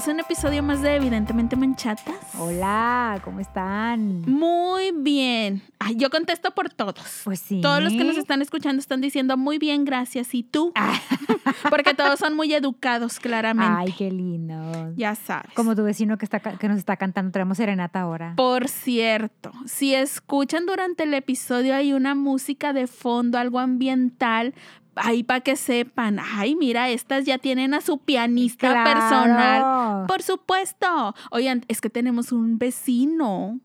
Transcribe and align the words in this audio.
bienvenidos 0.00 0.08
a 0.08 0.12
un 0.12 0.20
episodio 0.20 0.62
más 0.62 0.80
de 0.80 0.96
Evidentemente 0.96 1.56
Manchatas. 1.56 2.14
Hola, 2.38 3.20
¿cómo 3.22 3.40
están? 3.40 4.22
Muy 4.22 4.92
bien. 4.92 5.62
Ay, 5.78 5.96
yo 5.96 6.08
contesto 6.10 6.52
por 6.52 6.70
todos. 6.70 7.22
Pues 7.24 7.40
sí. 7.40 7.60
Todos 7.60 7.82
los 7.82 7.92
que 7.92 8.04
nos 8.04 8.16
están 8.16 8.40
escuchando 8.40 8.80
están 8.80 9.00
diciendo 9.00 9.36
muy 9.36 9.58
bien, 9.58 9.84
gracias. 9.84 10.34
¿Y 10.34 10.42
tú? 10.42 10.72
Ah. 10.74 10.98
Porque 11.70 11.92
todos 11.94 12.18
son 12.18 12.34
muy 12.34 12.52
educados, 12.54 13.18
claramente. 13.18 13.74
Ay, 13.76 13.94
qué 13.96 14.10
lindo. 14.10 14.92
Ya 14.96 15.14
sabes. 15.14 15.52
Como 15.54 15.74
tu 15.76 15.82
vecino 15.82 16.16
que, 16.16 16.24
está, 16.24 16.40
que 16.40 16.68
nos 16.68 16.78
está 16.78 16.96
cantando, 16.96 17.32
traemos 17.32 17.58
serenata 17.58 18.00
ahora. 18.00 18.34
Por 18.36 18.68
cierto, 18.68 19.52
si 19.66 19.94
escuchan 19.94 20.66
durante 20.66 21.02
el 21.02 21.14
episodio 21.14 21.74
hay 21.74 21.92
una 21.92 22.14
música 22.14 22.72
de 22.72 22.86
fondo, 22.86 23.38
algo 23.38 23.58
ambiental, 23.58 24.54
ahí 25.02 25.22
para 25.22 25.40
que 25.40 25.56
sepan, 25.56 26.18
ay, 26.20 26.54
mira, 26.54 26.88
estas 26.90 27.24
ya 27.24 27.38
tienen 27.38 27.74
a 27.74 27.80
su 27.80 27.98
pianista 27.98 28.70
Claro. 28.70 28.90
personal. 29.00 30.06
Por 30.06 30.22
supuesto. 30.22 31.14
Oigan, 31.30 31.64
es 31.68 31.80
que 31.80 31.90
tenemos 31.90 32.32
un 32.32 32.58
vecino 32.58 33.58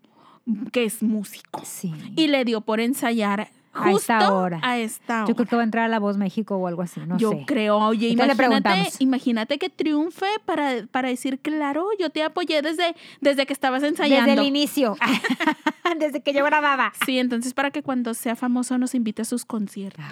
que 0.72 0.86
es 0.86 1.02
músico 1.04 1.62
Sí. 1.66 1.94
y 2.16 2.28
le 2.28 2.46
dio 2.46 2.62
por 2.62 2.80
ensayar 2.80 3.50
A 3.74 3.92
justo 3.92 4.14
esta 4.14 4.32
hora. 4.34 4.60
a 4.64 4.78
esta 4.78 5.18
hora. 5.24 5.28
Yo 5.28 5.36
creo 5.36 5.48
que 5.48 5.56
va 5.56 5.64
a 5.64 5.66
entrar 5.66 5.86
a 5.86 5.88
La 5.88 6.00
Voz 6.00 6.18
México 6.18 6.56
o 6.56 6.68
algo 6.68 6.82
así, 6.84 7.00
no 7.08 7.18
Yo 7.18 7.32
sé. 7.32 7.44
creo, 7.48 7.78
oye, 7.80 8.10
imagínate, 8.10 8.90
imagínate 9.00 9.58
que 9.58 9.70
triunfe 9.70 10.28
para, 10.46 10.86
para 10.92 11.10
decir, 11.10 11.40
claro, 11.40 11.88
yo 12.00 12.10
te 12.12 12.22
apoyé 12.24 12.62
desde, 12.62 12.96
desde 13.22 13.46
que 13.48 13.54
estabas 13.54 13.82
ensayando. 13.84 14.30
Desde 14.30 14.42
el 14.42 14.48
inicio. 14.48 14.96
Desde 16.00 16.22
que 16.22 16.34
yo 16.34 16.44
grababa. 16.44 16.92
Sí, 17.06 17.20
entonces 17.20 17.54
para 17.54 17.70
que 17.72 17.84
cuando 17.84 18.14
sea 18.16 18.36
famoso 18.36 18.78
nos 18.78 18.96
invite 18.96 19.22
a 19.22 19.26
sus 19.26 19.46
conciertos. 19.46 20.04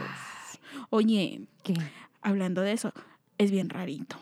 Oye, 0.90 1.42
¿Qué? 1.64 1.74
hablando 2.22 2.62
de 2.62 2.74
eso, 2.74 2.94
es 3.38 3.52
bien 3.52 3.70
rarito. 3.70 4.16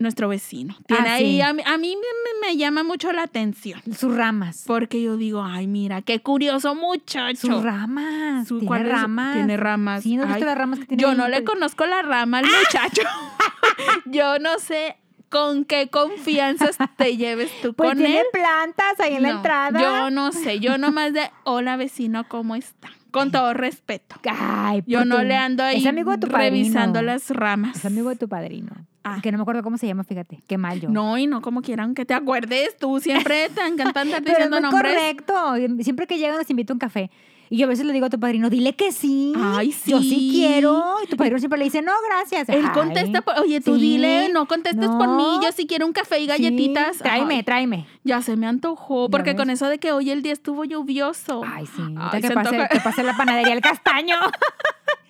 Nuestro 0.00 0.28
vecino. 0.28 0.76
Tiene 0.88 1.08
Ah, 1.08 1.14
ahí, 1.14 1.36
sí. 1.36 1.40
a, 1.40 1.52
mí- 1.52 1.62
a 1.64 1.78
mí 1.78 1.96
me, 1.96 2.46
me 2.48 2.56
llama 2.56 2.82
mucho 2.82 3.12
la 3.12 3.22
atención. 3.22 3.80
Sus 3.96 4.14
ramas. 4.14 4.64
Porque 4.66 5.00
yo 5.00 5.16
digo, 5.16 5.42
ay, 5.44 5.68
mira, 5.68 6.02
qué 6.02 6.20
curioso 6.20 6.74
muchacho. 6.74 7.46
Sus 7.46 7.62
ramas. 7.62 8.48
Su- 8.48 8.58
Tiene 8.58 8.82
ramas. 8.82 9.34
Tiene 9.36 9.56
ramas. 9.56 10.02
Sí, 10.02 10.16
¿no 10.16 10.22
has 10.24 10.28
visto 10.30 10.44
Ay, 10.44 10.48
las 10.48 10.58
ramas 10.58 10.80
que 10.80 10.86
tiene? 10.86 11.00
Yo 11.00 11.10
ahí? 11.10 11.16
no 11.16 11.28
le 11.28 11.44
conozco 11.44 11.86
la 11.86 12.02
rama 12.02 12.38
al 12.38 12.44
muchacho. 12.46 13.02
yo 14.06 14.38
no 14.40 14.58
sé 14.58 14.96
con 15.30 15.64
qué 15.64 15.88
confianzas 15.88 16.76
te 16.96 17.16
lleves 17.16 17.50
tú 17.62 17.72
Pues 17.74 17.90
con 17.90 17.98
tiene 17.98 18.18
él. 18.20 18.26
plantas 18.32 18.98
ahí 19.00 19.14
en 19.14 19.22
la 19.22 19.30
entrada. 19.30 19.80
Yo 19.80 20.10
no 20.10 20.32
sé, 20.32 20.58
yo 20.58 20.76
nomás 20.76 21.12
de, 21.12 21.30
hola 21.44 21.76
vecino, 21.76 22.28
¿cómo 22.28 22.56
está? 22.56 22.90
Con 23.14 23.30
todo 23.30 23.54
respeto. 23.54 24.16
Ay, 24.30 24.82
Yo 24.86 25.04
no 25.06 25.22
le 25.22 25.34
ando 25.36 25.62
ahí 25.62 25.78
Es 25.78 25.86
amigo 25.86 26.10
de 26.10 26.18
tu 26.18 26.26
revisando 26.26 26.94
padrino. 26.94 27.12
las 27.12 27.30
ramas. 27.30 27.76
Es 27.76 27.84
amigo 27.86 28.10
de 28.10 28.16
tu 28.16 28.28
padrino. 28.28 28.72
Ah. 29.04 29.20
Que 29.22 29.30
no 29.30 29.38
me 29.38 29.42
acuerdo 29.42 29.62
cómo 29.62 29.78
se 29.78 29.86
llama, 29.86 30.02
fíjate. 30.04 30.42
Qué 30.46 30.58
mal 30.58 30.80
yo. 30.80 30.88
No, 30.88 31.16
y 31.18 31.26
no 31.26 31.40
como 31.42 31.62
quieran 31.62 31.94
que 31.94 32.04
te 32.04 32.14
acuerdes. 32.14 32.76
Tú 32.78 33.00
siempre 33.00 33.48
te 33.54 33.60
encanta 33.66 34.00
andar 34.00 34.22
Pero 34.24 34.38
es 34.38 34.50
diciendo 34.50 34.60
muy 34.60 34.70
nombres. 34.70 34.94
correcto. 34.94 35.82
Siempre 35.82 36.06
que 36.06 36.18
llega 36.18 36.36
nos 36.36 36.48
invita 36.50 36.72
a 36.72 36.74
un 36.74 36.78
café. 36.80 37.10
Y 37.50 37.58
yo 37.58 37.66
a 37.66 37.68
veces 37.68 37.84
le 37.86 37.92
digo 37.92 38.06
a 38.06 38.10
tu 38.10 38.18
padrino, 38.18 38.48
dile 38.50 38.74
que 38.74 38.90
sí. 38.90 39.32
Ay, 39.36 39.74
Yo 39.86 40.00
sí 40.00 40.08
sí. 40.08 40.28
quiero. 40.32 40.96
Y 41.04 41.06
tu 41.06 41.16
padrino 41.16 41.38
siempre 41.38 41.58
le 41.58 41.64
dice, 41.66 41.82
no, 41.82 41.92
gracias. 42.08 42.48
Él 42.48 42.64
Ay, 42.64 42.70
contesta, 42.72 43.20
por- 43.22 43.38
oye, 43.38 43.60
tú 43.60 43.74
sí, 43.76 43.80
dile, 43.80 44.28
no 44.32 44.46
contestes 44.46 44.88
por 44.88 45.08
mí, 45.08 45.26
yo 45.42 45.52
sí 45.52 45.66
quiero 45.66 45.86
un 45.86 45.92
café 45.92 46.18
y 46.18 46.22
sí, 46.22 46.26
galletitas. 46.28 46.98
tráeme, 46.98 47.36
Ay, 47.36 47.42
tráeme. 47.42 47.86
ya 48.02 48.22
se 48.22 48.36
me 48.36 48.46
antojó, 48.46 49.06
¿Ya 49.06 49.10
porque 49.10 49.36
con 49.36 49.50
eso 49.50 49.68
de 49.68 49.78
que 49.78 49.92
hoy 49.92 50.10
el 50.10 50.22
día 50.22 50.32
estuvo 50.32 50.64
lluvioso. 50.64 51.42
Ay, 51.46 51.66
sí. 51.66 51.82
Ay, 51.98 52.22
que, 52.22 52.30
pase, 52.30 52.68
que 52.70 52.80
pase 52.80 53.02
la 53.02 53.16
panadería 53.16 53.52
El 53.52 53.60
Castaño. 53.60 54.16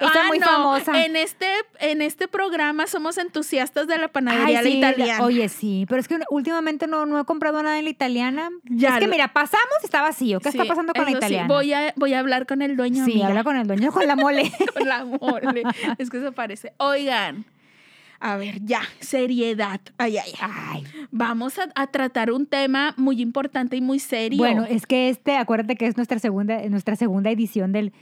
Está 0.00 0.22
Ah, 0.24 0.28
muy 0.28 0.38
no, 0.38 0.46
famosa. 0.46 1.04
En 1.04 1.16
este, 1.16 1.46
en 1.80 2.02
este 2.02 2.28
programa 2.28 2.86
somos 2.86 3.18
entusiastas 3.18 3.86
de 3.88 3.98
la 3.98 4.08
panadería 4.08 4.46
Ay, 4.46 4.54
la 4.54 4.62
sí, 4.62 4.78
italiana. 4.78 5.24
Oye, 5.24 5.48
sí, 5.48 5.86
pero 5.88 6.00
es 6.00 6.08
que 6.08 6.18
últimamente 6.30 6.86
no, 6.86 7.04
no 7.06 7.20
he 7.20 7.24
comprado 7.24 7.62
nada 7.62 7.78
en 7.78 7.84
la 7.84 7.90
italiana. 7.90 8.50
Ya 8.64 8.90
es 8.90 8.94
que 9.00 9.06
lo- 9.06 9.10
mira, 9.10 9.28
pasamos 9.32 9.66
y 9.82 9.86
está 9.86 10.02
vacío. 10.02 10.40
¿Qué 10.40 10.52
Sí, 10.52 10.58
está 10.58 10.68
pasando 10.68 10.92
con 10.94 11.04
la 11.04 11.10
sí, 11.10 11.16
italiana? 11.16 11.48
voy, 11.48 11.72
a, 11.72 11.92
voy 11.96 12.14
a 12.14 12.20
hablar 12.20 12.46
con 12.46 12.62
el 12.62 12.76
dueño. 12.76 13.04
sí, 13.04 13.12
amiga. 13.12 13.28
habla 13.28 13.44
con 13.44 13.56
el 13.56 13.66
dueño, 13.66 13.90
con 13.92 14.06
la 14.06 14.16
mole. 14.16 14.50
con 14.74 14.88
la 14.88 15.04
mole. 15.04 15.62
es 15.98 16.10
que 16.10 16.20
se 16.20 16.32
parece. 16.32 16.72
Oigan, 16.78 17.44
a 18.20 18.36
ver, 18.36 18.60
ya, 18.64 18.82
seriedad. 19.00 19.80
Ay, 19.98 20.18
ay, 20.18 20.32
ay. 20.40 20.84
Vamos 21.10 21.58
a, 21.58 21.68
a 21.74 21.86
tratar 21.88 22.30
un 22.32 22.46
tema 22.46 22.94
muy 22.96 23.20
importante 23.20 23.76
y 23.76 23.80
muy 23.80 23.98
serio. 23.98 24.38
Bueno, 24.38 24.64
es 24.64 24.86
que 24.86 25.08
este, 25.08 25.36
acuérdate 25.36 25.76
que 25.76 25.86
es 25.86 25.96
nuestra 25.96 26.18
segunda, 26.18 26.60
nuestra 26.68 26.96
segunda 26.96 27.30
edición 27.30 27.72
del, 27.72 27.92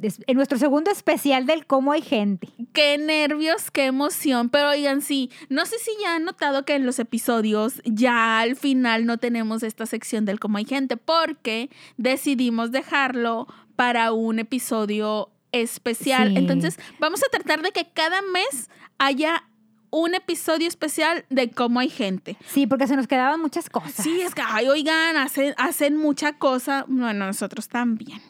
en 0.00 0.36
nuestro 0.36 0.58
segundo 0.58 0.90
especial 0.90 1.46
del 1.46 1.66
cómo 1.66 1.92
hay 1.92 2.02
gente. 2.02 2.48
qué 2.72 2.98
nervios, 2.98 3.70
qué 3.70 3.86
emoción. 3.86 4.48
Pero 4.48 4.70
oigan, 4.70 5.02
sí, 5.02 5.30
no 5.48 5.66
sé 5.66 5.78
si 5.78 5.90
ya 6.02 6.16
han 6.16 6.24
notado 6.24 6.64
que 6.64 6.74
en 6.74 6.86
los 6.86 6.98
episodios 6.98 7.80
ya 7.84 8.40
al 8.40 8.56
final 8.56 9.06
no 9.06 9.18
tenemos 9.18 9.62
esta 9.62 9.86
sección 9.86 10.24
del 10.24 10.40
cómo 10.40 10.58
hay 10.58 10.64
gente, 10.64 10.96
porque 10.96 11.70
decidimos 11.96 12.72
dejarlo 12.72 13.46
para 13.76 14.12
un 14.12 14.38
episodio 14.38 15.30
especial. 15.52 16.30
Sí. 16.30 16.38
Entonces, 16.38 16.78
vamos 16.98 17.20
a 17.22 17.30
tratar 17.30 17.62
de 17.62 17.72
que 17.72 17.86
cada 17.92 18.22
mes 18.22 18.70
haya 18.98 19.44
un 19.90 20.14
episodio 20.14 20.66
especial 20.66 21.26
de 21.28 21.50
cómo 21.50 21.78
hay 21.78 21.90
gente. 21.90 22.38
Sí, 22.46 22.66
porque 22.66 22.86
se 22.86 22.96
nos 22.96 23.06
quedaban 23.06 23.40
muchas 23.40 23.68
cosas. 23.68 23.92
Sí, 23.92 24.22
es 24.22 24.34
que, 24.34 24.42
ay, 24.44 24.66
oigan, 24.68 25.18
hacen, 25.18 25.54
hacen 25.58 25.98
mucha 25.98 26.32
cosa. 26.32 26.86
Bueno, 26.88 27.26
nosotros 27.26 27.68
también. 27.68 28.22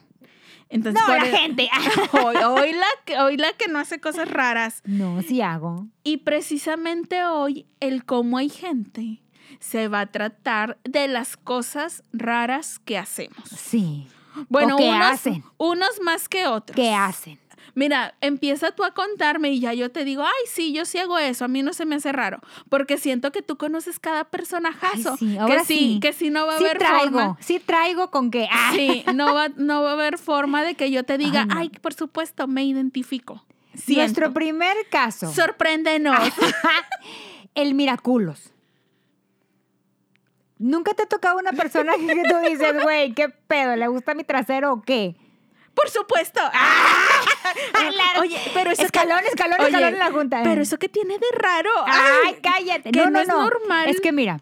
Entonces, 0.73 1.03
No, 1.07 1.15
la 1.15 1.27
e- 1.29 1.37
gente. 1.37 1.69
Hoy, 2.13 2.37
hoy 2.37 2.73
la, 2.73 2.87
que- 3.05 3.19
hoy 3.19 3.37
la 3.37 3.53
que 3.53 3.69
no 3.69 3.79
hace 3.79 4.01
cosas 4.01 4.29
raras. 4.31 4.83
No, 4.85 5.21
sí 5.23 5.41
hago. 5.43 5.87
Y 6.03 6.19
precisamente 6.19 7.25
hoy, 7.25 7.67
el 7.81 8.05
cómo 8.05 8.39
hay 8.39 8.49
gente 8.49 9.23
se 9.61 9.89
va 9.89 10.01
a 10.01 10.07
tratar 10.07 10.79
de 10.85 11.09
las 11.09 11.37
cosas 11.37 12.03
raras 12.13 12.79
que 12.79 12.97
hacemos. 12.99 13.49
Sí. 13.51 14.09
Bueno, 14.49 14.77
O 14.77 14.79
que 14.79 14.89
unos, 14.89 15.07
hacen. 15.13 15.45
unos 15.59 16.01
más 16.03 16.27
que 16.29 16.47
otros. 16.47 16.75
¿Qué 16.75 16.95
hacen? 16.95 17.39
Mira, 17.75 18.15
empieza 18.21 18.73
tú 18.73 18.85
a 18.85 18.93
contarme 18.93 19.51
y 19.51 19.61
ya 19.61 19.73
yo 19.73 19.91
te 19.91 20.05
digo, 20.05 20.23
ay, 20.23 20.47
sí, 20.47 20.73
yo 20.75 20.85
sí 20.85 20.99
hago 20.99 21.19
eso, 21.19 21.47
a 21.47 21.49
mí 21.49 21.63
no 21.63 21.73
se 21.73 21.87
me 21.87 21.95
hace 21.97 22.13
raro, 22.13 22.41
porque 22.69 22.99
siento 22.99 23.33
que 23.33 23.41
tú 23.41 23.57
conoces 23.57 23.99
cada 23.99 24.25
personajazo. 24.25 25.13
Ay, 25.13 25.17
sí, 25.19 25.39
ahora 25.39 25.57
que 25.61 25.65
sí, 25.65 25.79
sí. 25.95 26.01
que 26.01 26.13
sí 26.13 26.29
no 26.31 26.47
va 26.47 26.57
a 26.57 26.59
Sí 26.59 26.65
haber 26.67 26.79
traigo, 26.79 27.05
forma. 27.19 27.37
sí 27.41 27.61
traigo 27.61 28.11
con 28.11 28.31
que... 28.31 28.47
ah, 28.51 28.73
Sí, 28.75 29.05
no 29.15 29.33
va, 29.35 29.49
no 29.57 29.83
va 29.83 29.91
a 29.91 29.93
haber 29.95 30.19
forma 30.19 30.63
de 30.63 30.75
que 30.75 30.91
yo 30.91 31.05
te 31.05 31.17
diga, 31.17 31.41
Ay, 31.43 31.47
no. 31.49 31.59
ay, 31.61 31.69
por 31.71 31.95
supuesto, 31.95 32.47
me 32.47 32.63
identifico. 32.65 33.43
Siento. 33.75 34.03
Nuestro 34.03 34.33
primer 34.35 34.77
caso. 34.91 35.33
Sorpréndenos. 35.33 36.19
el 37.55 37.73
Miraculos. 37.75 38.53
¿Nunca 40.59 40.93
te 40.95 41.05
ha 41.05 41.07
tocado 41.07 41.39
una 41.39 41.53
persona 41.53 41.95
que 41.95 42.23
tú 42.29 42.37
dices, 42.49 42.83
güey, 42.83 43.15
qué 43.15 43.31
pedo, 43.31 43.75
le 43.77 43.89
gusta 43.89 44.15
mi 44.15 44.25
trasero 44.25 44.75
o 44.75 44.83
qué? 44.83 45.17
Por 45.75 45.89
supuesto. 45.89 46.39
Oye, 48.21 48.39
pero 48.55 48.71
eso 48.71 48.83
Escalón, 48.83 49.21
que, 49.21 49.29
escalón, 49.29 49.61
Oye, 49.61 49.69
escalón 49.69 49.93
en 49.95 49.99
la 49.99 50.11
junta. 50.11 50.41
pero 50.45 50.63
eso 50.63 50.79
que 50.79 50.89
tiene 50.89 51.19
de 51.19 51.27
raro. 51.37 51.71
Ay, 51.87 52.37
cállate. 52.43 52.91
que 52.93 52.99
no, 52.99 53.07
no 53.07 53.11
no, 53.13 53.21
es 53.21 53.29
no. 53.29 53.43
normal. 53.43 53.89
Es 53.89 54.01
que 54.01 54.13
mira, 54.13 54.41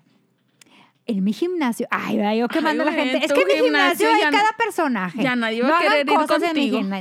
en 1.07 1.25
mi 1.25 1.33
gimnasio, 1.33 1.87
ay, 1.91 2.39
yo 2.39 2.49
quemando 2.49 2.83
a 2.83 2.87
la 2.87 2.93
gente. 2.93 3.25
Es 3.25 3.33
que 3.33 3.41
en 3.43 3.47
mi 3.49 3.55
gimnasio 3.55 4.09
gimnasio 4.09 4.27
hay 4.27 4.33
no- 4.33 4.39
cada 4.39 4.53
personaje. 4.57 5.23
ya 5.23 5.37
nadie 5.37 5.63
va 5.63 5.69
no 5.69 5.77
a 5.77 5.81
querer 5.81 6.01
ir 6.01 6.07
mi 6.07 6.13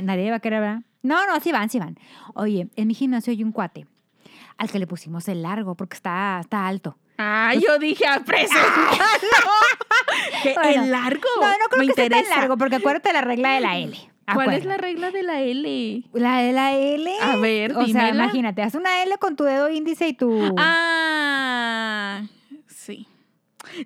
nadie 0.02 0.30
va 0.30 0.36
a 0.36 0.40
querer, 0.40 0.60
¿verdad? 0.60 0.80
No, 1.02 1.26
no, 1.26 1.40
sí 1.40 1.52
van, 1.52 1.70
sí 1.70 1.78
van. 1.78 1.98
Oye, 2.34 2.68
en 2.76 2.88
mi 2.88 2.94
gimnasio 2.94 3.30
hay 3.32 3.42
un 3.42 3.52
cuate 3.52 3.86
al 4.58 4.70
que 4.70 4.78
le 4.78 4.86
pusimos 4.86 5.26
el 5.28 5.42
largo 5.42 5.74
porque 5.74 5.96
está, 5.96 6.38
está 6.40 6.66
alto. 6.66 6.98
Ay, 7.16 7.60
yo 7.66 7.78
dije, 7.78 8.06
a 8.06 8.22
Que 10.42 10.54
Bueno, 10.54 10.84
el 10.84 10.90
largo. 10.90 11.28
No, 11.40 11.48
no 11.48 11.54
creo 11.70 11.80
me 11.82 11.88
que 11.88 11.94
sea 11.94 12.08
tan 12.08 12.18
interesa. 12.18 12.40
largo 12.40 12.56
porque 12.56 12.76
acuérdate 12.76 13.12
la 13.12 13.20
regla 13.20 13.52
de 13.54 13.60
la 13.60 13.76
L. 13.78 14.09
¿Cuál 14.34 14.52
es 14.54 14.64
la 14.64 14.76
regla 14.76 15.10
de 15.10 15.22
la 15.22 15.40
L? 15.40 16.04
La 16.12 16.38
de 16.38 16.52
la 16.52 16.74
L. 16.74 17.10
A 17.22 17.36
ver, 17.36 17.76
O 17.76 17.86
sea, 17.86 18.08
imagínate, 18.10 18.62
haz 18.62 18.74
una 18.74 19.02
L 19.02 19.16
con 19.18 19.36
tu 19.36 19.44
dedo 19.44 19.68
índice 19.70 20.08
y 20.08 20.12
tu. 20.14 20.54
Ah, 20.58 22.22
sí. 22.66 23.06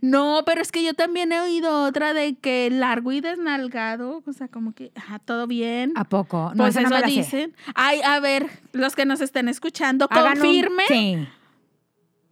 No, 0.01 0.43
pero 0.47 0.63
es 0.63 0.71
que 0.73 0.83
yo 0.85 0.95
también 0.95 1.33
he 1.33 1.41
oído 1.41 1.85
otra 1.85 2.15
de 2.15 2.37
que 2.37 2.71
largo 2.71 3.13
y 3.13 3.21
desnalgado, 3.21 4.23
o 4.25 4.33
sea, 4.33 4.49
como 4.49 4.73
que, 4.73 4.93
ajá, 4.95 5.19
todo 5.19 5.47
bien. 5.47 5.93
¿A 5.97 6.05
poco? 6.05 6.53
No, 6.55 6.65
pues 6.65 6.75
no 6.77 6.81
eso 6.83 6.91
me 6.91 7.01
la 7.01 7.09
sé. 7.09 7.13
dicen. 7.15 7.57
Ay, 7.75 8.01
a 8.03 8.19
ver, 8.21 8.47
los 8.73 8.95
que 8.95 9.05
nos 9.05 9.21
estén 9.21 9.49
escuchando, 9.49 10.07
Hagan 10.11 10.39
un- 10.39 10.43
confirmen, 10.43 10.87
Sí. 10.89 11.29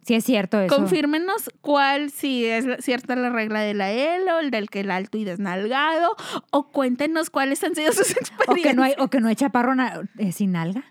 Sí, 0.05 0.15
es 0.15 0.23
cierto 0.25 0.59
eso. 0.59 0.75
confírmenos 0.75 1.49
cuál, 1.61 2.11
si 2.11 2.45
es 2.45 2.65
cierta 2.83 3.15
la 3.15 3.29
regla 3.29 3.61
de 3.61 3.73
la 3.73 3.91
L 3.91 4.31
o 4.33 4.39
el 4.39 4.51
del 4.51 4.69
que 4.69 4.81
el 4.81 4.91
alto 4.91 5.17
y 5.17 5.23
desnalgado, 5.23 6.15
o 6.51 6.71
cuéntenos 6.71 7.29
cuáles 7.29 7.63
han 7.63 7.75
sido 7.75 7.91
sus 7.93 8.11
O 8.15 8.19
experiencias. 8.19 8.63
que 8.63 8.73
no 8.73 8.83
hay, 8.83 8.93
o 8.97 9.07
que 9.09 9.19
no 9.21 9.27
hay 9.29 9.35
chaparro 9.35 9.73
eh, 10.17 10.31
sin 10.31 10.55
alga. 10.55 10.83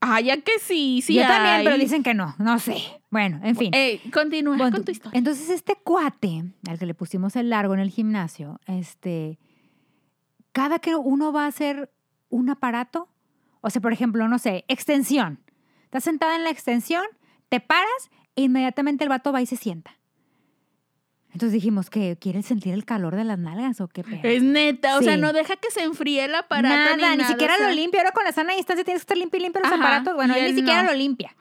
Ah, 0.00 0.20
ya 0.20 0.36
que 0.40 0.58
sí, 0.58 1.00
sí 1.00 1.14
Yo 1.14 1.22
también, 1.22 1.62
pero 1.62 1.78
dicen 1.78 2.02
que 2.02 2.12
no. 2.12 2.34
No 2.38 2.58
sé. 2.58 2.76
Bueno, 3.10 3.38
en 3.44 3.54
fin. 3.54 3.72
Ey, 3.72 3.98
continúa 4.12 4.56
Bueno, 4.56 4.72
con 4.72 4.84
tu 4.84 4.90
historia. 4.90 5.16
Entonces, 5.16 5.48
este 5.48 5.76
cuate, 5.76 6.44
al 6.68 6.78
que 6.80 6.86
le 6.86 6.94
pusimos 6.94 7.36
el 7.36 7.50
largo 7.50 7.74
en 7.74 7.80
el 7.80 7.90
gimnasio, 7.90 8.58
este, 8.66 9.38
cada 10.50 10.80
que 10.80 10.96
uno 10.96 11.32
va 11.32 11.44
a 11.44 11.46
hacer 11.46 11.92
un 12.30 12.50
aparato, 12.50 13.08
o 13.60 13.70
sea, 13.70 13.80
por 13.80 13.92
ejemplo, 13.92 14.26
no 14.26 14.40
sé, 14.40 14.64
extensión. 14.66 15.38
Estás 15.84 16.02
sentada 16.02 16.34
en 16.34 16.42
la 16.42 16.50
extensión, 16.50 17.04
te 17.48 17.60
paras 17.60 18.10
E 18.36 18.42
inmediatamente 18.42 19.04
el 19.04 19.10
vato 19.10 19.32
va 19.32 19.42
y 19.42 19.46
se 19.46 19.56
sienta. 19.56 19.98
Entonces 21.32 21.54
dijimos 21.54 21.88
que 21.88 22.18
quiere 22.20 22.42
sentir 22.42 22.74
el 22.74 22.84
calor 22.84 23.16
de 23.16 23.24
las 23.24 23.38
nalgas 23.38 23.80
o 23.80 23.88
qué 23.88 24.04
pedo. 24.04 24.20
Es 24.22 24.42
neta, 24.42 24.98
o 24.98 25.02
sea, 25.02 25.16
no 25.16 25.32
deja 25.32 25.56
que 25.56 25.70
se 25.70 25.82
enfríe 25.82 26.26
el 26.26 26.34
aparato. 26.34 26.96
Nada, 26.98 27.16
ni, 27.16 27.24
siquiera 27.24 27.54
o 27.54 27.56
sea, 27.56 27.68
lo 27.68 27.74
limpia. 27.74 28.00
Ahora 28.00 28.12
con 28.12 28.24
la 28.24 28.32
sana 28.32 28.52
distancia 28.52 28.84
tienes 28.84 29.00
que 29.00 29.04
estar 29.04 29.16
limpio 29.16 29.38
y 29.40 29.44
limpio 29.44 29.62
los 29.62 29.72
Ajá, 29.72 29.80
aparatos. 29.80 30.14
Bueno, 30.14 30.34
él 30.34 30.50
ni 30.50 30.58
siquiera 30.58 30.82
no. 30.82 30.90
lo 30.90 30.94
limpia. 30.94 31.34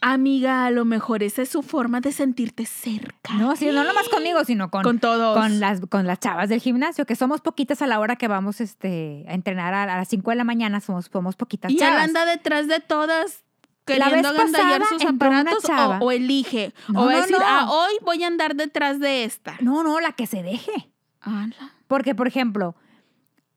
Amiga, 0.00 0.66
a 0.66 0.70
lo 0.70 0.84
mejor 0.84 1.24
esa 1.24 1.42
es 1.42 1.48
su 1.48 1.62
forma 1.62 2.00
de 2.00 2.12
sentirte 2.12 2.64
cerca. 2.64 3.34
No, 3.34 3.56
sí, 3.56 3.66
no 3.66 3.82
nomás 3.82 4.08
conmigo, 4.08 4.44
sino 4.44 4.70
con, 4.70 4.84
Con 4.84 5.00
todos. 5.00 5.36
con 5.36 5.58
las, 5.58 5.80
con 5.80 6.06
las 6.06 6.20
chavas 6.20 6.48
del 6.48 6.60
gimnasio, 6.60 7.04
que 7.04 7.16
somos 7.16 7.40
poquitas 7.40 7.82
a 7.82 7.88
la 7.88 7.98
hora 7.98 8.14
que 8.14 8.28
vamos 8.28 8.60
este, 8.60 9.24
a 9.28 9.34
entrenar 9.34 9.74
a, 9.74 9.82
a 9.82 9.96
las 9.96 10.08
5 10.08 10.30
de 10.30 10.36
la 10.36 10.44
mañana, 10.44 10.78
somos, 10.80 11.10
somos 11.12 11.34
poquitas 11.34 11.72
Y 11.72 11.74
él 11.74 11.80
chavas. 11.80 12.04
anda 12.04 12.24
detrás 12.24 12.68
de 12.68 12.78
todas 12.78 13.43
queriendo 13.84 14.28
agandallar 14.28 14.82
sus 14.86 15.04
aparatos 15.04 15.64
o, 15.64 16.04
o 16.04 16.10
elige. 16.12 16.72
No, 16.88 17.02
o 17.02 17.06
va 17.06 17.10
a 17.10 17.14
no, 17.14 17.20
decir, 17.22 17.36
no. 17.38 17.44
ah, 17.46 17.70
hoy 17.70 17.92
voy 18.02 18.22
a 18.22 18.26
andar 18.26 18.56
detrás 18.56 19.00
de 19.00 19.24
esta. 19.24 19.56
No, 19.60 19.82
no, 19.82 20.00
la 20.00 20.12
que 20.12 20.26
se 20.26 20.42
deje. 20.42 20.90
Ala. 21.20 21.72
Porque, 21.86 22.14
por 22.14 22.26
ejemplo, 22.26 22.74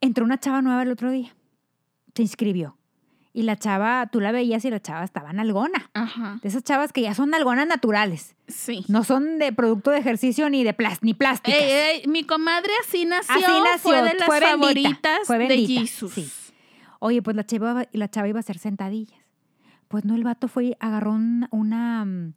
entró 0.01 0.25
una 0.25 0.39
chava 0.39 0.61
nueva 0.61 0.83
el 0.83 0.91
otro 0.91 1.11
día, 1.11 1.35
se 2.15 2.21
inscribió. 2.21 2.77
Y 3.33 3.43
la 3.43 3.55
chava, 3.55 4.07
tú 4.11 4.19
la 4.19 4.31
veías 4.31 4.65
y 4.65 4.71
la 4.71 4.81
chava 4.81 5.03
estaba 5.03 5.31
nalgona. 5.31 5.91
Ajá. 5.93 6.39
De 6.41 6.49
esas 6.49 6.63
chavas 6.63 6.91
que 6.91 7.01
ya 7.01 7.13
son 7.13 7.29
nalgonas 7.29 7.67
naturales. 7.67 8.35
Sí. 8.47 8.83
No 8.87 9.03
son 9.03 9.37
de 9.37 9.53
producto 9.53 9.91
de 9.91 9.99
ejercicio 9.99 10.49
ni 10.49 10.63
de 10.63 10.73
plas 10.73 11.03
ni 11.03 11.15
ey, 11.45 12.07
mi 12.07 12.23
comadre 12.23 12.71
así 12.83 13.05
nació, 13.05 13.35
Así 13.35 13.61
nació, 13.63 13.79
fue 13.79 14.01
de 14.01 14.13
las 14.15 14.25
fue 14.25 14.39
bendita, 14.39 14.57
favoritas 14.57 15.19
fue 15.25 15.37
de 15.37 15.47
bendita, 15.47 15.81
Jesus. 15.81 16.13
sí. 16.13 16.31
Oye, 16.99 17.21
pues 17.21 17.35
la 17.35 17.45
chava, 17.45 17.85
la 17.91 18.09
chava 18.09 18.27
iba 18.27 18.39
a 18.39 18.41
hacer 18.41 18.57
sentadillas. 18.57 19.16
Pues 19.87 20.05
no, 20.05 20.15
el 20.15 20.23
vato 20.23 20.47
fue, 20.47 20.65
y 20.65 20.75
agarró 20.79 21.11
un- 21.11 21.47
una, 21.51 22.03
mm, 22.05 22.33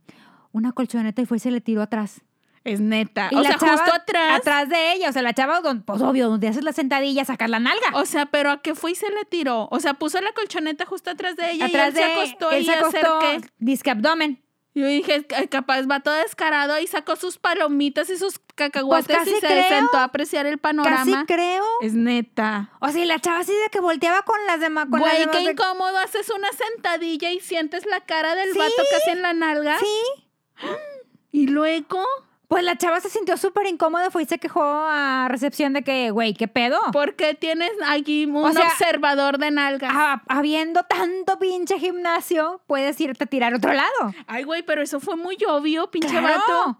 una 0.52 0.72
colchoneta 0.72 1.22
y 1.22 1.26
fue 1.26 1.36
y 1.38 1.40
se 1.40 1.50
le 1.50 1.60
tiró 1.60 1.82
atrás. 1.82 2.20
Es 2.62 2.78
neta. 2.80 3.28
Y 3.30 3.36
o 3.36 3.40
la 3.40 3.48
sea, 3.50 3.58
chava 3.58 3.76
justo 3.78 3.92
atrás. 3.94 4.38
Atrás 4.38 4.68
de 4.68 4.92
ella. 4.92 5.08
O 5.08 5.12
sea, 5.12 5.22
la 5.22 5.32
chava, 5.32 5.60
pues 5.86 6.02
obvio, 6.02 6.28
donde 6.28 6.46
haces 6.48 6.62
la 6.62 6.72
sentadilla, 6.74 7.24
sacas 7.24 7.48
la 7.48 7.58
nalga. 7.58 7.86
O 7.94 8.04
sea, 8.04 8.26
pero 8.26 8.50
¿a 8.50 8.60
qué 8.60 8.74
fue 8.74 8.90
y 8.92 8.94
se 8.94 9.08
le 9.08 9.24
tiró? 9.30 9.66
O 9.70 9.80
sea, 9.80 9.94
puso 9.94 10.20
la 10.20 10.32
colchoneta 10.32 10.84
justo 10.84 11.10
atrás 11.10 11.36
de 11.36 11.52
ella 11.52 11.66
atrás 11.66 11.86
y 11.86 11.88
él 11.88 11.94
de 11.94 12.00
se 12.00 12.12
acostó 12.12 12.50
él 12.50 12.62
y 12.62 12.64
se 12.66 12.72
acostó, 12.74 13.18
disque 13.58 13.90
abdomen. 13.90 14.42
Yo 14.72 14.86
dije, 14.86 15.26
"Ay, 15.36 15.48
capaz 15.48 15.82
va 15.90 15.98
todo 16.00 16.14
descarado 16.14 16.78
y 16.78 16.86
sacó 16.86 17.16
sus 17.16 17.38
palomitas 17.38 18.08
y 18.08 18.16
sus 18.16 18.38
cacahuates 18.54 19.06
Pues 19.06 19.18
casi 19.18 19.30
y 19.30 19.40
se 19.40 19.46
creo. 19.46 19.68
sentó 19.68 19.96
a 19.96 20.04
apreciar 20.04 20.46
el 20.46 20.60
Casi 20.60 20.62
panorama. 20.62 21.24
creo. 21.26 21.64
Es 21.82 21.94
neta. 21.94 22.70
O 22.80 22.88
sea, 22.88 23.02
y 23.02 23.06
la 23.06 23.18
chava 23.18 23.40
así 23.40 23.52
de 23.52 23.68
que 23.70 23.80
volteaba 23.80 24.22
con 24.22 24.38
las 24.46 24.60
demás. 24.60 24.86
Con 24.88 25.00
Güey, 25.00 25.28
qué 25.32 25.38
de- 25.38 25.50
incómodo. 25.52 25.98
Haces 25.98 26.30
una 26.30 26.48
sentadilla 26.52 27.30
y 27.32 27.40
sientes 27.40 27.84
la 27.86 28.00
cara 28.00 28.36
del 28.36 28.52
Sí. 28.52 28.58
vato 28.58 28.82
casi 28.92 29.10
en 29.10 29.22
la 29.22 29.32
nalga. 29.32 29.78
Sí. 29.80 30.24
Y 31.32 31.46
luego, 31.46 32.04
Pues 32.50 32.64
la 32.64 32.76
chava 32.76 33.00
se 33.00 33.08
sintió 33.08 33.36
súper 33.36 33.68
incómoda, 33.68 34.10
fue 34.10 34.24
y 34.24 34.26
se 34.26 34.38
quejó 34.38 34.60
a 34.64 35.28
recepción 35.30 35.72
de 35.72 35.82
que, 35.82 36.10
güey, 36.10 36.34
¿qué 36.34 36.48
pedo? 36.48 36.80
¿por 36.92 37.14
qué 37.14 37.34
tienes 37.34 37.70
aquí 37.86 38.26
un 38.26 38.52
sea, 38.52 38.66
observador 38.66 39.38
de 39.38 39.52
nalgas? 39.52 39.92
Habiendo 40.26 40.82
tanto 40.82 41.38
pinche 41.38 41.78
gimnasio, 41.78 42.60
puedes 42.66 43.00
irte 43.00 43.22
a 43.22 43.26
tirar 43.28 43.52
a 43.54 43.56
otro 43.58 43.72
lado. 43.72 43.88
Ay, 44.26 44.42
güey, 44.42 44.64
pero 44.64 44.82
eso 44.82 44.98
fue 44.98 45.14
muy 45.14 45.36
obvio, 45.48 45.92
pinche 45.92 46.08
Claro. 46.08 46.26
vato. 46.26 46.78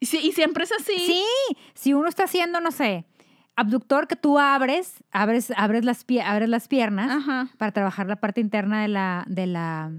Y, 0.00 0.06
y 0.16 0.32
siempre 0.32 0.64
es 0.64 0.72
así. 0.72 0.94
Sí, 0.96 1.22
si 1.74 1.92
uno 1.92 2.08
está 2.08 2.24
haciendo, 2.24 2.58
no 2.62 2.70
sé, 2.70 3.04
abductor 3.56 4.08
que 4.08 4.16
tú 4.16 4.38
abres, 4.38 5.04
abres, 5.12 5.52
abres, 5.54 5.84
las, 5.84 6.06
pie- 6.06 6.22
abres 6.24 6.48
las 6.48 6.66
piernas 6.66 7.10
Ajá. 7.10 7.48
para 7.58 7.72
trabajar 7.72 8.06
la 8.06 8.16
parte 8.16 8.40
interna 8.40 8.80
de 8.80 8.88
la, 8.88 9.24
de 9.26 9.46
la, 9.46 9.92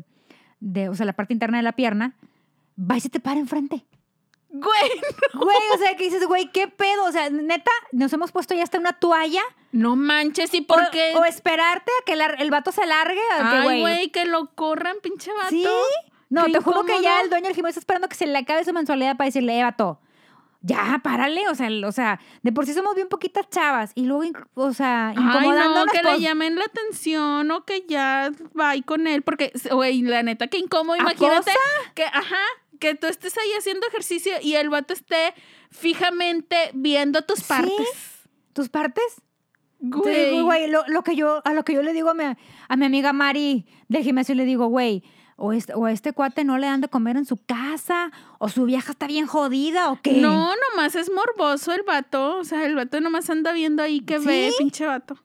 de, 0.60 0.90
o 0.90 0.96
sea, 0.96 1.06
la 1.06 1.14
parte 1.14 1.34
interna 1.34 1.58
de 1.58 1.64
la 1.64 1.74
pierna, 1.74 2.16
va 2.76 2.98
y 2.98 3.02
se 3.02 3.10
te 3.10 3.20
para 3.20 3.40
enfrente. 3.40 3.86
Güey, 4.54 4.92
Güey, 5.34 5.58
o 5.74 5.78
sea, 5.78 5.96
que 5.96 6.04
dices, 6.06 6.26
güey, 6.26 6.52
¿qué 6.52 6.68
pedo? 6.68 7.06
O 7.06 7.12
sea, 7.12 7.30
neta, 7.30 7.72
nos 7.92 8.12
hemos 8.14 8.32
puesto 8.32 8.54
ya 8.54 8.64
hasta 8.64 8.78
una 8.80 8.94
toalla. 8.94 9.42
no 9.72 9.96
manches, 9.96 10.54
¿y 10.54 10.60
O, 10.62 10.68
por 10.68 10.90
qué? 10.92 11.14
o 11.16 11.24
esperarte 11.26 11.92
a 12.02 12.06
que 12.06 12.16
la- 12.16 12.26
el 12.26 12.52
vato 12.52 12.72
se 12.72 12.86
largue. 12.86 13.22
Ay, 13.40 13.80
güey, 13.82 14.10
que 14.10 14.26
lo 14.26 14.48
corran, 14.56 14.98
pinche 15.02 15.32
vato. 15.34 15.50
Sí. 15.50 15.66
No, 16.30 16.46
Qué 16.46 16.52
te 16.54 16.60
juro 16.62 16.84
que 16.86 17.02
ya 17.02 17.22
el 17.22 17.30
dueño 17.30 17.46
del 17.48 17.56
gimnasio 17.56 17.80
está 17.80 17.82
esperando 17.82 18.08
que 18.08 18.16
se 18.16 18.26
le 18.28 18.38
acabe 18.38 18.64
su 18.64 18.72
mensualidad 18.74 19.18
para 19.18 19.26
decirle, 19.28 19.60
eh, 19.60 19.64
vato, 19.64 20.00
ya, 20.62 21.00
párale. 21.04 21.48
O 21.50 21.56
sea, 21.56 21.68
el- 21.68 21.84
o 21.84 21.92
sea, 21.92 22.20
de 22.44 22.52
por 22.54 22.66
sí 22.66 22.74
somos 22.74 22.96
bien 22.96 23.10
poquitas 23.10 23.50
chavas. 23.50 23.92
Y 23.96 24.06
luego, 24.06 24.32
o 24.54 24.74
sea, 24.74 25.10
Ay, 25.10 25.16
no, 25.16 25.30
incomodándonos. 25.30 25.92
que 25.94 26.04
le 26.04 26.20
llamen 26.22 26.56
la 26.56 26.66
atención 26.66 27.50
o 27.52 27.66
que 27.66 27.84
ya 27.88 28.32
vaya 28.54 28.82
con 28.84 29.08
él, 29.08 29.24
porque, 29.24 29.52
güey, 29.72 30.02
la 30.04 30.24
neta, 30.24 30.48
qué 30.48 30.58
incómodo. 30.60 30.96
¿Acosa? 31.02 31.14
Imagínate 31.26 31.52
que, 31.96 32.04
ajá, 32.06 32.40
que 32.82 32.96
tú 32.96 33.08
estés 33.08 33.38
ahí 33.38 33.50
haciendo 33.58 33.88
ejercicio 33.88 34.34
y 34.42 34.56
el 34.56 34.70
vato 34.70 34.92
esté 34.94 35.34
fijamente 35.70 36.58
viendo 36.74 37.22
tus 37.22 37.40
Sí. 37.40 37.46
partes. 37.48 37.88
¿Tus 38.54 38.68
partes? 38.70 39.04
Güey. 39.80 40.14
Entonces, 40.16 40.44
güey, 40.44 40.68
lo, 40.70 40.84
lo 40.88 41.04
que 41.04 41.16
yo, 41.16 41.42
a 41.46 41.54
lo 41.54 41.64
que 41.64 41.74
yo 41.74 41.82
le 41.84 41.94
digo 41.94 42.10
a 42.10 42.14
mi, 42.14 42.24
a 42.26 42.76
mi 42.76 42.86
amiga 42.86 43.14
Mari 43.14 43.66
del 43.88 44.04
gimnasio, 44.04 44.36
le 44.36 44.46
digo, 44.46 44.68
güey, 44.68 45.04
o 45.38 45.54
este, 45.54 45.74
o 45.74 45.86
a 45.86 45.92
este 45.92 46.14
cuate 46.14 46.44
no 46.44 46.58
le 46.58 46.68
dan 46.68 46.82
de 46.82 46.88
comer 46.88 47.18
en 47.18 47.26
su 47.26 47.38
casa, 47.38 48.12
o 48.38 48.48
su 48.50 48.66
vieja 48.66 48.92
está 48.92 49.08
bien 49.08 49.26
jodida, 49.26 49.92
o 49.92 50.00
qué. 50.02 50.14
No, 50.14 50.54
nomás 50.70 50.96
es 50.96 51.10
morboso 51.12 51.74
el 51.74 51.82
vato. 51.84 52.38
O 52.38 52.44
sea, 52.44 52.66
el 52.66 52.76
vato 52.76 53.00
nomás 53.02 53.30
anda 53.30 53.52
viendo 53.54 53.82
ahí 53.82 54.02
que 54.02 54.20
ve, 54.20 54.50
¿Sí? 54.52 54.56
pinche 54.60 54.86
vato. 54.86 55.18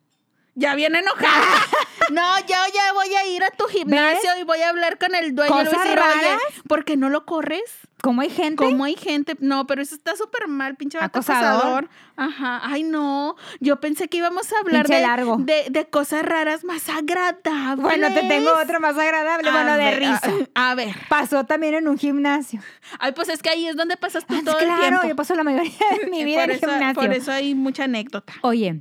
Ya 0.59 0.75
viene 0.75 1.01
enojada. 1.01 1.47
no, 2.13 2.39
yo 2.41 2.47
ya 2.75 2.93
voy 2.95 3.15
a 3.15 3.27
ir 3.27 3.45
a 3.45 3.51
tu 3.51 3.67
gimnasio 3.67 4.31
y 4.41 4.43
voy 4.45 4.61
a 4.63 4.71
hablar 4.71 4.97
con 4.99 5.15
el 5.15 5.35
dueño. 5.35 5.53
¿Cosas 5.55 5.75
oye, 5.85 5.95
raras? 5.95 6.41
¿por 6.67 6.85
qué 6.87 6.97
no 6.97 7.11
lo 7.11 7.27
corres? 7.27 7.61
¿Cómo 8.03 8.23
hay 8.23 8.31
gente? 8.31 8.65
¿Cómo 8.65 8.85
hay 8.85 8.97
gente? 8.97 9.37
No, 9.41 9.67
pero 9.67 9.83
eso 9.83 9.95
está 9.95 10.17
súper 10.17 10.49
mal, 10.49 10.77
pinche 10.77 10.97
Acosador. 10.99 11.51
acosador. 11.85 11.89
Ajá. 12.17 12.61
Ay, 12.65 12.85
no. 12.85 13.37
Yo 13.61 13.81
pensé 13.81 14.09
que 14.09 14.17
íbamos 14.19 14.51
a 14.53 14.59
hablar 14.61 14.87
de, 14.87 15.01
largo. 15.01 15.37
de, 15.39 15.67
de 15.71 15.87
cosas 15.89 16.23
raras 16.23 16.65
más 16.65 16.89
agradables. 16.89 17.83
Bueno, 17.83 18.13
te 18.15 18.23
tengo 18.23 18.51
otra 18.55 18.79
más 18.79 18.97
agradable, 18.97 19.49
A 19.49 19.53
bueno, 19.53 19.77
de 19.77 19.91
risa. 19.97 20.21
A, 20.55 20.71
a 20.71 20.75
ver. 20.75 20.95
Pasó 21.09 21.45
también 21.45 21.75
en 21.75 21.89
un 21.89 21.99
gimnasio. 21.99 22.61
Ay, 22.99 23.13
pues 23.13 23.29
es 23.29 23.43
que 23.43 23.51
ahí 23.51 23.67
es 23.67 23.77
donde 23.77 23.97
pasas 23.99 24.25
tú 24.27 24.35
Ah, 24.37 24.41
todo 24.45 24.59
el 24.59 24.65
claro, 24.65 24.81
tiempo. 24.89 25.09
yo 25.09 25.17
paso 25.17 25.35
la 25.35 25.45
mayoría 25.45 25.73
de 26.01 26.07
mi 26.11 26.25
vida 26.25 26.43
por 26.43 26.51
en 26.51 26.57
eso, 26.57 26.67
gimnasio. 26.71 27.03
Por 27.03 27.13
eso 27.13 27.33
hay 27.33 27.55
mucha 27.55 27.85
anécdota. 27.85 28.33
Oye, 28.43 28.81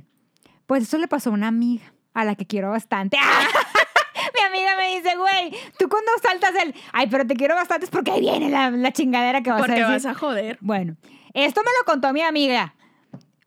pues 0.66 0.82
eso 0.84 0.98
le 0.98 1.08
pasó 1.08 1.30
a 1.30 1.32
una 1.32 1.48
amiga 1.48 1.84
a 2.14 2.24
la 2.24 2.34
que 2.34 2.46
quiero 2.46 2.70
bastante. 2.70 3.16
Mi 4.34 4.40
amiga 4.42 4.70
me 4.76 4.96
dice, 4.96 5.16
güey, 5.16 5.52
tú 5.78 5.88
cuando 5.88 6.10
saltas 6.22 6.52
el, 6.62 6.74
ay, 6.92 7.06
pero 7.10 7.26
te 7.26 7.34
quiero 7.36 7.54
bastante 7.54 7.84
es 7.84 7.90
porque 7.90 8.10
ahí 8.10 8.20
viene 8.20 8.48
la, 8.50 8.70
la 8.70 8.92
chingadera 8.92 9.42
que 9.42 9.50
vas 9.50 9.58
a 9.60 9.62
Porque 9.62 9.74
decir. 9.80 9.92
vas 9.92 10.06
a 10.06 10.14
joder. 10.14 10.58
Bueno, 10.60 10.96
esto 11.34 11.60
me 11.64 11.70
lo 11.78 11.84
contó 11.90 12.12
mi 12.12 12.22
amiga. 12.22 12.74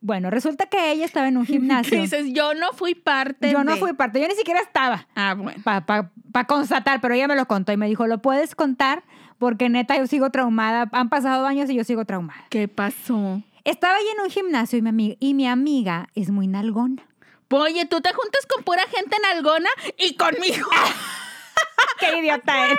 Bueno, 0.00 0.30
resulta 0.30 0.66
que 0.66 0.92
ella 0.92 1.04
estaba 1.04 1.28
en 1.28 1.36
un 1.36 1.44
gimnasio. 1.46 2.00
dices, 2.00 2.32
yo 2.32 2.54
no 2.54 2.72
fui 2.72 2.94
parte 2.94 3.50
Yo 3.52 3.62
no 3.64 3.76
fui 3.76 3.92
parte, 3.92 4.20
yo 4.20 4.28
ni 4.28 4.34
siquiera 4.34 4.60
estaba 4.60 5.06
Ah, 5.14 5.34
bueno. 5.36 5.60
para 5.64 6.46
constatar, 6.46 7.00
pero 7.00 7.14
ella 7.14 7.28
me 7.28 7.36
lo 7.36 7.46
contó 7.46 7.72
y 7.72 7.76
me 7.76 7.86
dijo, 7.88 8.06
lo 8.06 8.22
puedes 8.22 8.54
contar 8.54 9.02
porque 9.38 9.68
neta 9.68 9.96
yo 9.96 10.06
sigo 10.06 10.30
traumada. 10.30 10.88
Han 10.92 11.08
pasado 11.08 11.46
años 11.46 11.68
y 11.70 11.74
yo 11.74 11.84
sigo 11.84 12.04
traumada. 12.04 12.44
¿Qué 12.50 12.68
pasó? 12.68 13.42
Estaba 13.64 13.96
ahí 13.96 14.04
en 14.16 14.22
un 14.24 14.30
gimnasio 14.30 14.78
y 14.78 14.82
mi 14.82 14.88
amiga, 14.88 15.16
y 15.20 15.34
mi 15.34 15.46
amiga 15.46 16.08
es 16.14 16.30
muy 16.30 16.46
nalgona. 16.46 17.02
Oye, 17.50 17.84
tú 17.86 18.00
te 18.00 18.12
juntas 18.12 18.46
con 18.46 18.62
pura 18.64 18.82
gente 18.88 19.16
nalgona 19.22 19.68
y 19.98 20.14
conmigo. 20.16 20.68
¡Qué 21.98 22.18
idiota 22.18 22.66
eres! 22.66 22.78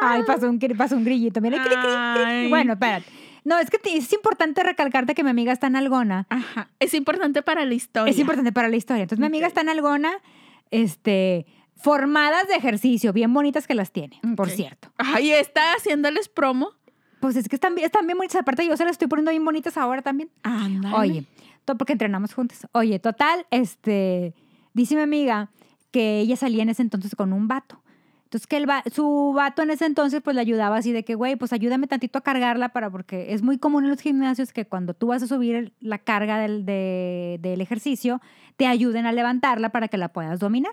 Ay, 0.00 0.22
pasó 0.26 0.48
un, 0.48 0.58
pasó 0.76 0.96
un 0.96 1.04
grillito. 1.04 1.40
Mira, 1.40 1.62
cri, 1.62 1.74
cri, 1.74 2.24
cri. 2.24 2.48
Bueno, 2.48 2.74
espérate. 2.74 3.06
No, 3.44 3.58
es 3.58 3.70
que 3.70 3.78
es 3.96 4.12
importante 4.12 4.62
recalcarte 4.62 5.14
que 5.14 5.24
mi 5.24 5.30
amiga 5.30 5.52
está 5.52 5.66
en 5.68 5.76
algona. 5.76 6.26
Ajá. 6.28 6.68
Es 6.80 6.92
importante 6.94 7.42
para 7.42 7.64
la 7.64 7.74
historia. 7.74 8.10
Es 8.10 8.18
importante 8.18 8.52
para 8.52 8.68
la 8.68 8.76
historia. 8.76 9.02
Entonces, 9.02 9.20
mi 9.20 9.26
amiga 9.26 9.46
está 9.46 9.62
en 9.62 9.70
algona, 9.70 10.12
este, 10.70 11.46
formadas 11.76 12.46
de 12.48 12.56
ejercicio, 12.56 13.12
bien 13.12 13.32
bonitas 13.32 13.66
que 13.66 13.74
las 13.74 13.90
tiene, 13.90 14.20
por 14.36 14.50
cierto. 14.50 14.92
Ay, 14.98 15.32
está 15.32 15.72
haciéndoles 15.74 16.28
promo. 16.28 16.72
Pues 17.20 17.36
es 17.36 17.48
que 17.48 17.56
están, 17.56 17.74
bien- 17.74 17.86
están 17.86 18.06
bien 18.06 18.18
bonitas. 18.18 18.36
Aparte, 18.40 18.66
yo 18.66 18.76
se 18.76 18.84
las 18.84 18.92
estoy 18.92 19.08
poniendo 19.08 19.30
bien 19.30 19.44
bonitas 19.44 19.76
ahora 19.76 20.02
también. 20.02 20.30
Ándale. 20.42 20.94
Oye, 20.94 21.24
porque 21.76 21.92
entrenamos 21.92 22.32
juntas. 22.34 22.66
Oye, 22.72 22.98
total, 22.98 23.46
este, 23.50 24.34
dice 24.74 24.94
mi 24.94 25.02
amiga 25.02 25.50
que 25.90 26.20
ella 26.20 26.36
salía 26.36 26.62
en 26.62 26.68
ese 26.70 26.82
entonces 26.82 27.14
con 27.14 27.32
un 27.32 27.48
vato. 27.48 27.82
Entonces, 28.24 28.46
que 28.46 28.58
el 28.58 28.66
su 28.92 29.32
vato 29.34 29.62
en 29.62 29.70
ese 29.70 29.86
entonces, 29.86 30.20
pues 30.22 30.34
le 30.34 30.42
ayudaba 30.42 30.76
así 30.76 30.92
de 30.92 31.02
que, 31.02 31.14
güey, 31.14 31.36
pues 31.36 31.54
ayúdame 31.54 31.86
tantito 31.86 32.18
a 32.18 32.20
cargarla 32.20 32.68
para, 32.70 32.90
porque 32.90 33.32
es 33.32 33.40
muy 33.42 33.56
común 33.56 33.84
en 33.84 33.90
los 33.90 34.00
gimnasios 34.02 34.52
que 34.52 34.66
cuando 34.66 34.92
tú 34.92 35.06
vas 35.06 35.22
a 35.22 35.26
subir 35.26 35.72
la 35.80 35.96
carga 35.96 36.38
del, 36.38 36.66
de- 36.66 37.38
del 37.40 37.62
ejercicio, 37.62 38.20
te 38.56 38.66
ayuden 38.66 39.06
a 39.06 39.12
levantarla 39.12 39.70
para 39.70 39.88
que 39.88 39.96
la 39.96 40.08
puedas 40.10 40.40
dominar. 40.40 40.72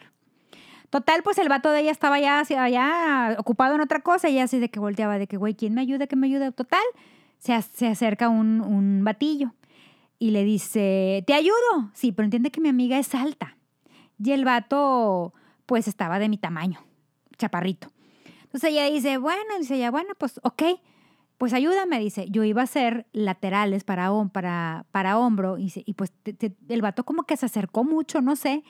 Total, 0.90 1.24
pues 1.24 1.38
el 1.38 1.48
vato 1.48 1.72
de 1.72 1.80
ella 1.80 1.92
estaba 1.92 2.20
ya, 2.20 2.44
ya 2.70 3.36
ocupado 3.40 3.76
en 3.76 3.82
otra 3.82 4.02
cosa 4.02 4.28
y 4.28 4.34
ella 4.34 4.44
así 4.44 4.60
de 4.60 4.70
que 4.70 4.82
volteaba, 4.82 5.18
de 5.18 5.28
que, 5.28 5.38
güey, 5.38 5.56
¿quién 5.56 5.74
me 5.74 5.82
ayuda? 5.82 6.08
¿Quién 6.08 6.20
me 6.20 6.28
ayuda? 6.28 6.52
Total, 6.52 6.84
se, 7.40 7.60
se 7.62 7.88
acerca 7.88 8.28
un, 8.28 8.60
un 8.60 9.04
batillo 9.06 9.54
y 10.20 10.32
le 10.32 10.44
dice, 10.44 11.24
¿te 11.28 11.34
ayudo? 11.34 11.92
Sí, 11.94 12.12
pero 12.12 12.26
entiende 12.26 12.52
que 12.52 12.62
mi 12.62 12.70
amiga 12.70 12.98
es 12.98 13.14
alta. 13.16 13.58
Y 14.24 14.32
el 14.32 14.46
vato, 14.46 15.34
pues 15.66 15.88
estaba 15.88 16.20
de 16.20 16.30
mi 16.30 16.38
tamaño, 16.38 16.80
chaparrito. 17.38 17.90
Entonces 18.44 18.70
ella 18.72 18.86
dice, 18.90 19.18
bueno, 19.18 19.42
dice 19.60 19.76
ella, 19.76 19.92
bueno, 19.92 20.14
pues 20.18 20.40
ok, 20.44 20.64
pues 21.38 21.52
ayúdame, 21.52 22.00
dice. 22.00 22.28
Yo 22.30 22.46
iba 22.46 22.62
a 22.62 22.64
hacer 22.64 23.08
laterales 23.12 23.84
para, 23.84 24.10
para, 24.32 24.86
para 24.92 25.18
hombro 25.20 25.58
y, 25.58 25.70
pues 25.96 26.14
te- 26.24 26.56
el 26.70 26.82
vato 26.82 27.04
como 27.04 27.24
que 27.24 27.36
se 27.36 27.46
acercó 27.48 27.84
mucho, 27.84 28.22
no 28.22 28.38
sé. 28.38 28.64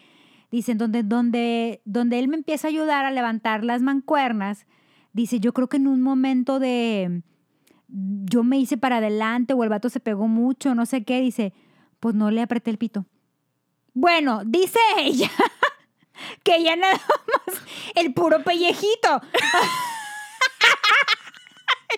Dicen, 0.49 0.77
donde, 0.79 1.03
donde, 1.03 1.81
donde 1.85 2.17
él 2.17 2.27
me 2.27 2.35
empieza 2.37 2.67
a 2.67 2.71
ayudar 2.71 3.05
a 3.05 3.11
levantar 3.11 3.63
las 3.63 3.83
mancuernas, 3.83 4.65
dice, 5.13 5.39
yo 5.39 5.53
creo 5.53 5.67
que 5.69 5.77
en 5.77 5.87
un 5.87 6.01
momento 6.01 6.57
de, 6.59 7.21
yo 7.87 8.43
me 8.43 8.57
hice 8.57 8.77
para 8.77 8.97
adelante 8.97 9.53
o 9.53 9.63
el 9.63 9.69
vato 9.69 9.89
se 9.89 9.99
pegó 9.99 10.27
mucho, 10.27 10.75
no 10.75 10.85
sé 10.85 11.03
qué, 11.03 11.21
dice, 11.21 11.53
pues 11.99 12.15
no 12.15 12.31
le 12.31 12.41
apreté 12.41 12.71
el 12.71 12.77
pito. 12.77 13.05
Bueno, 13.93 14.41
dice 14.45 14.79
ella 14.97 15.31
que 16.43 16.63
ya 16.63 16.75
nada 16.75 16.99
más 17.47 17.61
el 17.95 18.13
puro 18.13 18.43
pellejito. 18.43 19.21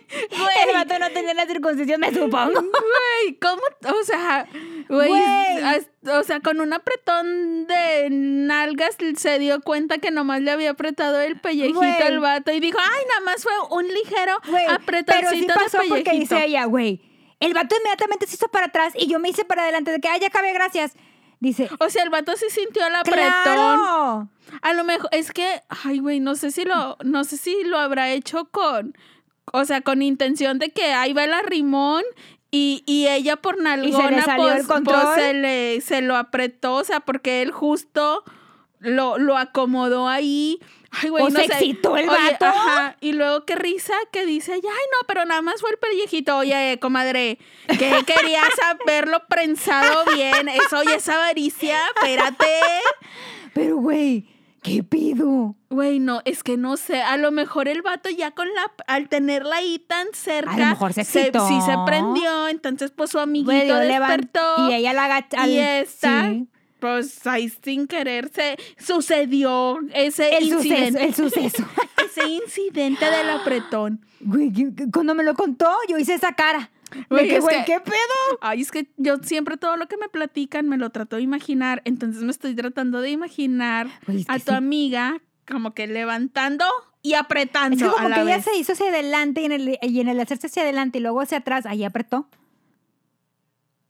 El 0.09 0.73
vato 0.73 0.99
no 0.99 1.09
tenía 1.11 1.33
la 1.33 1.45
circuncisión, 1.45 1.99
me 1.99 2.13
supongo. 2.13 2.61
Güey, 2.61 3.37
¿cómo? 3.41 3.61
O 3.99 4.03
sea, 4.03 4.47
güey, 4.89 5.09
Güey. 5.09 5.85
o 6.19 6.23
sea, 6.23 6.39
con 6.39 6.61
un 6.61 6.73
apretón 6.73 7.67
de 7.67 8.07
nalgas 8.09 8.97
se 9.17 9.39
dio 9.39 9.61
cuenta 9.61 9.97
que 9.97 10.11
nomás 10.11 10.41
le 10.41 10.51
había 10.51 10.71
apretado 10.71 11.19
el 11.21 11.39
pellejito 11.39 11.79
Güey. 11.79 12.01
al 12.01 12.19
vato 12.19 12.51
y 12.51 12.59
dijo, 12.59 12.77
ay, 12.79 13.03
nada 13.09 13.21
más 13.21 13.43
fue 13.43 13.53
un 13.71 13.87
ligero 13.87 14.33
Güey, 14.47 14.65
apretoncito 14.65 15.13
pero 15.19 15.29
sí 15.31 15.41
de 15.41 15.53
pasó 15.53 15.77
porque 15.89 16.03
pellejito. 16.03 16.35
dice 16.35 16.45
ella, 16.45 16.65
güey, 16.65 17.01
el 17.39 17.53
vato 17.53 17.75
inmediatamente 17.77 18.25
se 18.27 18.35
hizo 18.35 18.47
para 18.47 18.67
atrás 18.67 18.93
y 18.95 19.07
yo 19.07 19.19
me 19.19 19.29
hice 19.29 19.45
para 19.45 19.63
adelante 19.63 19.91
de 19.91 19.99
que, 19.99 20.07
ay, 20.07 20.19
ya 20.19 20.27
acabé, 20.27 20.53
gracias. 20.53 20.93
Dice, 21.39 21.69
O 21.79 21.89
sea, 21.91 22.01
el 22.01 22.09
vato 22.09 22.35
sí 22.35 22.45
sintió 22.49 22.87
el 22.87 22.95
apretón. 22.95 23.29
¡claro! 23.43 24.29
A 24.63 24.73
lo 24.73 24.83
mejor, 24.83 25.07
es 25.11 25.31
que, 25.31 25.61
ay, 25.83 25.99
güey, 25.99 26.19
no 26.19 26.35
sé 26.35 26.49
si 26.49 26.65
lo, 26.65 26.97
no 27.03 27.23
sé 27.25 27.37
si 27.37 27.63
lo 27.63 27.77
habrá 27.77 28.09
hecho 28.09 28.45
con, 28.49 28.97
o 29.51 29.65
sea, 29.65 29.81
con 29.81 30.01
intención 30.01 30.59
de 30.59 30.69
que 30.69 30.93
ahí 30.93 31.13
va 31.13 31.23
el 31.23 31.33
arrimón 31.33 32.03
y, 32.51 32.83
y 32.85 33.07
ella 33.07 33.35
por 33.37 33.61
nalgona, 33.61 34.23
salió 34.23 34.45
pues, 34.65 34.81
pues, 34.83 34.97
se, 35.15 35.33
le, 35.33 35.81
se 35.81 36.01
lo 36.01 36.15
apretó, 36.15 36.75
o 36.75 36.83
sea, 36.83 37.01
porque 37.01 37.41
él 37.41 37.51
justo 37.51 38.23
lo, 38.79 39.17
lo 39.17 39.37
acomodó 39.37 40.07
ahí. 40.07 40.59
Ay, 40.89 41.09
güey, 41.09 41.25
O 41.25 41.29
no 41.29 41.39
se 41.39 41.47
sé. 41.47 41.53
excitó 41.53 41.97
el 41.97 42.07
Oye, 42.07 42.17
vato. 42.31 42.45
Ajá, 42.45 42.95
y 43.01 43.11
luego 43.11 43.43
qué 43.45 43.55
risa 43.55 43.93
que 44.11 44.25
dice, 44.25 44.53
ay, 44.53 44.61
no, 44.61 45.07
pero 45.07 45.25
nada 45.25 45.41
más 45.41 45.59
fue 45.59 45.71
el 45.71 45.77
pellejito. 45.77 46.37
Oye, 46.37 46.79
comadre, 46.81 47.37
que 47.67 47.91
querías 48.07 48.49
haberlo 48.63 49.21
prensado 49.27 50.05
bien. 50.15 50.47
Eso 50.47 50.83
ya 50.83 50.95
es 50.95 51.09
avaricia, 51.09 51.77
espérate. 51.95 52.61
Pero, 53.53 53.77
güey, 53.77 54.25
¿qué 54.67 54.83
pido? 54.83 55.55
Güey, 55.69 55.99
no, 55.99 56.21
es 56.25 56.43
que 56.43 56.57
no 56.57 56.77
sé, 56.77 57.01
a 57.01 57.17
lo 57.17 57.31
mejor 57.31 57.67
el 57.67 57.81
vato 57.81 58.09
ya 58.09 58.31
con 58.31 58.47
la, 58.53 58.71
al 58.87 59.09
tenerla 59.09 59.57
ahí 59.57 59.79
tan 59.79 60.07
cerca, 60.13 60.51
A 60.53 60.57
lo 60.59 60.65
mejor 60.67 60.93
se 60.93 61.01
excitó. 61.01 61.47
sí 61.47 61.59
se 61.65 61.73
prendió, 61.85 62.47
entonces 62.47 62.91
pues 62.91 63.09
su 63.11 63.19
amiguito 63.19 63.51
Güey, 63.75 63.87
despertó 63.87 64.69
Y 64.69 64.73
ella 64.75 64.93
la 64.93 65.05
agacha. 65.05 65.47
y 65.47 65.57
esta, 65.59 66.29
sí. 66.31 66.47
pues 66.79 67.25
ahí 67.27 67.49
sin 67.63 67.87
querer 67.87 68.29
se 68.33 68.57
sucedió 68.77 69.79
ese 69.93 70.37
El 70.37 70.49
suceso, 70.49 70.67
incidente, 70.67 71.05
el 71.05 71.15
suceso. 71.15 71.65
ese 72.05 72.27
incidente 72.27 73.05
del 73.05 73.29
apretón. 73.29 74.01
Güey, 74.19 74.51
¿qué- 74.51 74.73
qué- 74.75 74.91
cuando 74.91 75.13
me 75.15 75.23
lo 75.23 75.33
contó, 75.35 75.71
yo 75.87 75.97
hice 75.97 76.13
esa 76.15 76.33
cara. 76.33 76.71
Güey, 77.09 77.23
de 77.23 77.29
que, 77.29 77.35
es 77.37 77.43
güey, 77.43 77.57
que- 77.65 77.73
¿qué 77.73 77.79
pedo? 77.81 78.37
Ay, 78.41 78.61
es 78.61 78.71
que 78.71 78.87
yo 78.97 79.17
siempre 79.17 79.57
todo 79.57 79.75
lo 79.77 79.87
que 79.87 79.97
me 79.97 80.07
platican 80.09 80.67
me 80.69 80.77
lo 80.77 80.89
trato 80.89 81.17
de 81.17 81.21
imaginar, 81.21 81.81
entonces 81.85 82.23
me 82.23 82.31
estoy 82.31 82.55
tratando 82.55 83.01
de 83.01 83.09
imaginar 83.09 83.87
Güey, 84.05 84.25
a 84.27 84.39
tu 84.39 84.51
sí. 84.51 84.55
amiga 84.55 85.21
como 85.47 85.73
que 85.73 85.87
levantando 85.87 86.65
y 87.01 87.13
apretando 87.13 87.75
Es 87.75 87.81
que 87.83 87.87
a 87.87 87.91
como 87.91 88.09
la 88.09 88.15
que 88.15 88.21
ella 88.23 88.41
se 88.41 88.55
hizo 88.57 88.73
hacia 88.73 88.87
adelante 88.89 89.41
y 89.41 89.45
en, 89.45 89.51
el, 89.53 89.79
y 89.81 89.99
en 90.01 90.07
el 90.07 90.19
hacerse 90.19 90.47
hacia 90.47 90.63
adelante 90.63 90.97
y 90.97 91.01
luego 91.01 91.21
hacia 91.21 91.37
atrás, 91.39 91.65
ahí 91.65 91.83
apretó. 91.83 92.27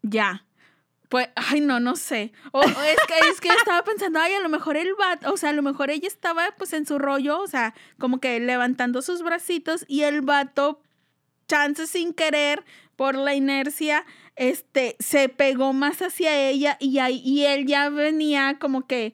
Ya. 0.01 0.43
Pues, 1.09 1.29
ay, 1.35 1.61
no, 1.61 1.79
no 1.79 1.95
sé. 1.95 2.33
O, 2.51 2.59
o 2.59 2.63
es, 2.63 2.97
que, 3.07 3.29
es 3.29 3.39
que 3.39 3.47
estaba 3.49 3.83
pensando, 3.83 4.19
ay, 4.19 4.33
a 4.33 4.41
lo 4.41 4.49
mejor 4.49 4.75
el 4.75 4.93
vato, 4.95 5.31
o 5.33 5.37
sea, 5.37 5.49
a 5.49 5.53
lo 5.53 5.61
mejor 5.61 5.89
ella 5.89 6.07
estaba 6.07 6.43
pues 6.57 6.73
en 6.73 6.85
su 6.85 6.99
rollo, 6.99 7.39
o 7.39 7.47
sea, 7.47 7.73
como 7.97 8.19
que 8.19 8.39
levantando 8.41 9.01
sus 9.01 9.23
bracitos 9.23 9.85
y 9.87 10.01
el 10.03 10.21
vato, 10.21 10.81
chance 11.47 11.87
sin 11.87 12.13
querer, 12.13 12.65
por 12.97 13.15
la 13.15 13.33
inercia, 13.33 14.05
este, 14.35 14.97
se 14.99 15.29
pegó 15.29 15.71
más 15.71 16.01
hacia 16.01 16.35
ella 16.37 16.75
y, 16.81 16.99
ahí, 16.99 17.21
y 17.23 17.45
él 17.45 17.65
ya 17.65 17.87
venía 17.89 18.57
como 18.59 18.85
que 18.85 19.13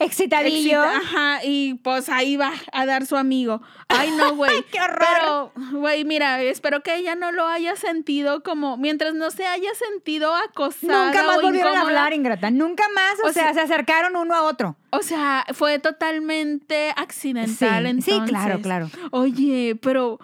Excitadillo. 0.00 0.82
excita- 0.82 0.96
ajá, 0.96 1.40
y 1.44 1.74
pues 1.74 2.08
ahí 2.08 2.36
va 2.36 2.52
a 2.72 2.84
dar 2.84 3.06
su 3.06 3.16
amigo. 3.16 3.62
Ay, 3.88 4.10
no, 4.16 4.34
güey. 4.36 4.64
¡Qué 4.72 4.80
horror! 4.80 4.98
Pero, 4.98 5.52
güey, 5.78 6.04
mira, 6.04 6.42
espero 6.42 6.82
que 6.82 6.96
ella 6.96 7.14
no 7.14 7.30
lo 7.30 7.46
haya 7.46 7.76
sentido 7.76 8.42
como, 8.42 8.76
mientras 8.76 9.14
no 9.14 9.30
se 9.30 9.46
haya 9.46 9.72
sentido 9.74 10.34
acosada 10.34 11.06
Nunca 11.06 11.22
más 11.22 11.38
o 11.38 11.42
volvieron 11.42 11.76
a 11.76 11.80
hablar, 11.82 12.12
Ingrata. 12.12 12.50
Nunca 12.50 12.84
más. 12.94 13.14
O, 13.24 13.28
O 13.28 13.32
sea, 13.32 13.44
sea- 13.52 13.54
se 13.54 13.60
acercaron 13.72 14.16
uno 14.16 14.34
a 14.34 14.42
otro. 14.42 14.76
O 14.90 15.00
sea, 15.02 15.46
fue 15.54 15.78
totalmente 15.78 16.92
accidental 16.96 17.84
Sí, 17.84 17.90
entonces. 17.90 18.14
sí, 18.14 18.20
claro, 18.26 18.60
claro. 18.60 18.90
Oye, 19.12 19.76
pero 19.80 20.18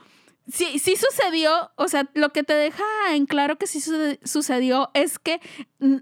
sí, 0.53 0.79
sí 0.79 0.97
sucedió, 0.97 1.71
o 1.77 1.89
sea, 1.89 2.09
lo 2.15 2.31
que 2.33 2.43
te 2.43 2.55
deja 2.55 2.85
en 3.13 3.27
claro 3.27 3.57
que 3.57 3.67
sí 3.67 3.81
suce- 3.81 4.19
sucedió 4.25 4.91
es 4.95 5.19
que 5.19 5.41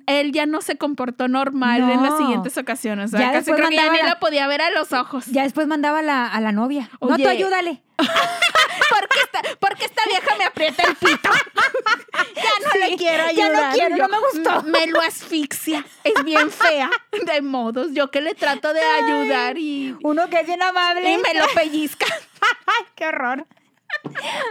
él 0.07 0.33
ya 0.33 0.47
no 0.47 0.61
se 0.61 0.76
comportó 0.76 1.28
normal 1.28 1.83
en 1.90 2.02
las 2.02 2.17
siguientes 2.19 2.57
ocasiones. 2.59 3.12
O 3.14 3.17
sea, 3.17 3.26
Ya 3.26 3.33
casi 3.33 3.52
creo 3.52 3.69
que 3.69 3.76
ya 3.76 3.90
ni 3.93 3.99
la- 3.99 4.05
la 4.07 4.19
podía 4.21 4.47
ver 4.47 4.62
a 4.62 4.71
los 4.71 4.93
ojos. 4.93 5.26
Ya 5.26 5.43
después 5.45 5.67
mandaba 5.67 6.00
a 6.00 6.02
la, 6.02 6.26
a 6.26 6.40
la 6.40 6.52
novia. 6.52 6.90
No, 7.00 7.17
tú 7.17 7.28
ayúdale. 7.28 7.83
porque 7.99 9.19
esta, 9.25 9.43
porque 9.61 9.85
esta 9.87 10.02
vieja 10.09 10.35
me 10.38 10.45
aprieta 10.45 10.83
el 10.85 10.95
pito. 10.97 11.31
ya 12.37 12.43
no 12.64 12.73
Sí, 12.73 12.78
le 12.90 12.97
quiero 12.97 13.25
ya 13.33 13.47
ayudar. 13.47 13.67
no 13.71 13.73
quiero, 13.75 13.97
no 13.97 14.09
me 14.09 14.19
gustó. 14.19 14.61
"M- 14.61 14.71
Me 14.71 14.87
lo 14.87 15.00
asfixia. 15.00 15.85
Es 16.05 16.25
bien 16.25 16.50
fea. 16.50 16.90
De 17.26 17.43
modos, 17.43 17.88
yo 17.93 18.11
que 18.11 18.21
le 18.21 18.35
trato 18.35 18.73
de 18.73 18.81
ayudar 18.83 19.59
y, 19.59 19.97
Uno 20.02 20.28
que 20.28 20.40
es 20.40 20.47
bien 20.47 20.62
amable. 20.62 21.12
y 21.12 21.19
me 21.19 21.35
lo 21.35 21.47
pellizca. 21.55 22.07
¡Ay, 22.40 22.87
qué 22.97 23.07
horror! 23.07 23.47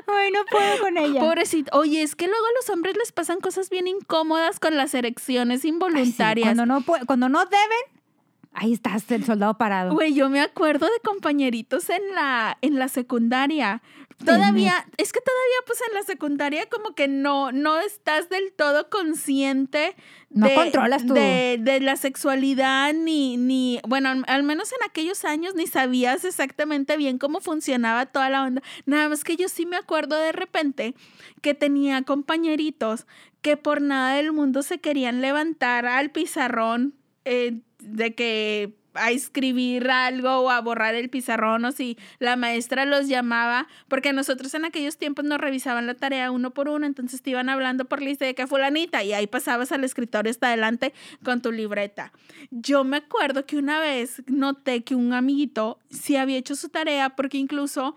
Ay, 0.07 0.31
no 0.31 0.39
puedo 0.49 0.79
con 0.81 0.97
ella. 0.97 1.19
Pobrecito. 1.19 1.77
Oye, 1.77 2.01
es 2.01 2.15
que 2.15 2.27
luego 2.27 2.45
a 2.45 2.51
los 2.61 2.69
hombres 2.69 2.95
les 2.97 3.11
pasan 3.11 3.39
cosas 3.39 3.69
bien 3.69 3.87
incómodas 3.87 4.59
con 4.59 4.75
las 4.77 4.93
erecciones 4.93 5.59
Ay, 5.59 5.61
sí, 5.61 5.67
involuntarias. 5.69 6.55
cuando, 6.55 6.65
no 6.65 6.83
cuando 7.05 7.29
no 7.29 7.45
deben, 7.45 8.01
ahí 8.53 8.73
estás 8.73 9.09
el 9.11 9.25
soldado 9.25 9.57
parado. 9.57 9.93
Güey, 9.93 10.13
yo 10.13 10.29
me 10.29 10.41
acuerdo 10.41 10.85
de 10.87 10.99
compañeritos 11.03 11.89
en 11.89 12.01
la, 12.15 12.57
en 12.61 12.79
la 12.79 12.87
secundaria. 12.87 13.81
Todavía, 14.25 14.85
es 14.97 15.13
que 15.13 15.19
todavía 15.21 15.55
pues 15.65 15.79
en 15.87 15.93
la 15.93 16.01
secundaria 16.03 16.67
como 16.69 16.95
que 16.95 17.07
no, 17.07 17.51
no 17.51 17.79
estás 17.79 18.29
del 18.29 18.51
todo 18.51 18.89
consciente 18.89 19.95
No 20.31 20.47
de, 20.47 20.55
controlas 20.55 21.05
tu- 21.05 21.13
de, 21.13 21.57
de 21.61 21.79
la 21.79 21.95
sexualidad 21.95 22.93
ni, 22.93 23.37
ni, 23.37 23.79
bueno, 23.87 24.09
al, 24.09 24.23
al 24.27 24.43
menos 24.43 24.71
en 24.71 24.79
aquellos 24.89 25.23
años 25.23 25.53
ni 25.55 25.67
sabías 25.67 26.25
exactamente 26.25 26.97
bien 26.97 27.19
cómo 27.19 27.41
funcionaba 27.41 28.07
toda 28.07 28.29
la 28.29 28.43
onda. 28.43 28.61
Nada 28.85 29.07
más 29.07 29.23
que 29.23 29.35
yo 29.35 29.49
sí 29.49 29.65
me 29.67 29.77
acuerdo 29.77 30.17
de 30.17 30.31
repente 30.31 30.95
que 31.41 31.53
tenía 31.53 32.01
compañeritos 32.01 33.05
que 33.41 33.55
por 33.55 33.81
nada 33.81 34.15
del 34.15 34.31
mundo 34.33 34.63
se 34.63 34.79
querían 34.79 35.21
levantar 35.21 35.85
al 35.85 36.09
pizarrón 36.09 36.95
eh, 37.23 37.59
de 37.79 38.15
que 38.15 38.73
a 38.97 39.11
escribir 39.11 39.89
algo 39.89 40.39
o 40.39 40.49
a 40.49 40.61
borrar 40.61 40.95
el 40.95 41.09
pizarrón 41.09 41.65
o 41.65 41.71
si 41.71 41.97
la 42.19 42.35
maestra 42.35 42.85
los 42.85 43.07
llamaba, 43.07 43.67
porque 43.87 44.13
nosotros 44.13 44.53
en 44.53 44.65
aquellos 44.65 44.97
tiempos 44.97 45.25
nos 45.25 45.39
revisaban 45.39 45.87
la 45.87 45.93
tarea 45.93 46.31
uno 46.31 46.51
por 46.51 46.69
uno, 46.69 46.85
entonces 46.85 47.21
te 47.21 47.31
iban 47.31 47.49
hablando 47.49 47.85
por 47.85 48.01
lista 48.01 48.25
de 48.25 48.35
que 48.35 48.47
fulanita 48.47 49.03
y 49.03 49.13
ahí 49.13 49.27
pasabas 49.27 49.71
al 49.71 49.83
escritorio 49.83 50.29
hasta 50.29 50.47
adelante 50.47 50.93
con 51.23 51.41
tu 51.41 51.51
libreta. 51.51 52.11
Yo 52.51 52.83
me 52.83 52.97
acuerdo 52.97 53.45
que 53.45 53.57
una 53.57 53.79
vez 53.79 54.23
noté 54.27 54.83
que 54.83 54.95
un 54.95 55.13
amiguito 55.13 55.79
sí 55.89 56.15
había 56.15 56.37
hecho 56.37 56.55
su 56.55 56.69
tarea 56.69 57.15
porque 57.15 57.37
incluso 57.37 57.95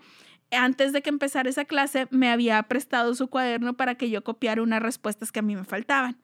antes 0.51 0.93
de 0.93 1.01
que 1.01 1.09
empezara 1.09 1.49
esa 1.49 1.65
clase 1.65 2.07
me 2.11 2.29
había 2.29 2.61
prestado 2.63 3.15
su 3.15 3.29
cuaderno 3.29 3.75
para 3.75 3.95
que 3.95 4.09
yo 4.09 4.23
copiara 4.23 4.61
unas 4.61 4.81
respuestas 4.81 5.31
que 5.31 5.39
a 5.39 5.43
mí 5.43 5.55
me 5.55 5.63
faltaban. 5.63 6.17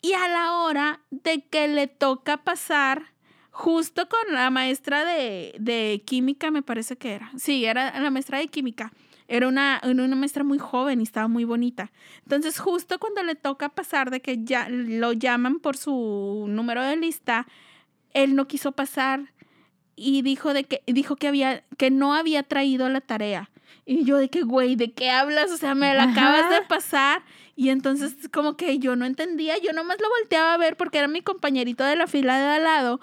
Y 0.00 0.14
a 0.14 0.26
la 0.28 0.52
hora 0.56 1.00
de 1.10 1.44
que 1.44 1.68
le 1.68 1.86
toca 1.86 2.38
pasar, 2.38 3.11
justo 3.52 4.08
con 4.08 4.34
la 4.34 4.50
maestra 4.50 5.04
de, 5.04 5.54
de 5.58 6.02
química, 6.04 6.50
me 6.50 6.62
parece 6.62 6.96
que 6.96 7.12
era. 7.12 7.30
Sí, 7.36 7.64
era 7.64 8.00
la 8.00 8.10
maestra 8.10 8.38
de 8.38 8.48
química. 8.48 8.92
Era 9.28 9.46
una, 9.46 9.80
una 9.84 10.16
maestra 10.16 10.42
muy 10.42 10.58
joven 10.58 11.00
y 11.00 11.04
estaba 11.04 11.28
muy 11.28 11.44
bonita. 11.44 11.92
Entonces, 12.24 12.58
justo 12.58 12.98
cuando 12.98 13.22
le 13.22 13.34
toca 13.34 13.68
pasar 13.68 14.10
de 14.10 14.20
que 14.20 14.42
ya 14.42 14.68
lo 14.68 15.12
llaman 15.12 15.60
por 15.60 15.76
su 15.76 16.46
número 16.48 16.82
de 16.82 16.96
lista, 16.96 17.46
él 18.12 18.34
no 18.34 18.48
quiso 18.48 18.72
pasar 18.72 19.32
y 19.96 20.22
dijo 20.22 20.52
de 20.54 20.64
que 20.64 20.82
dijo 20.86 21.16
que 21.16 21.28
había 21.28 21.64
que 21.78 21.90
no 21.90 22.14
había 22.14 22.42
traído 22.42 22.88
la 22.88 23.00
tarea. 23.00 23.50
Y 23.84 24.04
yo 24.04 24.18
de 24.18 24.28
que, 24.28 24.42
güey, 24.42 24.76
¿de 24.76 24.92
qué 24.92 25.10
hablas? 25.10 25.50
O 25.50 25.56
sea, 25.56 25.74
me 25.74 25.94
la 25.94 26.04
Ajá. 26.04 26.12
acabas 26.12 26.50
de 26.50 26.66
pasar. 26.66 27.22
Y 27.56 27.68
entonces 27.68 28.14
como 28.32 28.56
que 28.56 28.78
yo 28.78 28.96
no 28.96 29.04
entendía, 29.04 29.58
yo 29.58 29.72
nomás 29.72 29.98
lo 30.00 30.08
volteaba 30.20 30.54
a 30.54 30.58
ver 30.58 30.76
porque 30.76 30.98
era 30.98 31.08
mi 31.08 31.20
compañerito 31.22 31.84
de 31.84 31.96
la 31.96 32.06
fila 32.06 32.38
de 32.38 32.46
al 32.56 32.64
lado. 32.64 33.00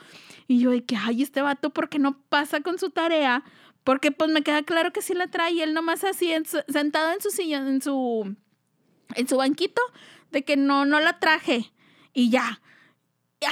Y 0.49 0.59
yo 0.61 0.71
de 0.71 0.83
que, 0.83 0.95
ay, 0.97 1.21
este 1.21 1.43
vato, 1.43 1.69
¿por 1.69 1.89
qué 1.89 1.99
no 1.99 2.19
pasa 2.27 2.61
con 2.61 2.79
su 2.79 2.89
tarea? 2.89 3.43
Porque 3.83 4.11
pues 4.11 4.31
me 4.31 4.41
queda 4.41 4.63
claro 4.63 4.91
que 4.91 5.03
sí 5.03 5.13
la 5.13 5.27
trae 5.27 5.51
y 5.51 5.61
él 5.61 5.75
nomás 5.75 6.03
así 6.03 6.31
en 6.31 6.43
su- 6.45 6.63
sentado 6.67 7.11
en 7.13 7.21
su 7.21 7.29
sillón, 7.29 7.67
en 7.67 7.81
su, 7.83 8.35
en 9.13 9.27
su 9.27 9.37
banquito, 9.37 9.79
de 10.31 10.43
que 10.43 10.57
no, 10.57 10.85
no 10.85 10.99
la 11.01 11.19
traje 11.19 11.71
y 12.13 12.31
ya. 12.31 12.61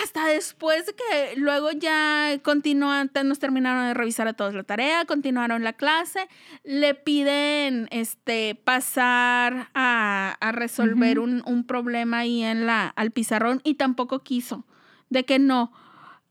Hasta 0.03 0.25
después 0.25 0.87
de 0.87 0.95
que 0.95 1.35
luego 1.39 1.71
ya 1.71 2.39
continúan, 2.41 3.11
nos 3.23 3.37
terminaron 3.37 3.85
de 3.85 3.93
revisar 3.93 4.27
a 4.27 4.33
todos 4.33 4.55
la 4.55 4.63
tarea, 4.63 5.05
continuaron 5.05 5.63
la 5.63 5.73
clase, 5.73 6.27
le 6.63 6.95
piden 6.95 7.87
este 7.91 8.55
pasar 8.55 9.69
a, 9.75 10.35
a 10.41 10.51
resolver 10.51 11.19
un, 11.19 11.43
un 11.45 11.63
problema 11.63 12.17
ahí 12.19 12.41
en 12.43 12.65
la, 12.65 12.87
al 12.87 13.11
pizarrón 13.11 13.61
y 13.63 13.75
tampoco 13.75 14.23
quiso, 14.23 14.65
de 15.11 15.25
que 15.25 15.37
no. 15.37 15.71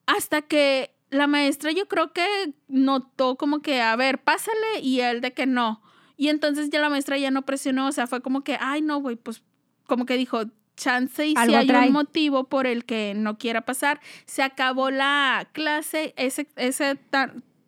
Hasta 0.07 0.43
que 0.43 0.95
la 1.11 1.27
maestra 1.27 1.73
yo 1.73 1.87
creo 1.89 2.13
que 2.13 2.55
notó 2.69 3.37
como 3.37 3.61
que, 3.61 3.81
a 3.81 3.95
ver, 3.97 4.23
pásale 4.23 4.81
y 4.83 5.01
él 5.01 5.21
de 5.21 5.33
que 5.33 5.47
no. 5.47 5.83
Y 6.17 6.29
entonces 6.29 6.71
ya 6.71 6.81
la 6.81 6.89
maestra 6.89 7.19
ya 7.19 7.31
no 7.31 7.43
presionó, 7.43 7.89
o 7.89 7.93
sea, 7.93 8.07
fue 8.07 8.23
como 8.23 8.43
que, 8.43 8.57
ay, 8.61 8.83
no, 8.83 8.99
güey, 9.01 9.17
pues 9.17 9.43
como 9.87 10.07
que 10.07 10.17
dijo, 10.17 10.45
chance 10.77 11.27
y 11.27 11.35
si 11.35 11.55
hay 11.55 11.67
trae. 11.67 11.89
un 11.89 11.93
motivo 11.93 12.45
por 12.45 12.67
el 12.67 12.85
que 12.85 13.15
no 13.15 13.39
quiera 13.39 13.63
pasar. 13.63 14.01
Se 14.27 14.43
acabó 14.43 14.91
la 14.91 15.49
clase, 15.53 16.15
ese, 16.17 16.49
ese 16.57 16.99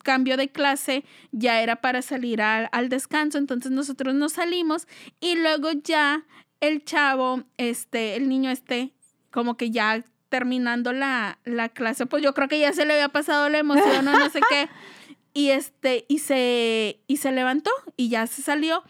cambio 0.04 0.36
de 0.36 0.50
clase 0.50 1.04
ya 1.32 1.60
era 1.60 1.76
para 1.76 2.02
salir 2.02 2.40
al, 2.40 2.68
al 2.72 2.88
descanso, 2.88 3.38
entonces 3.38 3.72
nosotros 3.72 4.14
nos 4.14 4.34
salimos 4.34 4.86
y 5.20 5.36
luego 5.36 5.70
ya 5.72 6.24
el 6.60 6.84
chavo, 6.84 7.44
este, 7.56 8.16
el 8.16 8.28
niño 8.28 8.50
este, 8.50 8.94
como 9.30 9.56
que 9.56 9.70
ya 9.70 10.04
terminando 10.28 10.92
la, 10.92 11.38
la 11.44 11.68
clase, 11.68 12.06
pues 12.06 12.22
yo 12.22 12.34
creo 12.34 12.48
que 12.48 12.58
ya 12.58 12.72
se 12.72 12.84
le 12.84 12.94
había 12.94 13.08
pasado 13.08 13.48
la 13.48 13.58
emoción 13.58 14.06
o 14.08 14.12
no 14.12 14.30
sé 14.30 14.40
qué. 14.48 14.68
Y 15.34 15.50
este, 15.50 16.04
y 16.08 16.18
se, 16.18 17.00
y 17.06 17.18
se 17.18 17.30
levantó 17.30 17.70
y 17.96 18.08
ya 18.08 18.26
se 18.26 18.42
salió. 18.42 18.82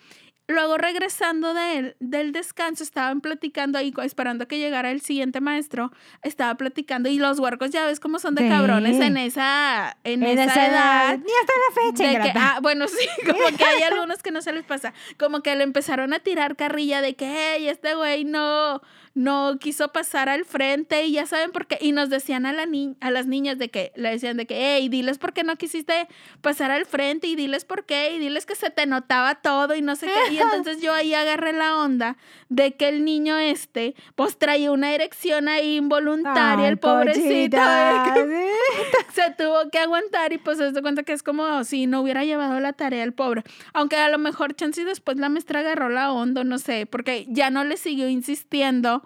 Luego 0.47 0.79
regresando 0.79 1.53
del, 1.53 1.95
del 2.01 2.33
descanso, 2.33 2.83
estaban 2.83 3.21
platicando 3.21 3.77
ahí, 3.77 3.93
esperando 4.03 4.49
que 4.49 4.59
llegara 4.59 4.91
el 4.91 5.03
siguiente 5.03 5.43
maestro, 5.43 5.93
estaba 6.23 6.55
platicando 6.55 7.11
y 7.11 7.19
los 7.19 7.39
huercos 7.39 7.69
ya 7.71 7.85
ves 7.85 8.01
cómo 8.01 8.19
son 8.19 8.35
de 8.35 8.45
Sí. 8.45 8.49
cabrones 8.49 8.99
en 8.99 9.19
esa, 9.19 9.99
en, 10.05 10.23
En 10.23 10.39
esa, 10.39 10.67
edad. 10.67 11.19
Ni 11.19 11.33
hasta 11.39 11.53
la 11.53 11.83
fecha, 11.93 12.19
De 12.19 12.33
que, 12.33 12.39
ah, 12.39 12.61
bueno, 12.63 12.87
sí, 12.89 13.07
como 13.27 13.55
que 13.55 13.65
hay 13.65 13.83
algunos 13.83 14.23
que 14.23 14.31
no 14.31 14.41
se 14.41 14.55
les 14.55 14.65
pasa. 14.65 14.95
Como 15.19 15.43
que 15.43 15.55
le 15.55 15.65
empezaron 15.65 16.15
a 16.15 16.21
tirar 16.21 16.57
carrilla 16.57 17.03
de 17.03 17.15
que, 17.15 17.27
hey, 17.31 17.69
este 17.69 17.95
güey 17.95 18.25
no, 18.25 18.81
no 19.19 19.59
quiso 19.59 19.89
pasar 19.89 20.29
al 20.29 20.45
frente 20.45 21.05
y 21.05 21.13
ya 21.13 21.27
saben 21.27 21.51
por 21.51 21.67
qué. 21.67 21.77
Y 21.81 21.91
nos 21.91 22.09
decían 22.09 22.47
a, 22.47 22.53
la 22.53 22.67
ni- 22.67 22.97
a 23.01 23.11
las 23.11 23.27
niñas 23.27 23.59
de 23.59 23.69
que, 23.69 23.93
le 23.97 24.11
decían 24.11 24.37
de 24.37 24.47
que, 24.47 24.55
hey, 24.77 24.89
diles 24.89 25.19
por 25.19 25.33
qué 25.33 25.43
no 25.43 25.57
quisiste 25.57 26.07
pasar 26.41 26.71
al 26.71 26.87
frente 26.87 27.27
y 27.27 27.35
diles 27.35 27.65
por 27.65 27.85
qué 27.85 28.13
y 28.15 28.19
diles 28.21 28.47
que 28.47 28.55
se 28.55 28.71
te 28.71 28.87
notaba 28.87 29.35
todo 29.35 29.75
y 29.75 29.83
no 29.83 29.97
sé 29.97 30.07
qué. 30.07 30.35
Y 30.35 30.39
entonces 30.43 30.81
yo 30.81 30.93
ahí 30.95 31.15
agarré 31.15 31.53
la 31.53 31.77
onda 31.79 32.17
de 32.49 32.77
que 32.77 32.89
el 32.89 33.05
niño 33.05 33.37
este, 33.39 33.97
pues 34.15 34.39
traía 34.39 34.71
una 34.71 34.93
erección 34.93 35.49
ahí 35.49 35.77
involuntaria, 35.77 36.65
Ay, 36.67 36.71
el 36.71 36.79
pobrecito. 36.79 37.57
se 39.15 39.31
tuvo 39.37 39.69
que 39.71 39.79
aguantar 39.79 40.33
y 40.33 40.39
pues 40.39 40.59
se 40.59 40.71
da 40.71 40.81
cuenta 40.83 41.03
que 41.03 41.13
es 41.13 41.23
como 41.23 41.65
si 41.65 41.87
no 41.87 42.03
hubiera 42.03 42.25
llevado 42.25 42.61
la 42.61 42.73
tarea 42.73 43.03
el 43.05 43.13
pobre. 43.13 43.43
Aunque 43.73 43.97
a 43.97 44.09
lo 44.09 44.19
mejor 44.19 44.55
chance 44.55 44.81
y 44.81 44.85
después 44.85 45.17
la 45.19 45.29
maestra 45.29 45.61
agarró 45.61 45.89
la 45.89 46.13
onda, 46.13 46.45
no 46.45 46.59
sé, 46.59 46.87
porque 46.87 47.27
ya 47.29 47.51
no 47.51 47.65
le 47.65 47.77
siguió 47.77 48.09
insistiendo 48.09 49.03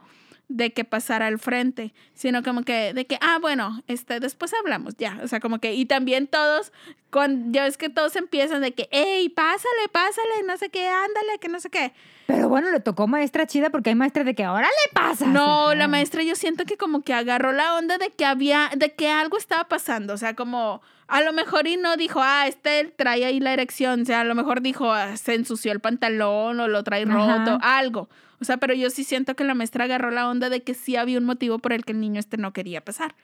de 0.57 0.73
que 0.73 0.85
pasara 0.85 1.27
al 1.27 1.39
frente, 1.39 1.95
sino 2.15 2.43
como 2.43 2.63
que 2.63 2.93
de 2.95 3.07
que, 3.07 3.19
ah, 3.21 3.39
bueno, 3.41 3.83
este, 3.89 4.21
después 4.21 4.53
hablamos, 4.55 4.97
ya, 4.97 5.19
o 5.23 5.29
sea, 5.29 5.41
como 5.41 5.59
que, 5.59 5.75
y 5.75 5.87
también 5.87 6.27
todos, 6.27 6.73
cuando, 7.11 7.53
ya 7.53 7.65
ves 7.65 7.77
que 7.77 7.89
todos 7.89 8.17
empiezan 8.17 8.61
de 8.61 8.73
que, 8.73 8.89
hey, 8.91 9.29
pásale, 9.29 9.89
pásale, 9.91 10.43
no 10.47 10.57
sé 10.57 10.69
qué, 10.69 10.89
ándale, 10.89 11.39
que 11.41 11.49
no 11.49 11.61
sé 11.61 11.71
qué. 11.71 11.93
Pero 12.27 12.49
bueno, 12.49 12.71
le 12.71 12.81
tocó 12.81 13.07
maestra 13.07 13.47
chida 13.47 13.71
porque 13.71 13.91
hay 13.91 13.97
maestra 13.97 14.25
de 14.25 14.35
que 14.35 14.45
ahora 14.45 14.69
le 14.69 14.93
pasa. 14.95 15.27
No, 15.27 15.75
la 15.75 15.89
maestra 15.89 16.23
yo 16.23 16.35
siento 16.37 16.65
que 16.65 16.77
como 16.77 17.03
que 17.03 17.13
agarró 17.13 17.53
la 17.53 17.77
onda 17.77 17.99
de 17.99 18.11
que 18.11 18.25
había, 18.25 18.71
de 18.77 18.95
que 18.95 19.11
algo 19.11 19.37
estaba 19.37 19.65
pasando, 19.65 20.15
o 20.15 20.17
sea, 20.17 20.35
como 20.35 20.81
a 21.09 21.21
lo 21.21 21.33
mejor 21.33 21.67
y 21.67 21.77
no 21.77 21.97
dijo, 21.97 22.21
ah, 22.23 22.47
este 22.47 22.85
trae 22.97 23.25
ahí 23.25 23.41
la 23.41 23.53
erección, 23.53 24.03
o 24.03 24.05
sea, 24.05 24.21
a 24.21 24.25
lo 24.25 24.35
mejor 24.35 24.63
dijo, 24.63 24.93
ah, 24.93 25.17
se 25.17 25.35
ensució 25.35 25.73
el 25.73 25.81
pantalón 25.81 26.59
o 26.61 26.69
lo 26.69 26.83
trae 26.85 27.03
Ajá. 27.03 27.39
roto, 27.39 27.59
algo. 27.61 28.09
O 28.43 28.45
sea, 28.45 28.57
pero 28.57 28.75
yo 28.75 28.91
sí 28.91 29.05
siento 29.05 29.37
que 29.37 29.45
la 29.45 29.55
maestra 29.55 29.85
agarró 29.85 30.11
la 30.11 30.29
onda 30.29 30.51
de 30.51 30.65
que 30.65 30.75
sí 30.75 30.97
había 30.97 31.17
un 31.17 31.25
motivo 31.25 31.61
por 31.61 31.73
el 31.73 31.85
que 31.85 31.93
el 31.93 32.01
niño 32.01 32.19
este 32.19 32.39
no 32.39 32.53
quería 32.53 32.85
pasar. 32.85 33.15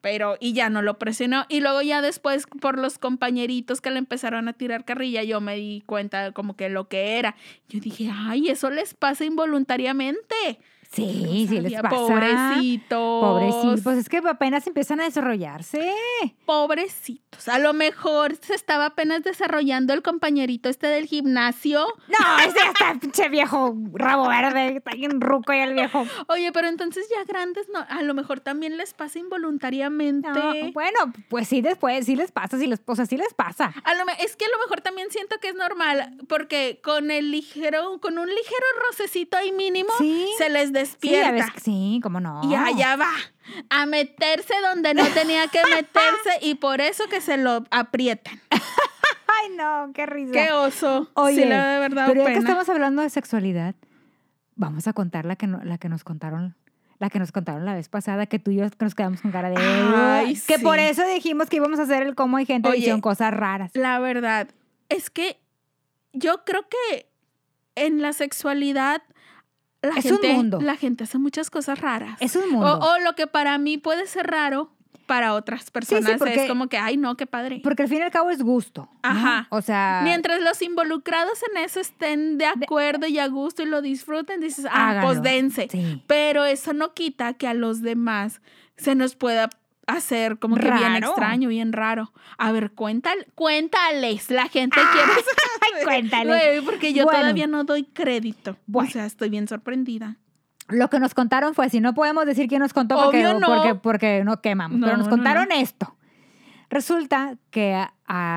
Pero, 0.00 0.36
y 0.38 0.52
ya 0.52 0.70
no 0.70 0.80
lo 0.80 0.96
presionó. 0.96 1.44
Y 1.48 1.58
luego 1.58 1.82
ya 1.82 2.00
después, 2.00 2.46
por 2.60 2.78
los 2.78 2.96
compañeritos 2.96 3.80
que 3.80 3.90
le 3.90 3.98
empezaron 3.98 4.46
a 4.46 4.52
tirar 4.52 4.84
carrilla, 4.84 5.24
yo 5.24 5.40
me 5.40 5.56
di 5.56 5.82
cuenta 5.86 6.30
como 6.30 6.54
que 6.54 6.68
lo 6.68 6.86
que 6.86 7.18
era. 7.18 7.34
Yo 7.68 7.80
dije, 7.80 8.12
ay, 8.14 8.48
eso 8.48 8.70
les 8.70 8.94
pasa 8.94 9.24
involuntariamente. 9.24 10.36
Sí, 10.92 11.46
sí 11.48 11.60
les 11.60 11.80
pasa. 11.80 11.88
Pobrecitos. 11.96 13.20
Pobrecitos. 13.20 13.80
Pues 13.82 13.98
es 13.98 14.08
que 14.08 14.18
apenas 14.18 14.66
empiezan 14.66 15.00
a 15.00 15.04
desarrollarse. 15.04 15.92
Pobrecitos. 16.44 17.48
A 17.48 17.58
lo 17.60 17.72
mejor 17.72 18.34
se 18.36 18.54
estaba 18.54 18.86
apenas 18.86 19.22
desarrollando 19.22 19.92
el 19.94 20.02
compañerito 20.02 20.68
este 20.68 20.88
del 20.88 21.06
gimnasio. 21.06 21.86
No, 22.08 22.38
ese 22.44 22.58
ya 22.58 22.70
está 22.70 22.98
pinche 23.00 23.28
viejo 23.28 23.74
rabo 23.92 24.28
verde. 24.28 24.78
Está 24.78 24.90
bien 24.92 25.20
ruco 25.20 25.52
ya 25.52 25.64
el 25.64 25.74
viejo. 25.74 26.04
Oye, 26.26 26.50
pero 26.50 26.66
entonces 26.66 27.06
ya 27.08 27.22
grandes, 27.24 27.68
no, 27.72 27.78
a 27.88 28.02
lo 28.02 28.14
mejor 28.14 28.40
también 28.40 28.76
les 28.76 28.92
pasa 28.92 29.20
involuntariamente. 29.20 30.28
No, 30.28 30.72
bueno, 30.72 30.98
pues 31.28 31.46
sí, 31.46 31.60
después 31.62 32.04
sí 32.04 32.16
les 32.16 32.32
pasa, 32.32 32.58
sí 32.58 32.66
les, 32.66 32.80
o 32.84 32.96
sea, 32.96 33.06
sí 33.06 33.16
les 33.16 33.32
pasa. 33.34 33.72
A 33.84 33.94
lo 33.94 34.00
es 34.18 34.34
que 34.34 34.44
a 34.44 34.48
lo 34.48 34.58
mejor 34.64 34.80
también 34.80 35.08
siento 35.10 35.36
que 35.40 35.50
es 35.50 35.54
normal, 35.54 36.16
porque 36.28 36.80
con 36.82 37.10
el 37.12 37.30
ligero, 37.30 38.00
con 38.00 38.18
un 38.18 38.26
ligero 38.28 38.66
rocecito 38.88 39.36
ahí 39.36 39.52
mínimo, 39.52 39.90
Sí. 39.98 40.26
se 40.36 40.50
les 40.50 40.72
despierta. 40.80 41.28
a 41.28 41.32
veces, 41.32 41.62
sí, 41.62 42.00
cómo 42.02 42.20
no. 42.20 42.40
Y 42.44 42.54
allá 42.54 42.96
va, 42.96 43.10
a 43.70 43.86
meterse 43.86 44.54
donde 44.68 44.94
no 44.94 45.06
tenía 45.08 45.48
que 45.48 45.60
meterse 45.74 46.38
y 46.42 46.56
por 46.56 46.80
eso 46.80 47.04
que 47.08 47.20
se 47.20 47.36
lo 47.36 47.64
aprietan. 47.70 48.40
Ay, 48.50 49.56
no, 49.56 49.92
qué 49.94 50.06
risa. 50.06 50.32
Qué 50.32 50.52
oso. 50.52 51.08
Oye, 51.14 51.42
sí, 51.42 51.48
de 51.48 51.48
verdad 51.48 52.06
pero 52.08 52.24
ya 52.24 52.32
que 52.32 52.38
estamos 52.38 52.68
hablando 52.68 53.02
de 53.02 53.10
sexualidad, 53.10 53.74
vamos 54.56 54.86
a 54.86 54.92
contar 54.92 55.24
la 55.24 55.36
que, 55.36 55.46
no- 55.46 55.62
la 55.64 55.78
que 55.78 55.88
nos 55.88 56.04
contaron. 56.04 56.56
La 56.98 57.08
que 57.08 57.18
nos 57.18 57.32
contaron 57.32 57.64
la 57.64 57.72
vez 57.72 57.88
pasada, 57.88 58.26
que 58.26 58.38
tú 58.38 58.50
y 58.50 58.56
yo 58.56 58.66
nos 58.78 58.94
quedamos 58.94 59.22
con 59.22 59.30
cara 59.30 59.48
de... 59.48 59.56
Ay, 59.56 60.34
que 60.46 60.58
sí. 60.58 60.62
por 60.62 60.78
eso 60.78 61.02
dijimos 61.06 61.48
que 61.48 61.56
íbamos 61.56 61.78
a 61.78 61.84
hacer 61.84 62.02
el 62.02 62.14
cómo 62.14 62.36
hay 62.36 62.44
gente 62.44 62.68
Oye, 62.68 62.76
edición 62.76 63.00
cosas 63.00 63.32
raras. 63.32 63.70
La 63.72 63.98
verdad, 64.00 64.48
es 64.90 65.08
que 65.08 65.40
yo 66.12 66.44
creo 66.44 66.66
que 66.68 67.08
en 67.74 68.02
la 68.02 68.12
sexualidad 68.12 69.02
la, 69.82 69.90
Es 69.96 70.06
un 70.06 70.20
mundo. 70.34 70.60
la 70.60 70.76
gente 70.76 71.04
hace 71.04 71.18
muchas 71.18 71.50
cosas 71.50 71.80
raras. 71.80 72.16
Es 72.20 72.36
un 72.36 72.44
o, 72.44 72.46
mundo. 72.48 72.78
o 72.80 72.98
lo 73.00 73.14
que 73.14 73.26
para 73.26 73.56
mí 73.58 73.78
puede 73.78 74.06
ser 74.06 74.26
raro, 74.26 74.70
para 75.06 75.34
otras 75.34 75.72
personas 75.72 76.18
porque- 76.18 76.44
es 76.44 76.48
como 76.48 76.68
que, 76.68 76.78
ay, 76.78 76.96
no, 76.96 77.16
qué 77.16 77.26
padre. 77.26 77.60
Porque 77.64 77.82
al 77.82 77.88
fin 77.88 77.98
y 77.98 78.02
al 78.02 78.12
cabo 78.12 78.30
es 78.30 78.42
gusto. 78.42 78.82
¿no? 78.82 78.98
Ajá. 79.02 79.48
O 79.50 79.60
sea... 79.60 80.02
Mientras 80.04 80.40
los 80.40 80.62
involucrados 80.62 81.40
en 81.50 81.64
eso 81.64 81.80
estén 81.80 82.38
de 82.38 82.46
acuerdo 82.46 83.08
y 83.08 83.18
a 83.18 83.26
gusto 83.26 83.62
y 83.62 83.66
lo 83.66 83.82
disfruten, 83.82 84.40
dices, 84.40 84.66
ah, 84.70 85.00
pues 85.02 85.20
dense. 85.20 85.66
Sí. 85.68 86.00
Pero 86.06 86.44
eso 86.44 86.74
no 86.74 86.94
quita 86.94 87.34
que 87.34 87.48
a 87.48 87.54
los 87.54 87.82
demás 87.82 88.40
se 88.76 88.94
nos 88.94 89.16
pueda 89.16 89.50
hacer 89.88 90.38
como 90.38 90.54
que 90.54 90.70
bien 90.70 90.94
extraño, 90.94 91.48
bien 91.48 91.72
raro. 91.72 92.12
A 92.38 92.52
ver, 92.52 92.70
cuéntale, 92.70 93.26
cuéntales, 93.34 94.30
la 94.30 94.48
gente 94.48 94.78
quiere 94.92 95.12
Ay, 95.60 95.72
cuéntales. 95.84 96.26
Güey, 96.26 96.64
porque 96.64 96.92
yo 96.92 97.04
Bueno. 97.04 97.20
todavía 97.20 97.46
no 97.46 97.64
doy 97.64 97.84
crédito. 97.84 98.56
Bueno. 98.66 98.88
O 98.88 98.92
sea, 98.92 99.06
estoy 99.06 99.28
bien 99.30 99.46
sorprendida. 99.48 100.16
Lo 100.68 100.88
que 100.88 101.00
nos 101.00 101.14
contaron 101.14 101.54
fue 101.54 101.66
así. 101.66 101.80
No 101.80 101.94
podemos 101.94 102.26
decir 102.26 102.46
quién 102.48 102.60
nos 102.60 102.72
contó 102.72 102.96
porque, 102.96 103.26
Obvio 103.26 103.40
no. 103.40 103.46
porque, 103.48 103.74
porque 103.74 104.24
no 104.24 104.40
quemamos. 104.40 104.78
No, 104.78 104.86
pero 104.86 104.96
nos 104.98 105.06
no, 105.06 105.10
contaron 105.10 105.50
esto. 105.52 105.96
Resulta 106.68 107.36
que 107.50 107.74
a- 107.74 107.92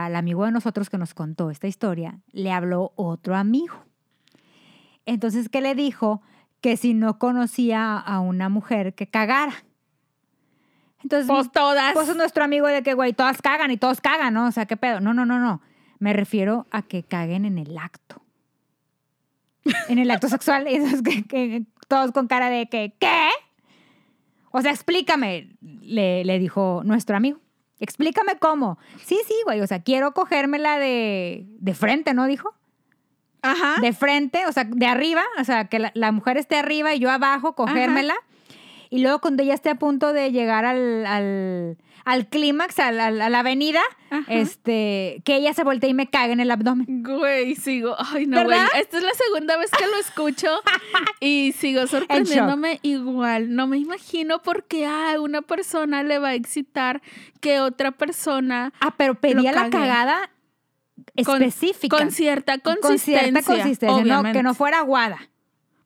al 0.05 0.15
amigo 0.15 0.43
de 0.45 0.51
nosotros 0.51 0.89
que 0.89 0.97
nos 0.97 1.13
contó 1.13 1.51
esta 1.51 1.67
historia 1.67 2.19
le 2.31 2.51
habló 2.51 2.91
otro 2.95 3.36
amigo. 3.36 3.86
Entonces, 5.05 5.49
¿qué 5.49 5.62
le 5.62 5.75
dijo? 5.75 6.21
Que 6.62 6.77
si 6.77 6.93
no 6.95 7.19
conocía 7.19 7.97
a 7.99 8.19
una 8.21 8.49
mujer 8.49 8.95
que 8.95 9.07
cagara. 9.07 9.53
Entonces, 11.03 11.27
Pues 11.29 11.51
todas. 11.51 11.93
pues 11.93 12.07
es 12.09 12.15
nuestro 12.15 12.43
amigo 12.45 12.65
de 12.67 12.81
que, 12.81 12.93
güey, 12.93 13.13
todas 13.13 13.41
cagan 13.41 13.69
y 13.71 13.77
todos 13.77 13.99
cagan, 13.99 14.33
¿no? 14.33 14.47
O 14.47 14.51
sea, 14.51 14.65
¿qué 14.65 14.77
pedo? 14.77 15.01
No, 15.01 15.13
no, 15.13 15.25
no, 15.25 15.38
no. 15.39 15.62
Me 16.04 16.12
refiero 16.12 16.68
a 16.70 16.82
que 16.82 17.02
caguen 17.02 17.46
en 17.46 17.58
el 17.58 17.78
acto. 17.78 18.22
En 19.88 20.00
el 20.00 20.12
acto 20.12 20.28
sexual. 20.28 20.68
Que, 21.06 21.24
que 21.24 21.63
todos 21.88 22.12
con 22.12 22.28
cara 22.28 22.50
de 22.50 22.68
que, 22.68 22.94
¿qué? 23.00 23.30
O 24.52 24.62
sea, 24.62 24.72
explícame, 24.72 25.56
le, 25.62 26.26
le 26.26 26.39
dijo 26.39 26.82
nuestro 26.84 27.16
amigo. 27.16 27.39
Explícame 27.80 28.38
cómo. 28.38 28.78
Sí, 29.06 29.18
sí, 29.26 29.34
güey. 29.46 29.62
O 29.62 29.68
sea, 29.68 29.82
quiero 29.82 30.13
cogérmela 30.13 30.78
de, 30.78 31.46
de 31.60 31.74
frente, 31.74 32.13
¿no? 32.13 32.26
Dijo. 32.28 32.54
Ajá. 33.42 33.80
De 33.80 33.94
frente, 33.94 34.46
o 34.46 34.52
sea, 34.52 34.66
de 34.66 34.86
arriba. 34.86 35.24
O 35.39 35.46
sea, 35.46 35.70
que 35.70 35.80
la, 35.80 35.92
la 35.96 36.12
mujer 36.12 36.36
esté 36.36 36.58
arriba 36.58 36.94
y 36.94 37.00
yo 37.00 37.10
abajo, 37.10 37.56
cogérmela. 37.56 38.16
y 38.89 39.00
luego 39.02 39.22
cuando 39.22 39.42
ya 39.42 39.54
esté 39.54 39.70
a 39.70 39.76
punto 39.76 40.12
de 40.12 40.34
llegar 40.34 40.66
al, 40.66 41.06
al, 41.06 41.78
al 42.06 42.28
clímax, 42.28 42.80
a 42.80 42.92
la 42.92 43.39
avenida, 43.39 43.82
Ajá. 44.10 44.26
este, 44.34 45.22
que 45.26 45.36
ella 45.38 45.54
se 45.54 45.63
voltea 45.63 45.89
y 45.89 45.94
me 45.94 46.10
caga 46.10 46.34
en 46.34 46.39
el 46.39 46.52
abdomen. 46.52 47.04
Güey, 47.04 47.56
sigo. 47.56 47.96
Ay, 47.98 48.26
no, 48.26 48.44
güey. 48.44 48.60
Esta 48.76 48.98
es 48.98 49.04
la 49.04 49.13
segunda 49.13 49.58
vez 49.58 49.72
que 49.72 49.88
lo 49.88 49.96
escucho 49.98 50.48
y 51.20 51.54
sigo 51.58 51.88
sorprendiéndome 51.88 52.80
igual. 52.82 53.56
No 53.56 53.68
me 53.68 53.78
imagino 53.78 54.42
por 54.42 54.66
qué 54.66 54.86
a 54.86 55.20
una 55.22 55.42
persona 55.42 56.04
le 56.04 56.20
va 56.20 56.30
a 56.30 56.34
excitar 56.34 57.02
que 57.39 57.60
otra 57.60 57.92
persona 57.92 58.74
Ah, 58.80 58.94
pero 58.98 59.16
pedía 59.16 59.52
la 59.52 59.70
cagada 59.70 60.30
Con- 61.26 61.42
específica. 61.42 61.98
con 61.98 62.12
cierta 62.12 62.58
Con 62.60 62.76
consistencia. 62.78 63.22
cierta 63.32 63.44
consistencia, 63.44 64.22
no, 64.22 64.32
que 64.32 64.44
no 64.44 64.54
fuera 64.54 64.80
aguada. 64.80 65.30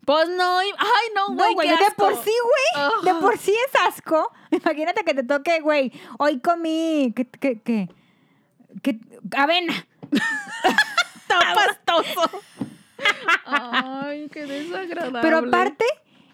Pues 0.06 0.30
no, 0.30 0.60
ay, 0.60 0.70
no, 1.16 1.28
No, 1.30 1.36
güey, 1.36 1.54
güey, 1.54 1.70
de 1.70 1.76
por 1.98 2.14
sí, 2.24 2.32
güey. 2.32 3.14
De 3.14 3.20
por 3.20 3.38
sí 3.38 3.52
es 3.52 3.82
asco. 3.88 4.32
Imagínate 4.64 5.04
que 5.04 5.14
te 5.14 5.24
toque, 5.24 5.60
güey. 5.62 5.92
Hoy 6.20 6.40
comí. 6.40 7.14
¿Qué? 7.16 7.28
qué, 7.28 7.62
qué? 7.62 7.90
qué- 8.82 9.00
avena. 9.36 9.74
Está 10.12 11.40
pastoso. 11.54 12.30
Ay, 13.46 14.30
qué 14.32 14.46
desagradable. 14.46 15.20
Pero 15.22 15.38
aparte, 15.40 15.86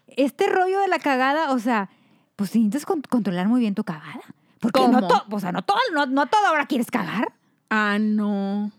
este 0.08 0.47
rollo 0.47 0.80
de 0.80 0.88
la 0.88 0.99
cagada, 0.99 1.52
o 1.52 1.60
sea, 1.60 1.89
pues 2.36 2.52
sí 2.52 2.60
necesitas 2.60 2.86
con- 2.86 3.02
controlar 3.02 3.47
muy 3.47 3.60
bien 3.62 3.76
tu 3.76 3.84
cagada. 3.84 4.21
Porque 4.60 4.80
no, 4.82 5.02
¿Cómo? 5.02 5.08
to- 5.08 5.26
o 5.32 5.39
sea, 5.39 5.52
no 5.52 5.62
todo, 5.63 5.78
no, 5.93 6.06
no 6.06 6.26
toda 6.28 6.52
hora 6.52 6.65
quieres 6.67 6.89
cagar. 6.91 7.34
Ah, 7.69 7.97
no. 7.99 8.71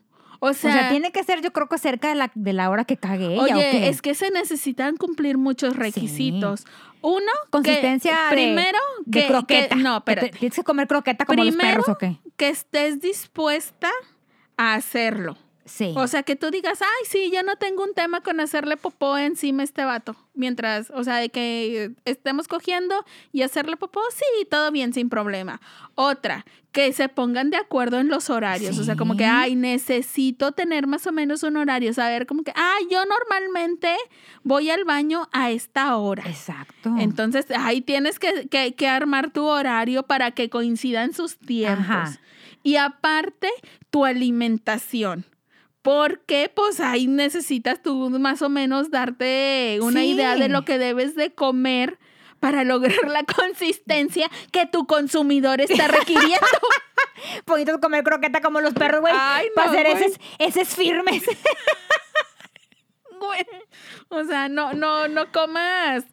O 0.45 0.51
O 0.51 0.55
sea, 0.55 0.73
sea, 0.73 0.89
tiene 0.91 1.11
que 1.13 1.23
ser, 1.25 1.41
yo 1.41 1.53
creo 1.53 1.69
que 1.69 1.79
cerca 1.79 2.09
de 2.09 2.15
la, 2.17 2.31
de 2.35 2.53
la 2.53 2.69
hora 2.71 2.85
que 2.85 2.97
cague 2.97 3.27
ella. 3.35 3.41
¿o 3.41 3.45
Oye, 3.45 3.69
qué? 3.71 3.89
es 3.89 4.03
que 4.03 4.15
se 4.15 4.31
necesitan 4.31 4.97
cumplir 4.97 5.39
muchos 5.39 5.75
requisitos. 5.77 6.65
Uno, 7.01 7.25
que 7.45 7.51
consistencia 7.51 8.13
de- 8.29 8.35
primero 8.35 8.79
de 9.07 9.21
que, 9.23 9.27
croqueta. 9.27 9.75
que- 9.77 9.83
no, 9.83 9.97
espérate. 9.99 10.31
Tienes 10.31 10.57
que 10.57 10.65
comer 10.65 10.87
croqueta 10.87 11.25
como 11.27 11.45
los 11.45 11.55
Primero, 11.55 11.83
perros, 11.83 11.89
¿o 11.89 11.99
qué? 11.99 12.19
que 12.37 12.49
estés 12.49 13.01
dispuesta 13.01 13.91
a 14.57 14.75
hacerlo. 14.75 15.37
Sí. 15.67 15.93
O 15.97 16.07
sea, 16.07 16.23
que 16.23 16.37
tú 16.37 16.51
digas, 16.51 16.81
ay, 16.83 17.07
sí, 17.09 17.31
yo 17.33 17.43
no 17.43 17.57
tengo 17.57 17.83
un 17.85 17.95
tema 17.95 18.21
con 18.21 18.39
hacerle 18.41 18.77
popó 18.77 19.17
encima 19.17 19.63
a 19.63 19.65
este 19.65 19.85
vato. 19.85 20.15
Mientras, 20.35 20.91
o 20.91 21.03
sea, 21.05 21.17
de 21.17 21.31
que 21.31 21.93
estemos 22.05 22.49
cogiendo 22.49 22.95
y 23.33 23.43
hacerle 23.43 23.77
popó, 23.77 24.01
sí, 24.15 24.45
todo 24.51 24.71
bien, 24.73 24.93
sin 24.93 25.09
problema. 25.09 25.61
Otra, 25.95 26.45
que 26.73 26.93
se 26.93 27.09
pongan 27.09 27.51
de 27.51 27.57
acuerdo 27.57 27.99
en 28.01 28.09
los 28.09 28.29
horarios. 28.31 28.79
O 28.79 28.85
sea, 28.85 28.97
como 28.97 29.17
que, 29.17 29.25
ay, 29.25 29.55
necesito 29.55 30.53
tener 30.53 30.87
más 30.87 31.07
o 31.07 31.13
menos 31.13 31.43
un 31.45 31.57
horario. 31.57 31.95
Saber 31.95 32.27
como 32.27 32.43
que, 32.43 32.53
ay, 32.57 32.87
yo 32.91 33.03
normalmente 33.07 33.95
voy 34.43 34.71
al 34.71 34.85
baño 34.85 35.29
a 35.33 35.51
esta 35.51 35.97
hora. 35.97 36.25
Exacto. 36.27 36.95
Entonces, 36.99 37.47
ahí 37.57 37.81
tienes 37.81 38.19
que, 38.19 38.49
que- 38.49 38.75
que 38.75 38.89
armar 38.89 39.31
tu 39.33 39.45
horario 39.47 40.03
para 40.03 40.33
que 40.33 40.51
coincidan 40.51 41.15
sus 41.15 41.39
tiempos. 41.39 41.85
Ajá. 41.85 42.21
Y 42.65 42.77
aparte, 42.77 43.49
tu 43.91 44.05
alimentación. 44.05 45.25
Porque 45.85 46.51
pues 46.53 46.81
ahí 46.81 47.07
necesitas 47.07 47.83
tú 47.83 48.09
más 48.09 48.41
o 48.41 48.49
menos 48.49 48.91
darte 48.91 49.79
una 49.83 50.01
Sí. 50.01 50.13
idea 50.13 50.35
de 50.35 50.49
lo 50.49 50.65
que 50.65 50.79
debes 50.79 51.15
de 51.15 51.33
comer 51.35 51.99
para 52.41 52.65
lograr 52.65 53.07
la 53.07 53.23
consistencia 53.37 54.31
que 54.51 54.65
tu 54.67 54.87
consumidor 54.87 55.61
está 55.61 55.87
requiriendo. 55.89 56.47
Poquitos 57.45 57.79
comer 57.81 58.03
croqueta 58.03 58.41
como 58.41 58.63
los 58.63 58.73
perros, 58.73 59.03
güey. 59.03 59.13
Ay, 59.15 59.49
Para 59.55 59.67
no, 59.67 59.73
hacer 59.79 59.91
güey. 59.93 60.05
esos, 60.05 60.21
esos 60.39 60.69
firmes. 60.75 61.23
Güey. 63.21 63.47
o 64.09 64.25
sea, 64.25 64.49
no, 64.49 64.73
no, 64.75 65.09
no 65.09 65.31
comas. 65.33 66.05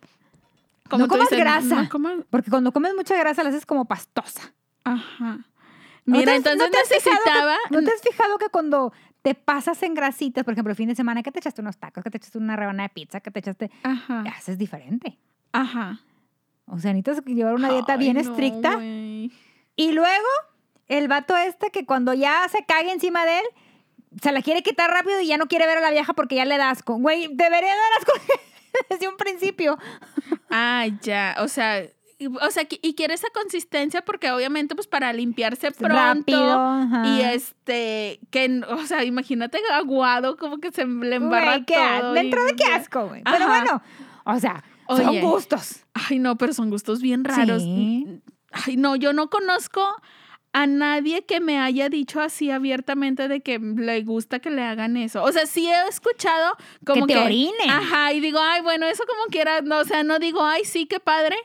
como 0.90 1.04
no 1.06 1.10
comas 1.10 1.30
grasa. 1.30 1.84
No 1.84 1.90
comas. 1.90 2.14
Porque 2.30 2.50
cuando 2.50 2.72
comes 2.72 2.94
mucha 2.96 3.18
grasa 3.18 3.44
la 3.44 3.50
haces 3.50 3.66
como 3.66 3.86
pastosa. 3.86 4.54
Ajá. 4.84 5.40
¿No 6.06 6.18
Mira, 6.18 6.32
has- 6.32 6.38
entonces 6.38 6.60
no 6.62 6.72
que- 6.72 6.78
necesitaba. 6.78 7.58
¿No 7.70 7.82
te 7.84 7.92
has 7.92 8.02
fijado 8.02 8.38
que 8.38 8.50
cuando 8.50 8.94
te 9.22 9.36
pasas 9.36 9.82
en 9.84 9.94
grasitas, 9.94 10.44
por 10.44 10.54
ejemplo, 10.54 10.72
el 10.72 10.78
fin 10.78 10.90
de 10.90 10.96
semana, 10.96 11.22
que 11.24 11.32
te 11.32 11.40
echaste 11.40 11.62
unos 11.62 11.78
tacos, 11.78 12.04
que 12.04 12.10
te 12.10 12.18
echaste 12.18 12.38
una 12.38 12.56
rebanada 12.56 12.88
de 12.88 12.94
pizza, 12.94 13.20
que 13.20 13.32
te 13.32 13.40
echaste... 13.40 13.72
Ajá. 13.84 14.24
Haces 14.36 14.58
diferente. 14.58 15.18
Ajá. 15.52 16.00
O 16.66 16.80
sea, 16.80 16.94
necesitas 16.94 17.24
llevar 17.26 17.54
una 17.56 17.70
dieta 17.70 17.94
Ay, 17.94 18.00
bien 18.00 18.16
no, 18.16 18.22
estricta. 18.22 18.76
güey. 18.76 19.32
Y 19.76 19.92
luego, 19.92 20.28
el 20.88 21.08
vato 21.08 21.38
este 21.38 21.70
que 21.70 21.86
cuando 21.86 22.14
ya 22.14 22.48
se 22.50 22.66
cague 22.66 22.92
encima 22.92 23.26
de 23.26 23.40
él, 23.40 23.46
se 24.22 24.32
la 24.32 24.42
quiere 24.42 24.64
quitar 24.64 24.90
rápido 24.90 25.20
y 25.22 25.28
ya 25.28 25.38
no 25.38 25.48
quiere 25.48 25.66
ver 25.66 25.78
a 25.78 25.82
la 25.82 25.92
vieja 25.92 26.14
porque 26.14 26.36
ya 26.36 26.46
le 26.46 26.58
da 26.58 26.70
asco. 26.70 26.96
Güey, 26.98 27.28
debería 27.34 27.70
dar 27.70 28.00
asco 28.00 28.14
desde 28.90 29.08
un 29.08 29.18
principio. 29.18 29.78
Ah, 30.50 30.88
ya. 31.02 31.36
O 31.40 31.48
sea, 31.48 31.84
o 32.28 32.52
sea, 32.52 32.68
y 32.70 32.94
quiere 32.96 33.14
esa 33.14 33.30
consistencia 33.34 34.04
porque 34.04 34.32
obviamente, 34.32 34.76
pues 34.76 34.88
para 34.88 35.12
limpiarse 35.14 35.72
pronto. 35.72 35.96
Rápido. 35.96 36.60
ajá. 36.60 37.08
Y 37.08 37.22
este, 37.22 38.20
que, 38.30 38.62
o 38.70 38.86
sea, 38.86 39.04
imagínate 39.04 39.60
aguado, 39.74 40.38
como 40.38 40.60
que 40.60 40.72
se 40.72 40.86
le 40.86 41.16
embarra 41.16 41.64
qué 41.66 41.76
todo. 41.76 42.14
De 42.14 42.22
y 42.22 42.26
entrada, 42.26 42.50
qué 42.56 42.66
asco, 42.66 43.08
güey. 43.08 43.24
Pero 43.24 43.48
bueno, 43.48 43.82
o 44.26 44.40
sea, 44.40 44.64
son 44.88 45.22
gustos. 45.22 45.86
Ay, 45.94 46.20
no, 46.20 46.38
pero 46.38 46.54
son 46.54 46.70
gustos 46.70 47.02
bien 47.02 47.24
raros. 47.24 47.64
Sí. 47.64 48.22
Ay, 48.52 48.76
no, 48.78 48.96
yo 48.96 49.14
no 49.14 49.30
conozco 49.30 49.82
a 50.54 50.68
nadie 50.68 51.24
que 51.26 51.40
me 51.40 51.60
haya 51.60 51.88
dicho 51.90 52.20
así 52.22 52.52
abiertamente 52.52 53.28
de 53.28 53.42
que 53.42 53.58
le 53.60 54.02
gusta 54.04 54.40
que 54.40 54.50
le 54.50 54.62
hagan 54.64 54.98
eso. 54.98 55.24
O 55.24 55.32
sea, 55.32 55.46
sí 55.46 55.68
he 55.70 55.88
escuchado 55.88 56.56
como 56.86 57.06
Que 57.08 57.14
que... 57.14 57.20
te 57.20 57.26
orinen. 57.26 57.70
Ajá, 57.70 58.12
y 58.14 58.20
digo, 58.20 58.40
ay, 58.42 58.62
bueno, 58.62 58.86
eso 58.88 59.04
como 59.08 59.26
quiera, 59.32 59.62
no, 59.62 59.80
o 59.80 59.86
sea, 59.86 60.04
no 60.04 60.20
digo, 60.20 60.44
ay, 60.46 60.66
sí, 60.66 60.86
qué 60.88 61.00
padre, 61.00 61.38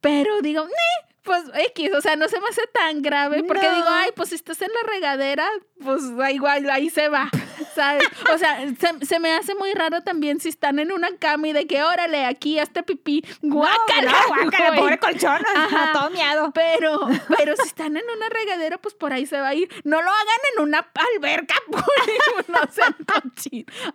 pero 0.00 0.40
digo, 0.42 0.64
"Neh", 0.64 1.07
pues 1.28 1.42
X, 1.72 1.90
o 1.94 2.00
sea, 2.00 2.16
no 2.16 2.26
se 2.28 2.40
me 2.40 2.48
hace 2.48 2.62
tan 2.72 3.02
grave, 3.02 3.44
porque 3.44 3.68
No. 3.68 3.74
digo, 3.76 3.86
ay, 3.90 4.10
pues 4.16 4.30
si 4.30 4.34
estás 4.34 4.60
en 4.62 4.70
la 4.72 4.90
regadera, 4.90 5.46
pues 5.84 6.16
da 6.16 6.32
igual, 6.32 6.68
ahí 6.70 6.88
se 6.88 7.08
va, 7.08 7.28
¿sabes? 7.74 8.02
O 8.34 8.38
sea, 8.38 8.58
se, 8.80 9.04
se 9.06 9.20
me 9.20 9.32
hace 9.34 9.54
muy 9.54 9.72
raro 9.74 10.00
también 10.00 10.40
si 10.40 10.48
están 10.48 10.78
en 10.78 10.90
una 10.90 11.14
cama 11.18 11.48
y 11.48 11.52
de 11.52 11.66
que, 11.66 11.82
órale, 11.82 12.24
aquí 12.24 12.58
hazte 12.58 12.82
pipí, 12.82 13.22
guácala, 13.42 14.10
No, 14.10 14.28
guácala, 14.28 14.68
güey. 14.68 14.80
pobre 14.80 14.98
colchón. 14.98 15.42
Ajá. 15.54 15.92
Todo 15.92 16.10
miado. 16.10 16.50
Pero, 16.54 16.98
pero 17.36 17.54
si 17.56 17.68
están 17.68 17.96
en 17.98 18.04
una 18.16 18.28
regadera, 18.30 18.78
pues 18.78 18.94
por 18.94 19.12
ahí 19.12 19.26
se 19.26 19.38
va 19.38 19.48
a 19.48 19.54
ir. 19.54 19.68
No 19.84 20.00
lo 20.00 20.10
hagan 20.10 20.40
en 20.56 20.62
una 20.62 20.90
alberca, 21.14 21.54
pues, 21.70 22.48
no 22.48 22.58
sean. 22.72 22.96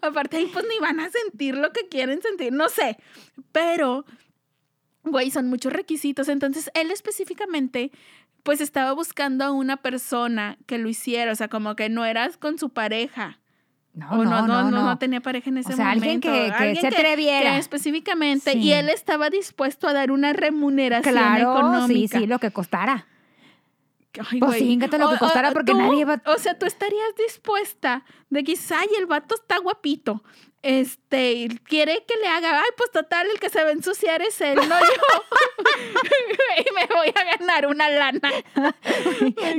Aparte 0.01 0.37
ahí 0.37 0.45
pues 0.53 0.65
ni 0.69 0.77
van 0.79 0.99
a 0.99 1.09
sentir 1.09 1.55
lo 1.55 1.71
que 1.71 1.87
quieren 1.89 2.21
sentir, 2.21 2.53
no 2.53 2.69
sé. 2.69 2.97
Pero, 3.51 4.05
güey, 5.03 5.31
son 5.31 5.49
muchos 5.49 5.71
requisitos. 5.73 6.29
Entonces, 6.29 6.69
él 6.73 6.91
específicamente, 6.91 7.91
pues 8.43 8.61
estaba 8.61 8.91
buscando 8.93 9.45
a 9.45 9.51
una 9.51 9.77
persona 9.77 10.57
que 10.65 10.77
lo 10.77 10.89
hiciera. 10.89 11.31
O 11.31 11.35
sea, 11.35 11.47
como 11.47 11.75
que 11.75 11.89
no 11.89 12.05
eras 12.05 12.37
con 12.37 12.57
su 12.57 12.69
pareja. 12.69 13.39
No, 13.93 14.09
o 14.09 14.23
no, 14.23 14.47
no, 14.47 14.71
no, 14.71 14.83
no 14.83 14.97
tenía 14.97 15.21
pareja 15.21 15.51
en 15.51 15.57
ese 15.59 15.73
sea, 15.73 15.91
alguien 15.91 16.19
momento. 16.23 16.31
que- 16.57 16.75
se 16.81 16.87
atreviera. 16.87 17.57
específicamente. 17.59 18.53
Sí. 18.53 18.57
Y 18.59 18.71
él 18.73 18.89
estaba 18.89 19.29
dispuesto 19.29 19.87
a 19.87 19.93
dar 19.93 20.09
una 20.11 20.33
remuneración 20.33 21.13
Claro, 21.13 21.51
económica. 21.59 22.17
sí, 22.17 22.21
sí, 22.23 22.27
lo 22.27 22.39
que 22.39 22.49
costara. 22.49 23.05
Ay, 24.31 24.39
Pues 24.39 24.57
sí, 24.59 24.77
lo 24.77 24.89
que 24.89 25.17
costara, 25.17 25.51
porque 25.51 25.73
nadie 25.73 26.05
va- 26.05 26.21
O 26.25 26.37
sea, 26.37 26.57
tú 26.57 26.65
estarías 26.65 27.15
dispuesta 27.17 28.03
de 28.29 28.43
que, 28.43 28.53
ay, 28.75 28.87
el 28.99 29.05
vato 29.07 29.35
está 29.35 29.57
guapito. 29.59 30.23
Este, 30.63 31.49
quiere 31.65 32.03
que 32.07 32.15
le 32.21 32.27
haga, 32.27 32.57
ay, 32.61 32.69
pues 32.77 32.89
total, 32.91 33.27
el 33.31 33.39
que 33.39 33.49
se 33.49 33.61
va 33.61 33.69
a 33.69 33.73
ensuciar 33.73 34.21
es 34.21 34.39
él, 34.39 34.55
no 34.55 34.79
yo. 34.79 34.85
y 36.57 36.73
me 36.73 36.95
voy 36.95 37.09
a 37.13 37.37
ganar 37.37 37.67
una 37.67 37.89
lana. 37.89 38.31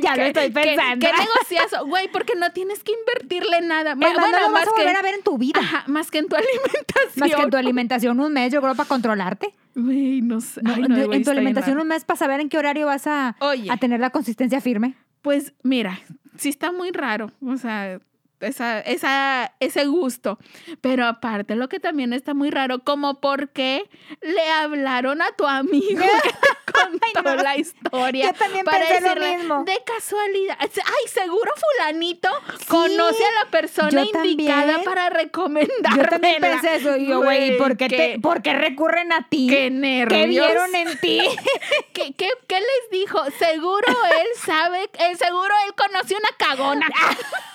ya 0.03 0.17
lo 0.17 0.23
¿Qué- 0.23 0.27
estoy 0.29 0.45
qué- 0.47 0.51
pensando. 0.51 1.07
¿Qué, 1.07 1.13
negociazo? 1.13 1.87
Güey, 1.87 2.09
porque 2.09 2.35
no 2.37 2.53
tienes 2.53 2.83
que 2.83 2.93
invertirle 2.93 3.61
nada. 3.61 3.93
Es 3.93 3.97
más, 3.99 4.15
no 4.31 4.41
lo 4.41 4.53
vas 4.53 4.63
a 4.63 4.65
que, 4.75 4.83
volver 4.83 4.97
a 4.97 5.03
ver 5.03 5.15
en 5.15 5.23
tu 5.23 5.37
vida. 5.39 5.61
Ajá, 5.61 5.85
más 5.89 6.11
que 6.11 6.19
en 6.19 6.29
tu 6.29 6.37
alimentación. 6.37 7.13
Más 7.17 7.35
que 7.35 7.43
en 7.43 7.51
tu 7.51 7.57
alimentación 7.57 8.21
un 8.21 8.33
mes, 8.33 8.53
yo 8.53 8.61
creo, 8.63 8.75
para 8.75 8.89
controlarte. 8.89 9.55
Güey, 9.75 10.23
no 10.23 10.41
sé. 10.41 10.63
No, 10.63 10.73
Ay, 10.75 10.83
no, 10.89 11.13
en- 11.13 11.23
tu 11.25 11.31
alimentación 11.31 11.79
un 11.79 11.87
mes 11.89 12.05
para 12.05 12.17
saber 12.19 12.41
en 12.41 12.49
qué 12.49 12.59
horario 12.59 12.87
vas 12.87 13.07
a, 13.07 13.37
Oye. 13.41 13.71
a 13.71 13.77
tener 13.77 14.01
la 14.01 14.11
consistencia 14.11 14.61
firme. 14.61 14.95
Pues 15.21 15.53
mira, 15.63 16.01
sí 16.39 16.49
está 16.49 16.71
muy 16.73 16.91
raro, 16.93 17.31
o 17.47 17.57
sea, 17.57 17.99
esa, 18.45 18.81
esa, 18.81 19.53
ese 19.61 19.85
gusto. 19.87 20.39
Pero 20.81 21.07
aparte, 21.07 21.57
lo 21.57 21.69
que 21.69 21.81
también 21.81 22.13
está 22.13 22.35
muy 22.35 22.51
raro, 22.51 22.81
como 22.81 23.21
por 23.21 23.49
qué 23.51 23.89
le 24.21 24.49
hablaron 24.51 25.23
a 25.23 25.33
tu 25.33 25.47
amigo 25.47 26.05
que 26.23 26.31
te 26.31 26.73
contó 26.73 27.37
no. 27.37 27.43
la 27.43 27.57
historia. 27.57 28.27
Yo 28.27 28.33
también 28.39 28.65
para 28.65 28.79
pensé 28.79 29.01
lo 29.01 29.09
decirle, 29.09 29.37
mismo. 29.39 29.65
De 29.65 29.79
casualidad. 29.85 30.57
Ay, 30.61 31.09
seguro 31.13 31.53
fulanito 31.57 32.29
conoce 32.69 33.25
a 33.25 33.45
la 33.45 33.51
persona 33.51 34.03
indicada 34.05 34.61
también. 34.67 34.85
para 34.85 35.11
recomendarme. 35.11 36.03
Yo 36.03 36.09
también 36.09 36.41
pensé 36.41 36.75
eso. 36.77 36.97
Y 36.97 37.07
yo, 37.07 37.23
güey, 37.23 37.57
¿por 37.59 37.77
qué, 37.77 37.89
te- 37.89 38.19
¿por 38.21 38.43
qué 38.43 38.55
recurren 38.55 39.13
a 39.13 39.29
ti? 39.29 39.47
Qué 39.49 39.71
nervios. 39.71 40.21
¿Qué 40.21 40.27
vieron 40.27 40.75
en 40.75 40.99
ti? 40.99 41.21
¿Qué, 41.93 42.13
qué, 42.15 42.31
qué 42.49 42.59
les 42.61 42.91
dijo? 42.91 43.19
Seguro 43.39 43.87
él 44.21 44.27
sabe, 44.45 44.83
eh, 44.99 45.17
seguro 45.17 45.55
él 45.67 45.75
conoció 45.75 46.17
una 46.19 46.37
cagona. 46.37 46.87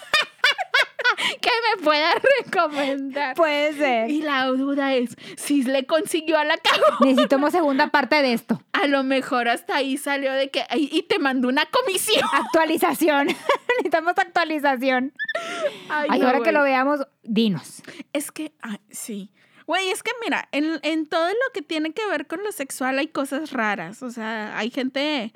que 1.42 1.50
me 1.50 1.84
pueda 1.84 2.12
recomendar. 2.44 3.36
Puede 3.36 3.74
ser. 3.74 4.10
Y 4.10 4.22
la 4.22 4.46
duda 4.48 4.94
es 4.94 5.16
si 5.38 5.64
le 5.64 5.86
consiguió 5.86 6.38
a 6.38 6.46
la 6.46 6.58
cabo. 6.58 6.84
Necesitamos 7.02 7.52
segunda 7.52 7.88
parte 7.88 8.22
de 8.22 8.34
esto. 8.34 8.62
A 8.74 8.88
lo 8.88 9.04
mejor 9.04 9.48
hasta 9.50 9.76
ahí 9.76 9.98
salió 9.98 10.34
de 10.34 10.50
que 10.50 10.66
y 10.76 11.04
te 11.04 11.20
mandó 11.20 11.48
una 11.48 11.66
comisión. 11.66 12.24
Actualización. 12.34 13.28
Necesitamos 13.70 14.14
actualización. 14.18 15.14
Ay, 15.90 16.08
Ay, 16.10 16.20
no, 16.20 16.28
ahora 16.28 16.42
que 16.42 16.52
lo 16.52 16.64
veamos, 16.64 17.06
dinos. 17.24 17.82
Es 18.14 18.32
que, 18.32 18.54
ay, 18.62 18.80
sí. 18.90 19.32
Güey, 19.66 19.90
es 19.90 20.02
que 20.02 20.12
mira, 20.24 20.50
en, 20.52 20.80
en 20.82 21.06
todo 21.06 21.28
lo 21.28 21.54
que 21.54 21.62
tiene 21.62 21.92
que 21.94 22.06
ver 22.08 22.26
con 22.26 22.44
lo 22.44 22.52
sexual 22.52 22.98
hay 22.98 23.08
cosas 23.08 23.52
raras. 23.52 24.02
O 24.02 24.10
sea, 24.10 24.58
hay 24.58 24.72
gente 24.72 25.32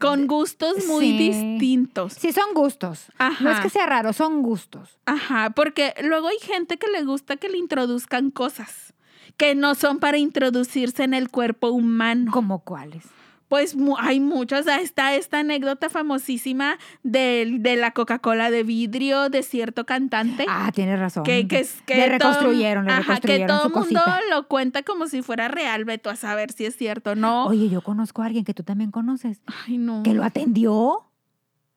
con 0.00 0.26
gustos 0.26 0.86
muy 0.86 1.06
Sí. 1.06 1.18
distintos. 1.18 2.14
Sí, 2.14 2.32
son 2.32 2.54
gustos. 2.54 3.06
No 3.18 3.26
es 3.50 3.56
Ajá. 3.56 3.62
que 3.62 3.70
sea 3.70 3.86
raro, 3.86 4.12
son 4.12 4.42
gustos. 4.42 4.98
Ajá, 5.06 5.50
porque 5.50 5.94
luego 6.02 6.28
hay 6.28 6.38
gente 6.40 6.78
que 6.78 6.88
le 6.88 7.02
gusta 7.04 7.36
que 7.36 7.48
le 7.48 7.58
introduzcan 7.58 8.30
cosas 8.30 8.94
que 9.36 9.54
no 9.54 9.74
son 9.74 9.98
para 9.98 10.18
introducirse 10.18 11.04
en 11.04 11.14
el 11.14 11.30
cuerpo 11.30 11.68
humano. 11.70 12.30
¿Como 12.32 12.60
cuáles? 12.60 13.04
Pues 13.52 13.76
mu- 13.76 13.98
hay 13.98 14.18
muchos. 14.18 14.66
Ah, 14.66 14.80
Está 14.80 15.14
esta 15.14 15.40
anécdota 15.40 15.90
famosísima 15.90 16.78
de, 17.02 17.58
de 17.60 17.76
la 17.76 17.90
Coca-Cola 17.90 18.50
de 18.50 18.62
vidrio 18.62 19.28
de 19.28 19.42
cierto 19.42 19.84
cantante. 19.84 20.46
Ah, 20.48 20.70
tienes 20.74 20.98
razón. 20.98 21.22
que, 21.22 21.46
que, 21.46 21.58
es- 21.60 21.82
que 21.84 21.96
le 21.96 22.18
todo- 22.18 22.30
reconstruyeron, 22.30 22.86
le 22.86 22.92
ajá, 22.92 23.00
reconstruyeron 23.02 23.46
que 23.46 23.52
todo 23.52 23.66
el 23.66 23.72
mundo 23.74 24.00
cosita. 24.06 24.20
lo 24.30 24.48
cuenta 24.48 24.82
como 24.84 25.06
si 25.06 25.20
fuera 25.20 25.48
real, 25.48 25.84
Beto, 25.84 26.08
a 26.08 26.16
saber 26.16 26.50
si 26.52 26.64
es 26.64 26.76
cierto 26.78 27.10
o 27.10 27.14
no. 27.14 27.44
Oye, 27.44 27.68
yo 27.68 27.82
conozco 27.82 28.22
a 28.22 28.24
alguien 28.24 28.46
que 28.46 28.54
tú 28.54 28.62
también 28.62 28.90
conoces, 28.90 29.42
Ay, 29.68 29.76
no. 29.76 30.02
que 30.02 30.14
lo 30.14 30.24
atendió. 30.24 31.10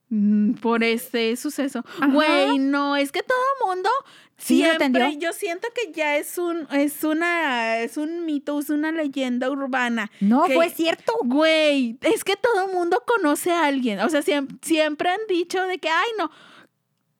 Mm, 0.10 0.54
Por 0.56 0.84
ese 0.84 1.36
suceso. 1.36 1.84
Güey, 2.12 2.60
no, 2.60 2.96
es 2.96 3.12
que 3.12 3.24
todo 3.24 3.38
mundo 3.68 3.90
Sí, 4.38 4.58
siempre, 4.58 5.18
yo 5.18 5.32
siento 5.32 5.68
que 5.74 5.94
ya 5.94 6.18
es 6.18 6.38
un, 6.38 6.68
es 6.74 7.04
una, 7.06 7.80
es 7.80 7.96
un 7.96 8.26
mito, 8.26 8.60
es 8.60 8.70
una 8.70 8.92
leyenda 8.92 9.50
urbana. 9.50 10.12
No, 10.20 10.44
Que- 10.44 10.56
fue 10.56 10.70
cierto. 10.70 11.14
Güey, 11.24 11.98
es 12.02 12.24
que 12.26 12.36
todo 12.36 12.68
mundo 12.68 13.02
conoce 13.08 13.52
a 13.52 13.66
alguien. 13.66 14.00
O 14.02 14.10
sea, 14.10 14.22
siem- 14.22 14.60
siempre, 14.62 15.10
han 15.10 15.22
dicho 15.30 15.64
de 15.66 15.78
que, 15.80 15.88
ay, 15.90 16.10
no. 16.20 16.30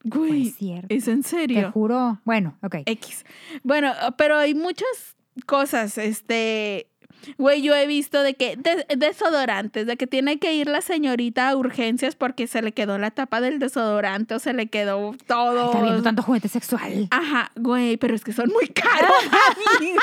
Güey, 0.04 0.50
cierto. 0.52 0.88
es 0.94 1.08
en 1.08 1.24
Te 1.24 1.30
serio. 1.30 1.72
juro. 1.72 2.20
Bueno, 2.26 2.58
ok. 2.62 2.76
X. 2.86 3.26
Bueno, 3.64 3.94
pero 4.18 4.38
hay 4.38 4.54
muchas 4.54 5.16
cosas, 5.48 5.98
este, 5.98 6.90
güey, 7.38 7.62
yo 7.62 7.76
he 7.76 7.88
visto 7.88 8.22
de 8.22 8.34
que 8.36 8.56
de- 8.58 8.86
desodorantes, 8.96 9.86
de 9.88 9.98
que 9.98 10.08
tiene 10.08 10.40
que 10.40 10.54
ir 10.54 10.68
la 10.68 10.82
señorita 10.82 11.50
a 11.50 11.56
urgencias 11.56 12.16
porque 12.16 12.48
se 12.48 12.62
le 12.62 12.72
quedó 12.72 12.98
la 12.98 13.12
tapa 13.12 13.42
del 13.42 13.60
desodorante 13.60 14.36
o 14.36 14.40
se 14.40 14.54
le 14.54 14.68
quedó 14.68 15.12
Ay, 15.12 15.18
todo. 15.28 15.66
Está 15.68 15.82
viendo 15.82 16.04
tanto 16.04 16.24
juguete 16.24 16.48
sexual. 16.48 17.08
Ajá, 17.12 17.52
güey, 17.56 17.98
pero 17.98 18.16
es 18.16 18.24
que 18.24 18.34
son 18.34 18.50
muy 18.50 18.68
caros, 18.68 19.12
amiga. 19.78 20.02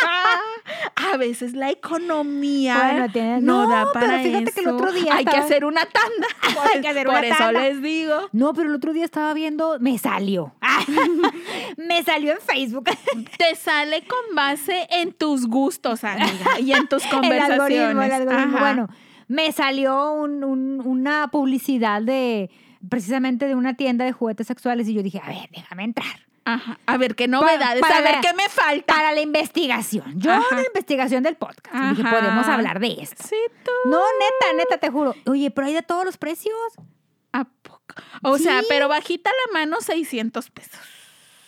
A 1.13 1.17
veces 1.17 1.55
la 1.55 1.71
economía 1.71 2.77
Bueno, 2.77 3.09
tienes- 3.13 3.43
no, 3.43 3.65
no, 3.65 3.71
da 3.71 3.87
pero 3.93 4.07
para 4.07 4.23
fíjate 4.23 4.53
que 4.53 4.61
el 4.61 4.69
otro 4.69 4.93
día 4.93 5.15
hay 5.17 5.25
que 5.25 5.37
hacer 5.37 5.65
una 5.65 5.85
tanda. 5.87 6.27
Hay 6.75 6.81
que 6.81 6.89
hacer 6.89 7.07
Por 7.07 7.17
una 7.17 7.27
eso 7.27 7.37
tanda. 7.39 7.61
les 7.63 7.83
digo. 7.83 8.29
No, 8.33 8.53
pero 8.55 8.69
el 8.69 8.75
otro 8.75 8.93
día 8.93 9.05
estaba 9.05 9.33
viendo, 9.35 9.79
me 9.81 9.99
salió. 9.99 10.55
me 11.77 12.03
salió 12.03 12.33
en 12.33 12.41
Facebook. 12.41 12.89
Te 13.39 13.55
sale 13.57 14.03
con 14.07 14.35
base 14.35 14.87
en 14.91 15.13
tus 15.13 15.47
gustos, 15.47 16.05
amiga, 16.05 16.59
y 16.61 16.73
en 16.73 16.87
tus 16.89 17.05
el 17.21 17.39
algoritmo, 17.41 18.03
el 18.03 18.13
algoritmo. 18.13 18.59
Bueno, 18.59 18.89
me 19.29 19.51
salió 19.53 20.13
un- 20.13 20.45
un- 20.45 20.81
una 20.85 21.29
publicidad 21.31 22.03
de 22.03 22.51
precisamente 22.89 23.47
de 23.47 23.55
una 23.55 23.75
tienda 23.75 24.05
de 24.05 24.13
juguetes 24.13 24.47
sexuales 24.47 24.89
y 24.89 24.95
yo 24.95 25.03
dije, 25.03 25.21
a 25.23 25.29
ver, 25.29 25.49
déjame 25.53 25.85
entrar. 25.85 26.27
Ajá. 26.45 26.79
A 26.87 26.97
ver, 26.97 27.15
qué 27.15 27.29
novedades, 27.29 27.81
para 27.81 27.99
a 27.99 28.01
ver 28.01 28.15
la- 28.17 28.21
qué 28.21 28.33
me 28.35 28.49
falta. 28.49 28.93
Para 28.95 29.13
la 29.13 29.21
investigación. 29.21 30.15
Yo 30.19 30.33
Ajá. 30.33 30.57
la 30.57 30.67
investigación 30.67 31.23
del 31.23 31.37
podcast. 31.37 31.73
Dije, 31.91 32.03
Ajá. 32.03 32.19
podemos 32.19 32.47
hablar 32.49 32.81
de 32.81 32.97
esto. 33.01 33.23
Sí, 33.29 33.37
tú. 33.65 33.71
No, 33.89 33.99
neta, 33.99 34.57
neta, 34.57 34.79
te 34.79 34.91
juro. 34.91 35.15
Oye, 35.27 35.53
pero 35.53 35.69
hay 35.69 35.75
de 35.75 35.83
todos 35.83 36.05
los 36.05 36.19
precios. 36.19 36.53
¿A 37.33 37.45
poco? 37.45 37.95
O 38.25 38.39
sea, 38.39 38.61
pero 38.69 38.89
bajita 38.89 39.31
la 39.47 39.53
mano, 39.61 39.77
600 39.81 40.51
pesos. 40.51 40.81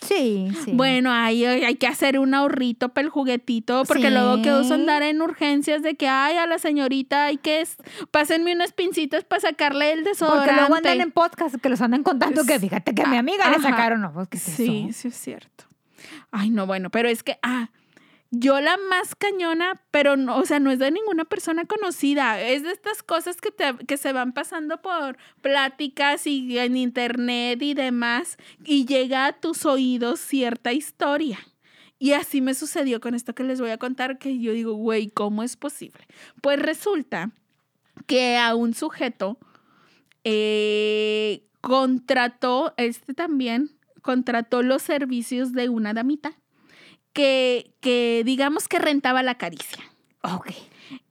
Sí, 0.06 0.48
sí. 0.64 0.72
Bueno, 0.74 1.10
ahí 1.12 1.44
hay 1.44 1.76
que 1.76 1.86
hacer 1.86 2.18
un 2.18 2.34
ahorrito 2.34 2.90
para 2.90 3.04
el 3.06 3.10
juguetito, 3.10 3.84
porque 3.84 4.08
Sí. 4.08 4.10
luego 4.10 4.42
que 4.42 4.52
uso 4.52 4.74
andar 4.74 5.02
en 5.02 5.22
urgencias 5.22 5.82
de 5.82 5.94
que, 5.96 6.08
ay, 6.08 6.36
a 6.36 6.46
la 6.46 6.58
señorita 6.58 7.24
hay 7.26 7.38
que, 7.38 7.60
es- 7.62 7.76
pásenme 8.10 8.54
unas 8.54 8.72
pincitas 8.72 9.24
para 9.24 9.40
sacarle 9.40 9.92
el 9.92 10.04
desodorante. 10.04 10.46
Porque 10.48 10.60
luego 10.60 10.74
andan 10.76 11.00
en 11.00 11.10
podcast 11.10 11.56
que 11.56 11.68
los 11.68 11.80
andan 11.80 12.02
contando 12.02 12.44
que 12.44 12.58
fíjate 12.60 12.94
que 12.94 13.02
a 13.02 13.06
mi 13.06 13.16
amiga 13.16 13.50
le 13.50 13.60
sacaron. 13.60 14.00
No, 14.02 14.12
pues, 14.12 14.28
¿qué 14.28 14.36
es 14.36 14.42
Sí, 14.42 14.86
eso? 14.90 15.00
sí 15.02 15.08
es 15.08 15.14
cierto. 15.16 15.64
Ay, 16.30 16.50
no, 16.50 16.66
bueno, 16.66 16.90
pero 16.90 17.08
es 17.08 17.22
que, 17.22 17.38
ah, 17.42 17.70
yo 18.36 18.60
la 18.60 18.76
más 18.88 19.14
cañona, 19.14 19.80
pero 19.90 20.16
no, 20.16 20.38
o 20.38 20.46
sea, 20.46 20.58
no 20.60 20.70
es 20.70 20.78
de 20.78 20.90
ninguna 20.90 21.24
persona 21.24 21.64
conocida, 21.64 22.40
es 22.40 22.62
de 22.62 22.72
estas 22.72 23.02
cosas 23.02 23.36
que, 23.40 23.50
te, 23.50 23.76
que 23.86 23.96
se 23.96 24.12
van 24.12 24.32
pasando 24.32 24.80
por 24.80 25.16
pláticas 25.40 26.26
y 26.26 26.58
en 26.58 26.76
internet 26.76 27.62
y 27.62 27.74
demás, 27.74 28.36
y 28.64 28.86
llega 28.86 29.26
a 29.26 29.32
tus 29.32 29.64
oídos 29.64 30.20
cierta 30.20 30.72
historia. 30.72 31.38
Y 31.98 32.12
así 32.12 32.40
me 32.40 32.54
sucedió 32.54 33.00
con 33.00 33.14
esto 33.14 33.34
que 33.34 33.44
les 33.44 33.60
voy 33.60 33.70
a 33.70 33.78
contar, 33.78 34.18
que 34.18 34.38
yo 34.38 34.52
digo, 34.52 34.74
güey, 34.74 35.08
¿cómo 35.08 35.42
es 35.42 35.56
posible? 35.56 36.06
Pues 36.42 36.58
resulta 36.60 37.30
que 38.06 38.36
a 38.36 38.54
un 38.54 38.74
sujeto 38.74 39.38
eh, 40.24 41.46
contrató, 41.60 42.74
este 42.76 43.14
también, 43.14 43.70
contrató 44.02 44.62
los 44.62 44.82
servicios 44.82 45.52
de 45.52 45.68
una 45.68 45.94
damita 45.94 46.36
que, 47.14 47.72
que 47.80 48.22
digamos 48.26 48.68
que 48.68 48.78
rentaba 48.78 49.22
la 49.22 49.36
caricia. 49.36 49.82
Ok. 50.22 50.50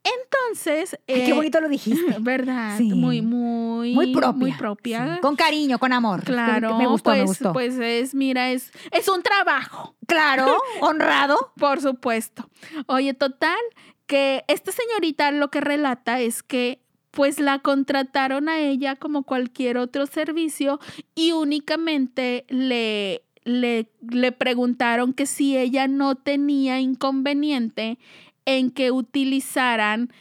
Entonces, 0.04 1.00
Ay, 1.08 1.24
qué 1.24 1.30
eh, 1.30 1.34
bonito 1.34 1.60
lo 1.62 1.70
dijiste. 1.70 2.16
¿verdad? 2.20 2.78
Sí. 2.78 2.94
Muy, 2.94 3.22
muy, 3.22 3.94
Muy 3.94 4.14
propia. 4.14 4.32
Muy 4.38 4.52
propia. 4.52 5.16
Sí, 5.16 5.22
Con 5.22 5.36
cariño, 5.36 5.80
con 5.80 5.94
amor. 5.94 6.24
Claro, 6.24 6.78
Me 6.78 6.86
gustó, 6.88 7.12
pues, 7.12 7.20
me 7.20 7.26
gustó. 7.26 7.54
pues 7.54 7.76
es, 7.80 8.14
mira, 8.14 8.52
es, 8.52 8.72
es 8.92 9.08
un 9.08 9.24
trabajo. 9.24 9.96
claro, 10.08 10.58
honrado. 10.82 11.54
Por 11.58 11.82
supuesto. 11.82 12.50
Oye, 12.88 13.14
total, 13.14 13.58
que 14.06 14.44
esta 14.48 14.72
señorita 14.72 15.32
lo 15.32 15.50
que 15.50 15.62
relata 15.62 16.20
es 16.20 16.44
que 16.44 16.82
pues 17.12 17.40
la 17.40 17.60
contrataron 17.60 18.50
a 18.50 18.58
ella 18.60 18.96
como 18.96 19.22
cualquier 19.24 19.78
otro 19.78 20.08
servicio 20.08 20.80
y 21.14 21.32
únicamente 21.32 22.44
le, 22.50 23.24
le, 23.46 23.90
le 24.10 24.32
preguntaron 24.32 25.14
que 25.14 25.26
si 25.26 25.58
ella 25.58 25.88
no 25.88 26.16
tenía 26.16 26.80
inconveniente 26.80 27.98
en 28.46 28.72
que 28.72 28.92
utilizaran 28.92 30.12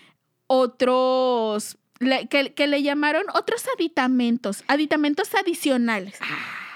otros, 0.46 1.78
le- 1.98 2.26
que, 2.28 2.52
que 2.54 2.66
le 2.66 2.82
llamaron 2.82 3.24
otros 3.34 3.64
aditamentos, 3.76 4.64
aditamentos 4.68 5.34
adicionales. 5.34 6.18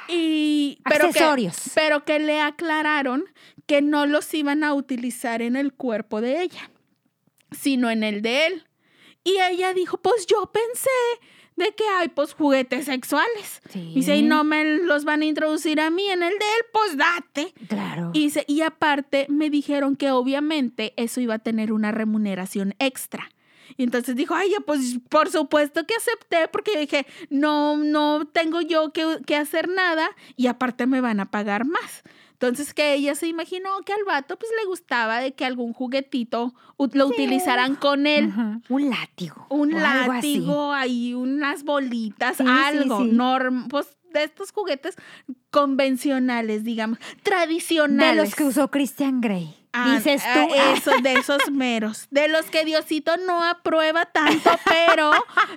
Y, 0.08 0.78
pero 0.84 1.04
que- 1.10 1.18
Accesorios. 1.18 1.56
pero 1.74 2.04
que 2.04 2.18
le 2.18 2.40
aclararon 2.40 3.24
que 3.66 3.82
no 3.82 4.06
los 4.06 4.32
iban 4.34 4.62
a 4.64 4.74
utilizar 4.74 5.42
en 5.42 5.56
el 5.56 5.72
cuerpo 5.72 6.20
de 6.20 6.42
ella, 6.42 6.70
sino 7.50 7.90
en 7.90 8.02
el 8.04 8.22
de 8.22 8.46
él. 8.46 8.64
Y 9.24 9.38
ella 9.40 9.74
dijo, 9.74 9.96
pues 9.98 10.26
yo 10.26 10.52
pensé 10.52 10.90
de 11.56 11.74
que 11.74 11.84
hay 11.98 12.08
pues 12.08 12.34
juguetes 12.34 12.84
sexuales. 12.86 13.62
Sí. 13.70 13.92
Y 13.94 14.02
si 14.02 14.22
no 14.22 14.44
me 14.44 14.64
los 14.64 15.04
van 15.04 15.22
a 15.22 15.24
introducir 15.24 15.80
a 15.80 15.90
mí 15.90 16.06
en 16.08 16.22
el 16.22 16.30
de 16.30 16.44
él, 16.44 16.66
pues 16.72 16.96
date. 16.96 17.54
Claro. 17.68 18.10
Y, 18.12 18.24
dice, 18.24 18.44
y 18.46 18.60
aparte 18.60 19.26
me 19.28 19.50
dijeron 19.50 19.96
que 19.96 20.10
obviamente 20.10 20.92
eso 20.96 21.20
iba 21.20 21.34
a 21.34 21.38
tener 21.38 21.72
una 21.72 21.92
remuneración 21.92 22.74
extra. 22.78 23.30
Y 23.76 23.82
entonces 23.82 24.16
dijo, 24.16 24.34
ay, 24.34 24.50
ya, 24.50 24.60
pues 24.60 24.98
por 25.08 25.30
supuesto 25.30 25.86
que 25.86 25.94
acepté 25.94 26.48
porque 26.48 26.72
yo 26.74 26.80
dije, 26.80 27.06
no, 27.30 27.76
no 27.76 28.26
tengo 28.26 28.60
yo 28.60 28.92
que, 28.92 29.18
que 29.26 29.36
hacer 29.36 29.68
nada 29.68 30.08
y 30.36 30.46
aparte 30.46 30.86
me 30.86 31.00
van 31.00 31.20
a 31.20 31.30
pagar 31.30 31.64
más. 31.66 32.02
Entonces 32.36 32.74
que 32.74 32.92
ella 32.92 33.14
se 33.14 33.26
imaginó 33.28 33.70
que 33.86 33.94
al 33.94 34.04
vato 34.06 34.38
pues 34.38 34.52
le 34.60 34.66
gustaba 34.68 35.20
de 35.20 35.32
que 35.34 35.46
algún 35.46 35.72
juguetito 35.72 36.52
lo 36.78 37.06
Sí, 37.08 37.14
utilizaran 37.14 37.76
con 37.76 38.06
él. 38.06 38.30
Un 38.68 38.90
látigo. 38.90 39.46
Un 39.48 39.70
látigo, 39.72 40.72
ahí 40.74 41.14
unas 41.14 41.64
bolitas, 41.64 42.36
Sí, 42.36 42.42
sí, 42.44 42.48
algo, 42.50 43.00
sí. 43.02 43.10
norm- 43.10 43.68
pues 43.68 43.96
de 44.20 44.26
estos 44.26 44.52
juguetes 44.52 44.96
convencionales, 45.50 46.64
digamos, 46.64 46.98
tradicionales. 47.22 48.16
De 48.16 48.22
los 48.22 48.34
que 48.34 48.44
usó 48.44 48.70
Christian 48.70 49.20
Grey. 49.20 49.54
Ah, 49.72 49.96
Dices 49.96 50.22
tú. 50.22 50.28
ah, 50.54 50.72
eso, 50.76 50.90
de 51.02 51.14
esos 51.14 51.50
meros. 51.50 52.06
De 52.10 52.28
los 52.28 52.46
que 52.46 52.64
Diosito 52.64 53.16
no 53.18 53.44
aprueba 53.44 54.06
tanto, 54.06 54.50
pero, 54.64 55.10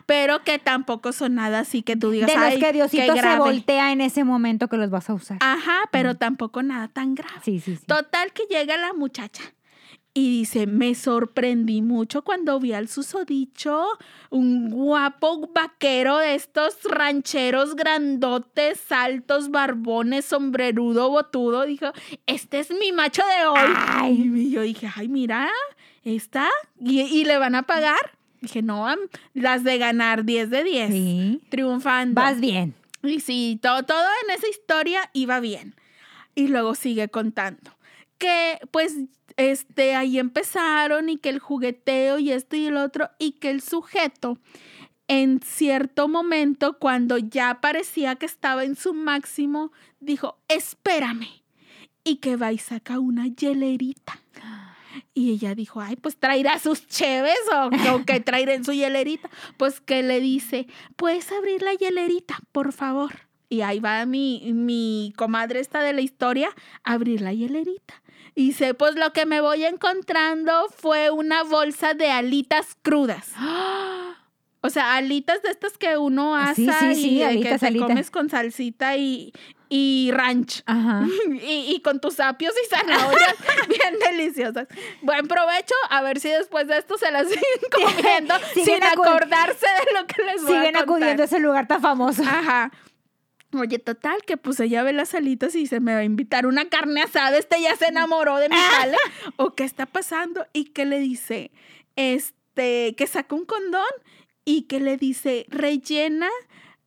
pero 0.05 0.43
que 0.43 0.59
tampoco 0.59 1.13
son 1.13 1.35
nada 1.35 1.59
así 1.59 1.83
que 1.83 1.95
tú 1.95 2.09
digas. 2.11 2.27
de 2.27 2.35
los 2.35 2.43
"Ay, 2.43 2.59
que 2.59 2.73
Diosito 2.73 3.13
se 3.13 3.19
grave". 3.21 3.39
voltea 3.39 3.91
en 3.93 4.01
ese 4.01 4.23
momento 4.25 4.67
que 4.67 4.75
los 4.77 4.89
vas 4.89 5.09
a 5.09 5.13
usar. 5.13 5.37
Ajá, 5.41 5.79
pero 5.91 6.15
tampoco 6.17 6.63
nada 6.63 6.89
tan 6.89 7.15
grave. 7.15 7.39
Sí, 7.43 7.59
sí, 7.61 7.77
sí. 7.77 7.85
Total 7.85 8.33
que 8.33 8.43
llega 8.49 8.75
la 8.77 8.91
muchacha 8.93 9.43
Y 10.19 10.39
dice, 10.39 10.67
me 10.67 10.95
sorprendí 10.95 11.81
mucho 11.81 12.23
cuando 12.23 12.59
vi 12.59 12.73
al 12.73 12.89
susodicho, 12.89 13.85
un 14.29 14.69
guapo 14.69 15.49
vaquero 15.53 16.17
de 16.17 16.35
estos 16.35 16.75
rancheros 16.83 17.73
grandotes, 17.73 18.91
altos, 18.91 19.49
barbones, 19.49 20.25
sombrerudo, 20.25 21.09
botudo. 21.09 21.65
Dijo, 21.65 21.93
este 22.27 22.59
es 22.59 22.69
mi 22.69 22.91
macho 22.91 23.21
de 23.25 23.47
hoy. 23.47 23.73
Ay. 23.77 24.29
Y 24.35 24.51
yo 24.51 24.61
dije, 24.61 24.91
ay, 24.93 25.07
mira, 25.07 25.49
está. 26.03 26.49
¿Y, 26.77 26.99
y 26.99 27.23
le 27.23 27.37
van 27.37 27.55
a 27.55 27.63
pagar? 27.63 28.17
Dije, 28.41 28.61
no, 28.61 28.93
las 29.33 29.63
de 29.63 29.77
ganar 29.77 30.25
10 30.25 30.49
de 30.49 30.63
10. 30.65 30.91
Sí. 30.91 31.41
Triunfando. 31.47 32.19
Vas 32.19 32.41
bien. 32.41 32.75
Y 33.03 33.21
sí, 33.21 33.57
todo, 33.61 33.83
todo 33.83 34.05
en 34.25 34.35
esa 34.35 34.49
historia 34.49 35.09
iba 35.13 35.39
bien. 35.39 35.75
Y 36.35 36.49
luego 36.49 36.75
sigue 36.75 37.07
contando 37.07 37.71
que 38.19 38.59
pues 38.71 38.97
este 39.39 39.95
ahí 39.95 40.19
empezaron 40.19 41.07
y 41.09 41.17
que 41.17 41.29
el 41.29 41.39
jugueteo 41.39 42.19
y 42.19 42.31
esto 42.31 42.57
y 42.57 42.65
el 42.67 42.77
otro 42.77 43.09
y 43.19 43.31
que 43.33 43.49
el 43.49 43.61
sujeto 43.61 44.37
en 45.07 45.39
cierto 45.41 46.07
momento 46.07 46.77
cuando 46.77 47.17
ya 47.17 47.61
parecía 47.61 48.15
que 48.15 48.25
estaba 48.25 48.63
en 48.65 48.75
su 48.75 48.93
máximo 48.93 49.71
dijo, 49.99 50.37
"Espérame." 50.49 51.41
Y 52.03 52.17
que 52.17 52.35
va 52.35 52.51
y 52.51 52.57
saca 52.57 52.99
una 52.99 53.27
hielerita. 53.27 54.19
Y 55.13 55.31
ella 55.31 55.55
dijo, 55.55 55.81
ay, 55.81 55.95
pues 55.95 56.17
traerá 56.17 56.59
sus 56.59 56.87
cheves 56.87 57.37
o, 57.53 58.05
que 58.05 58.19
traerá 58.19 58.53
en 58.53 58.65
su 58.65 58.73
hielerita. 58.73 59.29
Pues 59.57 59.81
que 59.81 60.03
le 60.03 60.19
dice, 60.19 60.67
¿puedes 60.95 61.31
abrir 61.31 61.61
la 61.61 61.73
hielerita, 61.73 62.39
por 62.51 62.73
favor? 62.73 63.27
Y 63.49 63.61
ahí 63.61 63.79
va 63.79 64.05
mi, 64.05 64.51
mi 64.53 65.13
comadre 65.15 65.59
esta 65.59 65.81
de 65.81 65.93
la 65.93 66.01
historia, 66.01 66.49
a 66.83 66.93
abrir 66.93 67.21
la 67.21 67.33
hielerita. 67.33 68.01
Y 68.39 68.47
dice, 68.47 68.73
pues 68.73 68.95
lo 68.95 69.11
que 69.11 69.25
me 69.25 69.41
voy 69.41 69.65
encontrando 69.65 70.67
fue 70.77 71.09
una 71.11 71.43
bolsa 71.43 71.93
de 71.93 72.09
alitas 72.09 72.77
crudas. 72.81 73.27
O 74.61 74.69
sea, 74.69 74.95
alitas 74.95 75.41
de 75.41 75.51
estas 75.51 75.77
que 75.77 75.97
uno 75.97 76.35
asa 76.35 76.53
Sí, 76.55 76.67
sí, 76.67 76.95
sí, 76.95 77.23
y 77.23 77.41
que 77.41 77.57
te 77.57 77.65
alitas. 77.65 77.87
comes 77.87 78.11
con 78.11 78.29
salsita 78.29 78.97
y, 78.97 79.31
y 79.69 80.11
ranch. 80.11 80.63
Ajá. 80.65 81.05
Y, 81.41 81.73
y 81.73 81.81
con 81.81 82.01
tus 82.01 82.19
apios 82.19 82.53
y 82.61 82.69
zanahorias 82.75 83.35
bien 83.69 83.95
deliciosas. 84.05 84.67
Buen 85.01 85.29
provecho, 85.29 85.73
a 85.89 86.01
ver 86.01 86.19
si 86.19 86.27
después 86.27 86.67
de 86.67 86.77
esto 86.77 86.97
se 86.97 87.09
las 87.09 87.27
siguen 87.29 87.41
comiendo 87.71 88.33
Siguen 88.53 88.65
sin 88.65 88.83
acordarse 88.83 89.65
de 89.65 89.97
lo 90.01 90.05
que 90.07 90.23
les 90.23 90.43
voy 90.43 90.53
Siguen 90.53 90.75
a 90.75 90.79
acudiendo 90.81 91.05
a 91.05 91.09
contar. 91.11 91.19
ese 91.21 91.39
lugar 91.39 91.65
tan 91.65 91.81
famoso. 91.81 92.23
Ajá. 92.23 92.69
Oye, 93.53 93.79
total, 93.79 94.21
que 94.27 94.37
pues 94.37 94.59
ella 94.59 94.83
ve 94.83 94.93
las 94.93 95.15
alitas 95.15 95.55
y 95.55 95.65
se 95.65 95.79
me 95.79 95.93
va 95.93 95.99
a 95.99 96.03
invitar 96.03 96.45
una 96.45 96.69
carne 96.69 97.01
asada. 97.01 97.37
Este 97.37 97.59
ya 97.61 97.75
se 97.75 97.87
enamoró 97.87 98.37
de 98.37 98.47
mi 98.49 98.55
jale. 98.55 98.97
¿O 99.37 99.51
qué 99.55 99.63
está 99.63 99.85
pasando? 99.87 100.45
Y 100.53 100.65
que 100.65 100.85
le 100.85 100.99
dice, 100.99 101.51
este, 101.95 102.93
que 102.95 103.07
saca 103.07 103.35
un 103.35 103.45
condón 103.45 103.81
y 104.45 104.63
que 104.63 104.79
le 104.79 104.97
dice, 104.97 105.45
rellena 105.49 106.29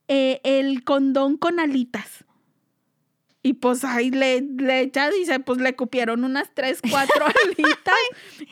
eh, 0.07 0.39
el 0.43 0.83
condón 0.85 1.35
con 1.37 1.59
alitas. 1.59 2.23
Y 3.45 3.55
pues 3.55 3.83
ahí 3.83 4.09
le, 4.09 4.39
le 4.41 4.79
echa, 4.79 5.09
dice, 5.09 5.41
pues 5.41 5.59
le 5.59 5.75
cupieron 5.75 6.23
unas 6.23 6.49
tres, 6.53 6.79
cuatro 6.89 7.25
alitas. 7.45 7.95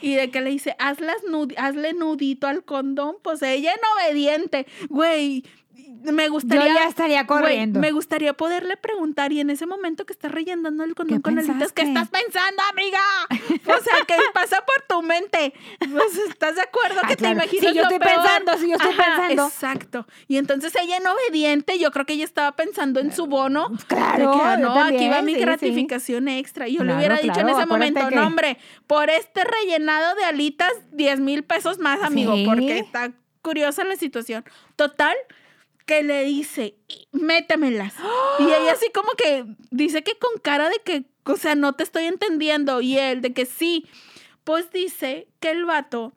y 0.02 0.16
de 0.16 0.30
que 0.32 0.42
le 0.42 0.50
dice, 0.50 0.76
hazlas 0.80 1.24
nud- 1.24 1.54
hazle 1.58 1.94
nudito 1.94 2.46
al 2.48 2.66
condón. 2.66 3.16
Pues 3.24 3.42
ella 3.42 3.72
en 3.72 3.80
obediente. 4.10 4.68
Güey, 4.90 5.46
me 6.04 6.30
gustaría. 6.30 6.68
Yo 6.68 6.74
ya 6.74 6.88
estaría 6.88 7.26
corriendo. 7.28 7.80
me 7.80 7.92
gustaría 7.92 8.34
poderle 8.34 8.78
preguntar, 8.78 9.32
y 9.32 9.40
en 9.40 9.50
ese 9.50 9.66
momento 9.66 10.06
que 10.06 10.14
estás 10.14 10.32
rellenando 10.32 10.84
el 10.84 10.96
condón 10.96 11.18
¿Qué 11.20 11.22
con 11.24 11.40
alitas, 11.40 11.72
¿qué 11.74 11.82
estás 11.84 12.10
pensando, 12.10 12.62
amiga? 12.72 13.00
O 13.30 13.84
sea, 13.84 13.94
¿qué 14.08 14.16
pasa 14.34 14.64
por 14.66 14.84
tu 14.88 15.02
mente? 15.04 15.54
Pues, 15.80 16.18
¿Estás 16.30 16.56
de 16.56 16.62
acuerdo 16.62 17.00
Ah, 17.04 17.08
que 17.08 17.16
claro. 17.16 17.40
te 17.40 17.46
imaginas 17.46 17.70
Si 17.72 17.76
yo 17.76 17.82
lo 17.84 17.90
estoy 17.90 18.00
peor? 18.00 18.16
pensando, 18.22 18.58
si 18.58 18.70
yo 18.70 18.76
estoy 18.76 18.94
pensando. 18.96 19.48
Exacto. 19.48 20.08
Y 20.28 20.38
entonces 20.38 20.74
ella 20.82 20.98
en 20.98 21.08
obediente, 21.08 21.78
yo 21.80 21.92
creo 21.92 22.06
que 22.06 22.14
ella 22.14 22.26
estaba 22.26 22.56
pensando 22.56 23.00
en 23.00 23.12
su 23.14 23.28
bono. 23.28 23.70
Claro, 23.88 24.32
que, 24.34 24.40
ah, 24.42 24.58
no, 24.58 24.72
aquí 24.74 25.08
va 25.10 25.16
también, 25.18 25.26
mi 25.26 25.32
sí, 25.34 25.40
sí. 25.40 25.46
gratificación 25.46 26.28
extra. 26.28 26.68
Y 26.68 26.74
yo 26.78 26.80
le 26.84 26.86
Claro, 26.94 26.98
hubiera 27.00 27.18
dicho 27.18 27.40
en 27.40 27.50
ese 27.50 27.66
momento, 27.66 28.08
que- 28.08 28.16
no, 28.16 28.28
hombre, 28.28 28.58
por 28.88 29.10
este 29.10 29.44
rellenado 29.44 30.16
de 30.16 30.24
alitas, 30.26 30.72
10 30.92 31.20
mil 31.20 31.44
pesos 31.44 31.80
más, 31.80 32.02
amigo, 32.04 32.36
Sí. 32.36 32.46
porque 32.46 32.80
está 32.80 33.12
curiosa 33.42 33.84
la 33.84 33.96
situación. 33.96 34.44
Total, 34.76 35.16
que 35.86 36.04
le 36.04 36.24
dice, 36.24 36.76
métemelas. 37.12 37.96
Y 38.40 38.44
ella 38.44 38.74
así 38.74 38.88
como 38.94 39.10
que 39.12 39.46
dice 39.72 40.04
que 40.04 40.18
con 40.18 40.40
cara 40.42 40.70
de 40.70 40.78
que, 40.84 41.06
o 41.26 41.38
sea, 41.38 41.56
no 41.56 41.74
te 41.74 41.84
estoy 41.84 42.06
entendiendo. 42.06 42.82
Y 42.82 42.98
él 42.98 43.22
de 43.22 43.34
que 43.34 43.46
sí. 43.46 43.88
Pues 44.44 44.72
dice 44.72 45.28
que 45.40 45.52
el 45.52 45.66
vato 45.66 46.14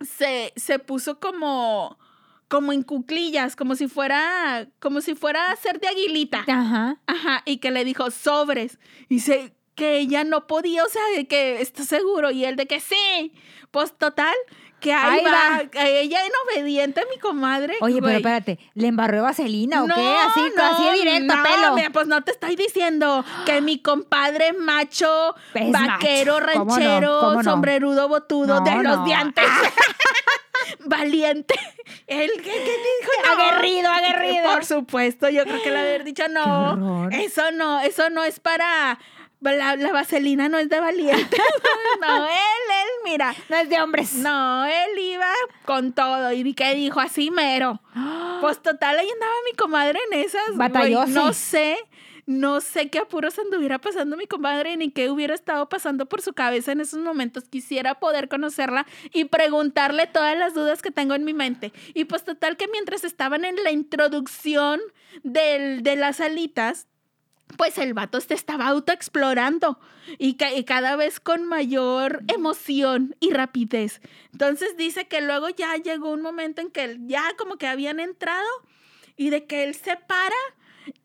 se, 0.00 0.52
se 0.56 0.78
puso 0.78 1.18
como, 1.18 1.98
como 2.48 2.72
en 2.72 2.82
cuclillas, 2.82 3.56
como 3.56 3.74
si 3.74 3.88
fuera, 3.88 4.68
como 4.80 5.00
si 5.00 5.14
fuera 5.14 5.50
a 5.50 5.56
ser 5.56 5.80
de 5.80 5.88
aguilita. 5.88 6.44
Ajá. 6.46 7.00
Ajá, 7.06 7.42
y 7.46 7.58
que 7.58 7.70
le 7.70 7.84
dijo 7.84 8.10
sobres. 8.10 8.78
Y 9.08 9.14
dice 9.14 9.54
que 9.74 9.98
ella 9.98 10.24
no 10.24 10.46
podía, 10.46 10.84
o 10.84 10.88
sea, 10.88 11.02
de 11.16 11.26
que 11.26 11.60
está 11.62 11.84
seguro. 11.84 12.30
Y 12.30 12.44
él 12.44 12.56
de 12.56 12.66
que 12.66 12.80
sí. 12.80 13.32
Pues 13.70 13.96
total, 13.96 14.34
que 14.80 14.92
ahí, 14.92 15.18
Ahí 15.18 15.24
va. 15.24 15.30
va. 15.30 15.86
Ella 15.86 16.20
en 16.24 16.32
obediente, 16.44 17.04
mi 17.10 17.18
comadre. 17.18 17.76
Oye, 17.80 18.00
pero 18.00 18.16
espérate, 18.16 18.58
¿le 18.74 18.88
embarró 18.88 19.22
vaselina 19.22 19.82
o 19.82 19.86
qué? 19.86 19.92
Así, 19.92 20.40
no, 20.56 20.62
así 20.64 20.84
de 20.84 20.92
directo, 20.92 21.36
no, 21.36 21.42
pelo. 21.42 21.74
mira, 21.74 21.90
pues 21.90 22.06
no 22.06 22.22
te 22.22 22.30
estoy 22.32 22.56
diciendo 22.56 23.24
que 23.44 23.60
mi 23.60 23.80
compadre 23.80 24.52
macho, 24.52 25.34
Es 25.54 25.72
vaquero, 25.72 26.40
ranchero, 26.40 27.42
sombrerudo, 27.42 28.08
botudo, 28.08 28.60
de 28.60 28.82
los 28.82 29.04
dientes. 29.04 29.44
Valiente. 30.84 31.54
Él 32.06 32.30
que, 32.42 32.52
dijo 32.52 33.12
no. 33.24 33.32
Aguerrido, 33.42 33.88
aguerrido. 33.90 34.52
Por 34.52 34.64
supuesto, 34.64 35.28
yo 35.28 35.44
creo 35.44 35.62
que 35.62 35.70
le 35.70 35.78
haber 35.78 36.04
dicho 36.04 36.28
no. 36.28 37.08
Eso 37.10 37.50
no, 37.52 37.80
eso 37.80 38.10
no 38.10 38.24
es 38.24 38.40
para. 38.40 38.98
La, 39.40 39.76
la 39.76 39.92
vaselina 39.92 40.48
no 40.48 40.58
es 40.58 40.68
de 40.68 40.80
valiente. 40.80 41.36
no, 42.00 42.26
él, 42.26 42.32
él, 42.32 42.87
mira. 43.08 43.34
No 43.48 43.56
es 43.56 43.68
de 43.68 43.80
hombres. 43.80 44.14
No, 44.14 44.64
él 44.64 44.98
iba 44.98 45.30
con 45.64 45.92
todo. 45.92 46.32
¿Y 46.32 46.54
qué 46.54 46.74
dijo? 46.74 47.00
Así 47.00 47.30
mero. 47.30 47.80
Pues 48.40 48.62
total, 48.62 48.98
ahí 48.98 49.08
andaba 49.08 49.32
mi 49.50 49.56
comadre 49.56 49.98
en 50.10 50.20
esas. 50.20 50.46
güey. 50.48 50.58
Batallóse. 50.58 51.12
No 51.12 51.32
sé, 51.32 51.76
no 52.26 52.60
sé 52.60 52.90
qué 52.90 52.98
apuros 52.98 53.38
anduviera 53.38 53.78
pasando 53.78 54.16
mi 54.16 54.26
comadre 54.26 54.76
ni 54.76 54.90
qué 54.90 55.10
hubiera 55.10 55.34
estado 55.34 55.68
pasando 55.68 56.06
por 56.06 56.20
su 56.22 56.34
cabeza 56.34 56.72
en 56.72 56.80
esos 56.80 57.00
momentos. 57.00 57.44
Quisiera 57.48 57.98
poder 57.98 58.28
conocerla 58.28 58.86
y 59.12 59.24
preguntarle 59.24 60.06
todas 60.06 60.36
las 60.38 60.54
dudas 60.54 60.82
que 60.82 60.90
tengo 60.90 61.14
en 61.14 61.24
mi 61.24 61.34
mente. 61.34 61.72
Y 61.94 62.04
pues 62.04 62.24
total 62.24 62.56
que 62.56 62.68
mientras 62.68 63.04
estaban 63.04 63.44
en 63.44 63.56
la 63.64 63.70
introducción 63.70 64.80
del, 65.22 65.82
de 65.82 65.96
las 65.96 66.20
alitas, 66.20 66.86
pues 67.56 67.78
el 67.78 67.94
vato 67.94 68.20
se 68.20 68.34
estaba 68.34 68.66
autoexplorando 68.68 69.78
y, 70.18 70.34
ca- 70.34 70.52
y 70.54 70.64
cada 70.64 70.96
vez 70.96 71.18
con 71.20 71.44
mayor 71.46 72.22
emoción 72.28 73.16
y 73.20 73.32
rapidez. 73.32 74.00
Entonces 74.32 74.76
dice 74.76 75.08
que 75.08 75.20
luego 75.20 75.48
ya 75.48 75.74
llegó 75.76 76.10
un 76.10 76.22
momento 76.22 76.60
en 76.60 76.70
que 76.70 76.84
él- 76.84 77.00
ya 77.06 77.24
como 77.36 77.56
que 77.56 77.66
habían 77.66 78.00
entrado 78.00 78.46
y 79.16 79.30
de 79.30 79.46
que 79.46 79.64
él 79.64 79.74
se 79.74 79.96
para 79.96 80.36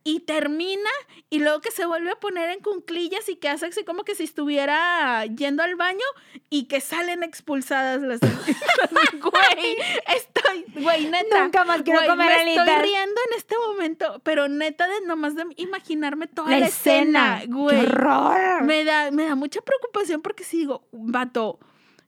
y 0.04 0.22
termina 0.22 0.90
y 1.30 1.40
luego 1.40 1.62
que 1.62 1.72
se 1.72 1.86
vuelve 1.86 2.12
a 2.12 2.16
poner 2.20 2.50
en 2.50 2.60
cunclillas 2.62 3.28
y 3.30 3.36
que 3.38 3.50
hace 3.50 3.66
así 3.68 3.84
como 3.84 4.04
que 4.04 4.16
si 4.16 4.24
estuviera 4.24 5.26
yendo 5.26 5.64
al 5.64 5.76
baño 5.76 6.06
y 6.50 6.66
que 6.66 6.82
salen 6.82 7.24
expulsadas 7.24 8.02
las 8.02 8.20
güey 9.22 9.78
estoy 10.16 10.66
güey 10.82 11.06
neta 11.10 11.44
Nunca 11.44 11.64
más 11.66 11.82
quiero 11.82 12.00
güey, 12.00 12.10
comer 12.10 12.28
me 12.28 12.42
alitas. 12.42 12.68
estoy 12.68 12.84
riendo 12.84 13.22
en 13.32 13.38
este 13.38 13.56
momento 13.58 14.22
pero 14.24 14.48
neta 14.48 14.88
de 14.88 15.02
nomás 15.06 15.36
de 15.36 15.46
imaginarme 15.58 16.28
toda 16.28 16.50
La 16.52 16.60
la, 16.60 16.68
escena. 16.68 17.38
escena 17.38 17.40
¡Qué 17.42 17.48
güey 17.48 17.80
horror! 17.86 18.64
me 18.64 18.84
da, 18.84 19.12
me 19.12 19.26
da 19.26 19.36
mucha 19.36 19.62
preocupación 19.62 20.22
porque 20.22 20.44
si 20.44 20.58
digo, 20.60 20.88
vato, 20.92 21.60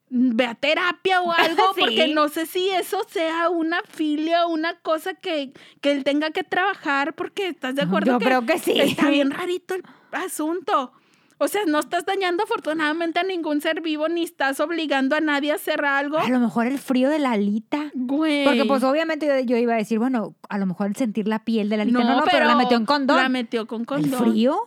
ve 0.10 0.46
a 0.46 0.56
terapia 0.56 1.22
o 1.22 1.32
algo, 1.32 1.64
Sí. 1.76 1.82
porque 1.82 2.08
no 2.10 2.28
sé 2.30 2.46
si 2.46 2.70
eso 2.70 3.02
sea 3.10 3.50
una 3.50 3.82
filia 3.88 4.46
o 4.46 4.50
una 4.50 4.78
cosa 4.80 5.14
que, 5.14 5.54
que 5.82 5.92
él 5.92 6.04
tenga 6.04 6.32
que 6.32 6.44
trabajar, 6.44 7.14
porque 7.16 7.48
estás 7.48 7.76
de 7.76 7.82
acuerdo 7.84 8.14
Yo 8.14 8.20
que 8.20 8.26
creo 8.26 8.46
que 8.46 8.60
sí. 8.60 8.80
está 8.80 9.10
bien 9.10 9.32
rarito 9.32 9.76
el 9.76 9.84
asunto. 10.12 10.92
O 11.38 11.50
sea, 11.50 11.62
no 11.68 11.80
estás 11.80 12.06
dañando 12.06 12.44
afortunadamente 12.44 13.20
a 13.20 13.24
ningún 13.24 13.60
ser 13.60 13.82
vivo, 13.82 14.08
ni 14.08 14.24
estás 14.24 14.62
obligando 14.62 15.18
a 15.18 15.20
nadie 15.20 15.52
a 15.52 15.56
hacer 15.56 15.84
algo. 15.84 16.18
A 16.18 16.30
lo 16.30 16.40
mejor 16.40 16.66
el 16.66 16.80
frío 16.80 17.10
de 17.10 17.20
la 17.20 17.32
alita. 17.32 17.92
Güey. 17.94 18.46
Porque 18.46 18.64
pues 18.64 18.84
obviamente 18.84 19.28
yo, 19.28 19.38
yo 19.42 19.58
iba 19.58 19.74
a 19.74 19.78
decir, 19.78 20.00
bueno, 20.00 20.36
a 20.48 20.58
lo 20.58 20.66
mejor 20.66 20.88
el 20.88 20.96
sentir 20.96 21.28
la 21.28 21.44
piel 21.44 21.68
de 21.68 21.76
la 21.76 21.84
alita. 21.84 22.00
No, 22.00 22.20
no, 22.20 22.24
pero, 22.32 22.46
la 22.46 22.56
metió 22.56 22.78
en 22.78 22.86
condón. 22.86 23.18
La 23.18 23.28
metió 23.28 23.68
con 23.68 23.82
¿El 23.82 23.86
condón. 23.86 24.20
frío? 24.32 24.58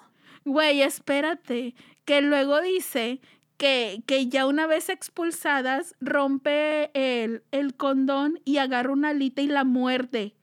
Güey, 0.44 0.82
espérate, 0.82 1.74
que 2.04 2.20
luego 2.20 2.60
dice 2.60 3.22
que, 3.58 4.02
que 4.06 4.28
ya 4.28 4.46
una 4.46 4.66
vez 4.66 4.88
expulsadas 4.88 5.94
rompe 6.00 6.90
el, 6.94 7.42
el 7.50 7.74
condón 7.74 8.40
y 8.44 8.56
agarra 8.58 8.92
una 8.92 9.10
alita 9.10 9.42
y 9.42 9.48
la 9.48 9.64
muerde. 9.64 10.34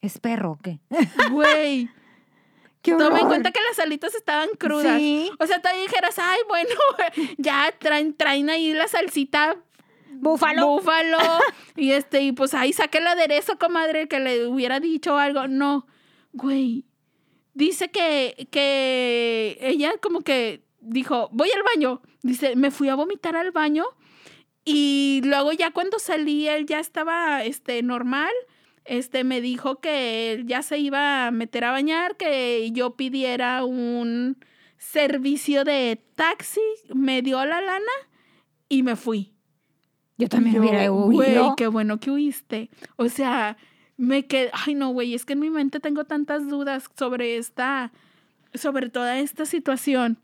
¿Es 0.00 0.18
perro 0.20 0.52
o 0.52 0.58
qué? 0.58 0.78
Güey, 1.30 1.88
Toma 2.96 3.20
en 3.20 3.26
cuenta 3.26 3.50
que 3.50 3.60
las 3.68 3.78
alitas 3.78 4.14
estaban 4.14 4.48
crudas. 4.58 4.98
Sí. 4.98 5.30
O 5.38 5.46
sea, 5.46 5.60
todavía 5.60 5.82
dijeras, 5.82 6.18
ay, 6.18 6.38
bueno, 6.48 6.70
ya 7.38 7.74
traen, 7.78 8.14
traen 8.14 8.50
ahí 8.50 8.72
la 8.72 8.88
salsita 8.88 9.56
Búfalo. 10.10 10.66
búfalo. 10.66 11.18
y 11.76 11.92
este, 11.92 12.22
y 12.22 12.32
pues 12.32 12.54
ahí 12.54 12.72
saque 12.72 12.98
el 12.98 13.06
aderezo, 13.06 13.58
comadre, 13.58 14.08
que 14.08 14.20
le 14.20 14.46
hubiera 14.46 14.80
dicho 14.80 15.18
algo. 15.18 15.48
No, 15.48 15.86
güey. 16.32 16.84
Dice 17.54 17.90
que, 17.90 18.48
que 18.52 19.58
ella 19.60 19.92
como 20.00 20.20
que 20.20 20.62
dijo, 20.88 21.28
voy 21.32 21.50
al 21.54 21.62
baño. 21.62 22.02
Dice, 22.22 22.56
me 22.56 22.70
fui 22.70 22.88
a 22.88 22.94
vomitar 22.94 23.36
al 23.36 23.50
baño. 23.52 23.84
Y 24.64 25.20
luego 25.24 25.52
ya 25.52 25.70
cuando 25.70 25.98
salí, 25.98 26.48
él 26.48 26.66
ya 26.66 26.78
estaba 26.80 27.44
este, 27.44 27.82
normal. 27.82 28.32
Este, 28.84 29.24
me 29.24 29.40
dijo 29.40 29.80
que 29.80 30.32
él 30.32 30.46
ya 30.46 30.62
se 30.62 30.78
iba 30.78 31.26
a 31.26 31.30
meter 31.30 31.64
a 31.64 31.70
bañar, 31.72 32.16
que 32.16 32.70
yo 32.72 32.96
pidiera 32.96 33.64
un 33.64 34.38
servicio 34.78 35.64
de 35.64 36.00
taxi, 36.14 36.60
me 36.94 37.20
dio 37.22 37.44
la 37.44 37.60
lana 37.60 37.92
y 38.68 38.82
me 38.82 38.96
fui. 38.96 39.34
Yo 40.16 40.28
también 40.28 40.56
Yo, 40.56 40.60
hubiera 40.62 40.88
Güey, 40.88 41.30
huido. 41.30 41.54
qué 41.56 41.66
bueno 41.66 42.00
que 42.00 42.10
huiste. 42.10 42.70
O 42.96 43.08
sea, 43.08 43.56
me 43.96 44.26
quedé. 44.26 44.50
Ay, 44.52 44.74
no, 44.74 44.90
güey, 44.90 45.14
es 45.14 45.24
que 45.24 45.34
en 45.34 45.40
mi 45.40 45.50
mente 45.50 45.80
tengo 45.80 46.04
tantas 46.04 46.48
dudas 46.48 46.88
sobre 46.96 47.36
esta. 47.36 47.92
sobre 48.54 48.88
toda 48.88 49.18
esta 49.18 49.44
situación. 49.46 50.18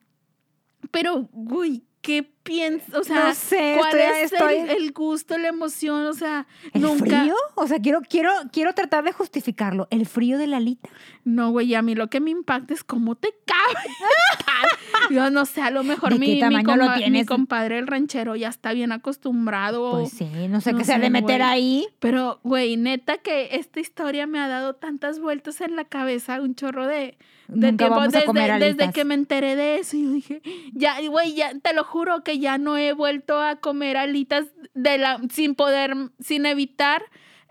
Pero, 0.91 1.29
güey, 1.33 1.83
¿qué 2.03 2.23
piensas? 2.43 2.95
O 2.95 3.05
sea, 3.05 3.29
No 3.29 3.35
sé, 3.35 3.77
¿cuál 3.79 3.99
estoy- 3.99 4.23
es 4.25 4.33
estoy- 4.33 4.55
el, 4.57 4.71
el 4.71 4.93
gusto, 4.93 5.39
la 5.39 5.49
emoción? 5.49 6.07
O 6.07 6.13
sea, 6.13 6.47
¿El 6.73 6.83
nunca. 6.83 7.05
frío? 7.23 7.35
O 7.55 7.67
sea, 7.67 7.79
quiero, 7.81 8.01
quiero, 8.09 8.31
quiero 8.53 8.75
tratar 8.75 9.05
de 9.05 9.13
justificarlo. 9.13 9.89
¿El 9.91 10.05
frío 10.07 10.37
de 10.39 10.47
la 10.47 10.59
alita? 10.59 10.91
No, 11.25 11.51
güey, 11.51 11.75
a 11.75 11.81
mí 11.83 11.95
lo 11.95 12.09
que 12.11 12.21
me 12.21 12.31
impacta 12.31 12.75
es 12.75 12.85
cómo 12.85 13.15
te 13.15 13.31
cabe. 13.47 13.89
Yo 15.11 15.31
no 15.31 15.45
sé, 15.47 15.61
a 15.63 15.71
lo 15.71 15.83
mejor 15.85 16.13
¿De 16.13 16.19
mi, 16.19 16.39
qué 16.39 16.49
mi 16.49 16.63
lo 16.63 17.27
compadre, 17.27 17.79
el 17.79 17.87
ranchero, 17.87 18.37
ya 18.37 18.49
está 18.49 18.73
bien 18.73 18.93
acostumbrado. 18.93 19.93
Pues 19.93 20.11
sí, 20.13 20.29
no 20.49 20.61
sé 20.61 20.73
no 20.73 20.79
qué 20.79 20.85
se 20.85 20.93
ha 20.95 20.99
de 20.99 21.11
meter 21.11 21.41
güey. 21.41 21.51
ahí. 21.51 21.87
Pero, 21.99 22.41
güey, 22.43 22.77
neta 22.77 23.19
que 23.19 23.51
esta 23.57 23.81
historia 23.81 24.27
me 24.27 24.39
ha 24.39 24.49
dado 24.49 24.75
tantas 24.75 25.21
vueltas 25.21 25.61
en 25.61 25.77
la 25.77 25.85
cabeza, 25.85 26.41
un 26.41 26.55
chorro 26.55 26.87
de, 26.87 27.17
de 27.49 27.71
Nunca 27.73 27.85
tiempo 27.85 27.97
vamos 27.97 28.15
a 28.15 28.19
desde, 28.19 28.27
comer 28.27 28.59
desde 28.59 28.93
que 28.93 29.05
me 29.05 29.15
enteré 29.15 29.57
de 29.57 29.79
eso. 29.79 29.97
Y 29.97 30.05
yo 30.05 30.11
dije, 30.13 30.43
ya, 30.73 30.97
güey, 31.09 31.35
ya 31.35 31.53
te 31.59 31.73
lo 31.75 31.85
juro 31.85 32.23
que 32.25 32.39
ya 32.39 32.59
no 32.59 32.77
he 32.77 32.93
vuelto 32.93 33.41
a 33.41 33.57
comer 33.57 33.97
alitas 33.97 34.47
de 34.75 34.99
la, 34.99 35.21
sin 35.31 35.55
poder, 35.55 35.95
sin 36.21 36.47
evitar 36.47 37.03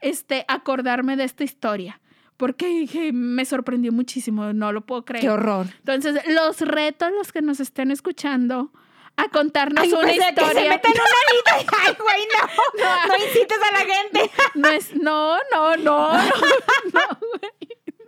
este, 0.01 0.45
acordarme 0.47 1.15
de 1.15 1.23
esta 1.23 1.43
historia. 1.43 1.99
Porque 2.37 2.67
dije, 2.67 3.11
me 3.13 3.45
sorprendió 3.45 3.91
muchísimo, 3.91 4.51
no 4.53 4.71
lo 4.71 4.81
puedo 4.81 5.05
creer. 5.05 5.23
Qué 5.23 5.29
horror. 5.29 5.67
Entonces, 5.77 6.19
los 6.27 6.59
retos, 6.61 7.11
los 7.11 7.31
que 7.31 7.41
nos 7.41 7.59
estén 7.59 7.91
escuchando, 7.91 8.71
a 9.15 9.29
contarnos 9.29 9.83
Ay, 9.83 9.93
una 9.93 10.01
pensé 10.01 10.17
que 10.17 10.25
se 10.25 10.31
historia. 10.47 10.69
meten 10.69 10.91
una 10.91 11.01
alita. 11.53 11.75
Ay, 11.85 11.95
güey, 12.01 12.27
no. 12.33 13.07
No 13.07 13.25
incites 13.25 13.57
a 13.57 13.71
la 13.71 13.93
gente. 13.93 14.31
No 14.55 14.67
es, 14.69 14.95
no, 14.95 15.37
no, 15.51 15.77
no, 15.77 16.13
no, 16.13 16.17
no, 16.93 17.19
güey. 17.19 17.62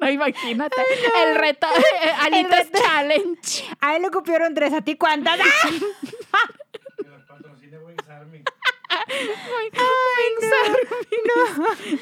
No, 0.10 0.12
imagínate. 0.12 0.82
El 1.24 1.36
reto, 1.36 1.68
eh, 2.04 2.12
Alitas 2.22 2.66
reto. 2.68 2.80
Challenge. 2.84 3.64
A 3.82 3.96
él 3.96 4.02
le 4.04 4.10
cupieron 4.12 4.54
tres, 4.54 4.72
¿a 4.74 4.82
ti 4.82 4.96
cuántas? 4.96 5.40
¡Ah! 5.40 6.50
Que 6.98 7.08
las 7.10 7.24
patrocine 7.24 7.80
Wings 7.80 8.08
Army. 8.10 8.44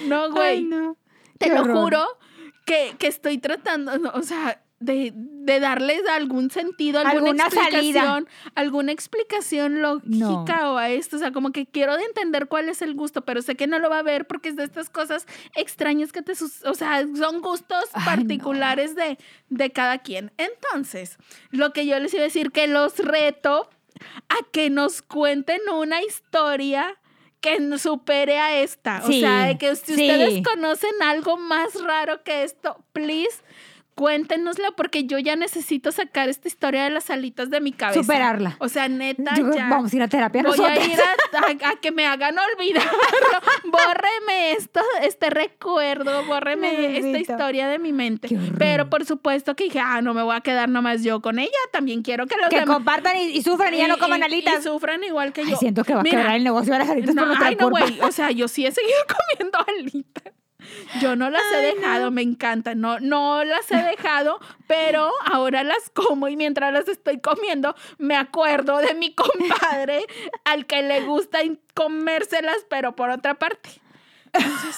No, 0.08 0.32
güey. 0.32 0.47
Ay, 0.58 0.64
no. 0.64 0.97
Te 1.38 1.47
Qué 1.47 1.54
lo 1.56 1.62
horror. 1.62 1.78
juro 1.78 2.18
que, 2.66 2.95
que 2.97 3.08
estoy 3.08 3.38
tratando, 3.38 3.97
no, 3.97 4.12
o 4.12 4.22
sea, 4.22 4.62
de, 4.84 5.12
de 5.16 5.60
darles 5.60 6.02
algún 6.10 6.50
sentido, 6.52 7.00
alguna, 7.00 7.44
Alguna 7.44 7.50
salida. 7.50 7.70
explicación, 7.80 8.28
alguna 8.56 8.92
explicación 8.92 9.82
lógica 9.82 10.72
o 10.72 10.78
a 10.78 10.90
esto. 10.90 11.18
O 11.18 11.20
sea, 11.20 11.32
como 11.32 11.52
que 11.52 11.66
quiero 11.66 11.96
de 11.98 12.04
entender 12.04 12.48
cuál 12.48 12.70
es 12.70 12.82
el 12.82 12.94
gusto, 12.96 13.24
pero 13.26 13.42
sé 13.42 13.56
que 13.56 13.68
no 13.68 13.80
lo 13.80 13.90
va 13.90 14.00
a 14.00 14.04
ver 14.04 14.26
porque 14.28 14.50
es 14.50 14.56
de 14.56 14.64
estas 14.64 14.90
cosas 14.90 15.26
extrañas 15.56 16.12
que 16.12 16.22
te... 16.22 16.34
O 16.66 16.74
sea, 16.74 17.06
son 17.16 17.42
gustos 17.42 17.86
Ay, 17.94 18.00
no. 18.02 18.06
particulares 18.06 18.96
de, 18.96 19.18
de 19.50 19.70
cada 19.72 20.00
quien. 20.00 20.32
Entonces, 20.38 21.18
lo 21.52 21.74
que 21.74 21.86
yo 21.86 22.00
les 22.00 22.14
iba 22.14 22.22
a 22.22 22.26
decir, 22.26 22.52
que 22.52 22.68
los 22.68 22.98
reto 23.00 23.70
a 24.30 24.36
que 24.52 24.70
nos 24.70 25.02
cuenten 25.02 25.62
una 25.72 26.02
historia 26.02 26.98
que 27.44 27.78
supere 27.78 28.40
a 28.40 28.58
esta. 28.62 29.02
o 29.04 29.12
sea, 29.12 29.48
de 29.48 29.58
que 29.58 29.76
si 29.76 29.96
sí. 29.96 30.10
ustedes 30.10 30.42
conocen 30.48 30.94
algo 31.04 31.36
más 31.36 31.76
raro 31.84 32.24
que 32.24 32.44
esto, 32.44 32.78
please, 32.94 33.42
cuéntenoslo 33.96 34.76
porque 34.76 35.06
yo 35.06 35.20
ya 35.20 35.36
necesito 35.36 35.91
sacar 35.91 36.30
esta 36.30 36.48
historia 36.48 36.84
de 36.84 36.89
las 36.89 37.10
alitas 37.10 37.50
de 37.50 37.62
mi 37.62 37.72
cabeza. 37.72 38.02
Superarla. 38.02 38.56
O 38.60 38.70
sea, 38.70 38.88
neta, 38.88 39.34
Yo 39.36 39.52
ya. 39.54 39.70
vamos 39.70 39.94
a 39.94 39.96
ir 39.96 40.02
a 40.02 40.08
terapia 40.08 40.41
Voy 40.44 40.52
nosotras. 40.52 40.80
a 40.80 40.86
ir 40.86 41.00
a, 41.00 41.68
a- 41.68 41.72
a 41.72 41.76
que 41.80 41.91
me 41.91 42.06
hagan 42.06 42.36
olvidarlo. 42.38 42.91
Bórreme 43.66 44.52
esto, 44.54 44.82
este 45.02 45.30
recuerdo, 45.30 46.24
bórreme 46.26 46.98
esta 46.98 47.18
historia 47.20 47.68
de 47.68 47.80
mi 47.80 47.94
mente. 47.94 48.30
Pero 48.58 48.89
por 48.89 49.06
supuesto 49.06 49.56
que 49.56 49.66
dije, 49.66 49.80
ah, 49.80 50.02
no 50.02 50.14
me 50.14 50.24
voy 50.24 50.36
a 50.36 50.41
quedar 50.41 50.70
nomás 50.70 51.04
yo 51.04 51.22
con 51.22 51.39
ella. 51.39 51.52
También 51.72 52.02
quiero 52.02 52.28
que 52.28 52.36
los 52.38 52.50
Que 52.50 52.60
demás 52.62 52.76
compartan 52.78 53.18
y, 53.18 53.24
y 53.38 53.41
sufran 53.44 53.74
y 53.74 53.78
ya 53.78 53.88
no 53.88 53.98
coman 53.98 54.24
alitas. 54.24 54.60
Y 54.60 54.64
sufran 54.64 55.04
igual 55.04 55.34
que 55.34 55.41
Ay, 55.41 55.52
yo. 55.52 55.58
siento 55.58 55.84
que 55.84 55.94
va 55.94 56.02
a 56.02 56.04
quebrar 56.04 56.36
el 56.36 56.44
negocio 56.44 56.74
de 56.74 56.80
las 56.80 56.89
alitas 56.89 57.16
no, 57.16 57.28
por 57.28 57.44
ay, 57.44 57.56
no, 57.60 57.70
güey. 57.70 58.00
O 58.02 58.12
sea, 58.12 58.32
yo 58.32 58.48
sí 58.48 58.66
he 58.66 58.72
seguido 58.72 58.98
comiendo 59.38 59.60
alitas. 59.68 60.34
Yo 61.01 61.16
no 61.16 61.30
las 61.30 61.43
he 61.53 61.76
dejado, 61.76 62.05
no. 62.05 62.11
me 62.11 62.22
encanta. 62.22 62.76
No, 62.76 62.99
no 62.99 63.43
las 63.43 63.70
he 63.72 63.78
dejado, 63.78 64.39
pero 64.68 65.11
ahora 65.26 65.64
las 65.64 65.89
como 65.93 66.28
y 66.28 66.36
mientras 66.36 66.74
las 66.74 66.88
estoy 66.88 67.20
comiendo, 67.20 67.76
me 67.97 68.16
acuerdo 68.16 68.78
de 68.78 68.93
mi 68.93 69.14
compadre 69.16 70.05
al 70.45 70.66
que 70.66 70.82
le 70.82 71.01
gusta 71.01 71.39
comérselas, 71.74 72.66
pero 72.70 72.95
por 72.95 73.09
otra 73.09 73.36
parte. 73.36 73.70
Entonces, 74.34 74.76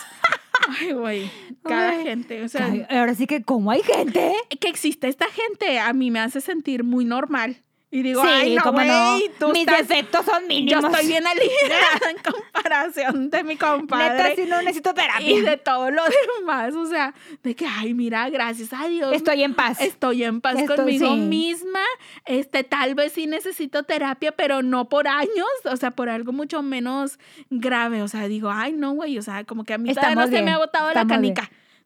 ay, 0.80 0.92
güey, 0.92 1.32
cada 1.64 1.92
Ay. 1.92 2.04
gente. 2.04 2.44
O 2.44 2.50
sea, 2.50 2.72
ahora 2.90 3.16
sí 3.16 3.26
que 3.28 3.44
como 3.44 3.72
hay 3.72 3.84
gente. 3.84 4.36
que 4.60 4.68
existe 4.68 5.08
esta 5.08 5.28
gente 5.30 5.80
a 5.80 5.94
mí 5.94 6.12
me 6.12 6.20
hace 6.20 6.42
sentir 6.42 6.84
muy 6.84 7.06
normal. 7.06 7.65
Y 7.96 8.02
digo, 8.04 8.22
sí, 8.24 8.28
ay, 8.30 8.56
no, 8.56 8.64
no. 8.66 8.72
güey, 8.74 9.32
tú 9.40 9.50
Mis 9.54 9.62
estás 9.66 9.88
defectos 9.88 10.26
son 10.26 10.42
yo 10.42 10.48
mínimos. 10.50 10.84
estoy 10.84 11.08
bien 11.08 11.26
aliviada 11.26 12.00
en 12.10 12.34
comparación 12.34 13.30
de 13.30 13.44
mi 13.46 13.56
compadre. 13.56 14.22
Neta, 14.24 14.36
sí 14.36 14.50
no 14.50 14.62
necesito 14.62 14.94
terapia. 14.94 15.30
y 15.32 15.40
de 15.40 15.56
todo 15.56 15.92
lo 15.92 16.04
demás. 16.40 16.76
O 16.76 16.86
sea, 16.88 17.14
de 17.42 17.56
que, 17.56 17.66
ay, 17.66 17.94
mira, 17.94 18.30
gracias 18.30 18.74
a 18.74 18.88
Dios. 18.88 19.14
Estoy 19.14 19.44
en 19.44 19.54
paz. 19.54 19.80
Estoy 19.80 20.26
en 20.26 20.42
paz 20.42 20.58
Estoy- 20.60 20.76
conmigo 20.76 21.08
sí. 21.14 21.22
misma. 21.22 21.80
Este, 22.26 22.66
tal 22.66 22.96
vez 22.96 23.14
sí 23.14 23.28
necesito 23.28 23.84
terapia, 23.84 24.34
pero 24.34 24.62
no 24.62 24.90
por 24.90 25.08
años. 25.08 25.48
O 25.64 25.78
sea, 25.78 25.92
por 25.92 26.10
algo 26.10 26.34
mucho 26.34 26.62
menos 26.62 27.18
grave. 27.50 28.02
O 28.02 28.10
sea, 28.10 28.28
digo, 28.28 28.52
ay, 28.52 28.74
no, 28.74 28.92
güey. 28.92 29.18
O 29.18 29.22
sea, 29.22 29.46
como 29.46 29.64
que 29.64 29.74
a 29.74 29.78
mí 29.78 29.94
todavía 29.94 30.16
no 30.16 30.22
Estamos 30.24 30.38
se 30.38 30.44
me 30.44 30.52
ha 30.52 30.58
botado 30.58 30.88
la 30.94 31.02
estamos 31.04 31.22
bien. 31.22 31.34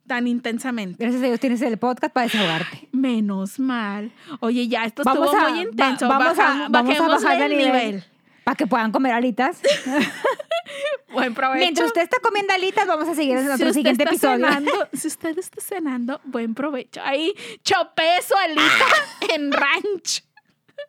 Tan 0.09 0.27
intensamente. 0.27 0.97
Gracias 1.01 1.23
a 1.23 1.27
Dios 1.27 1.39
tienes 1.39 1.61
el 1.61 1.77
podcast 1.77 2.11
para 2.13 2.25
desahogarte. 2.25 2.89
Menos 2.91 3.59
mal. 3.59 4.11
Oye, 4.41 4.67
ya 4.67 4.83
esto 4.83 5.03
Vamos 5.05 5.27
estuvo 5.27 5.39
a, 5.41 5.49
muy 5.51 5.59
va- 5.59 5.63
intenso. 5.69 6.07
vamos, 6.09 6.37
a, 6.39 6.67
vamos 6.69 6.99
a 6.99 7.07
bajar 7.07 7.41
el 7.43 7.51
el 7.53 7.57
nivel. 7.57 8.03
Para 8.43 8.55
que 8.55 8.67
puedan 8.67 8.91
comer 8.91 9.13
alitas. 9.13 9.61
Buen 11.13 11.33
provecho. 11.33 11.59
Mientras 11.59 11.87
usted 11.87 12.01
está 12.01 12.17
comiendo 12.21 12.53
alitas, 12.53 12.85
vamos 12.87 13.07
a 13.07 13.15
seguir 13.15 13.37
en 13.37 13.45
nuestro 13.45 13.73
siguiente 13.73 14.03
episodio. 14.03 14.45
cenando- 14.47 14.89
si 14.93 15.07
usted 15.07 15.37
está 15.37 15.61
cenando, 15.61 16.21
buen 16.23 16.53
provecho. 16.53 17.01
Ahí 17.03 17.33
chopé 17.63 18.21
su 18.27 18.35
alita 18.35 18.85
en 19.35 19.51
ranch 19.51 20.23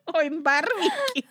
o 0.04 0.20
en 0.20 0.42
barbecue. 0.42 0.90
Ay, 1.16 1.22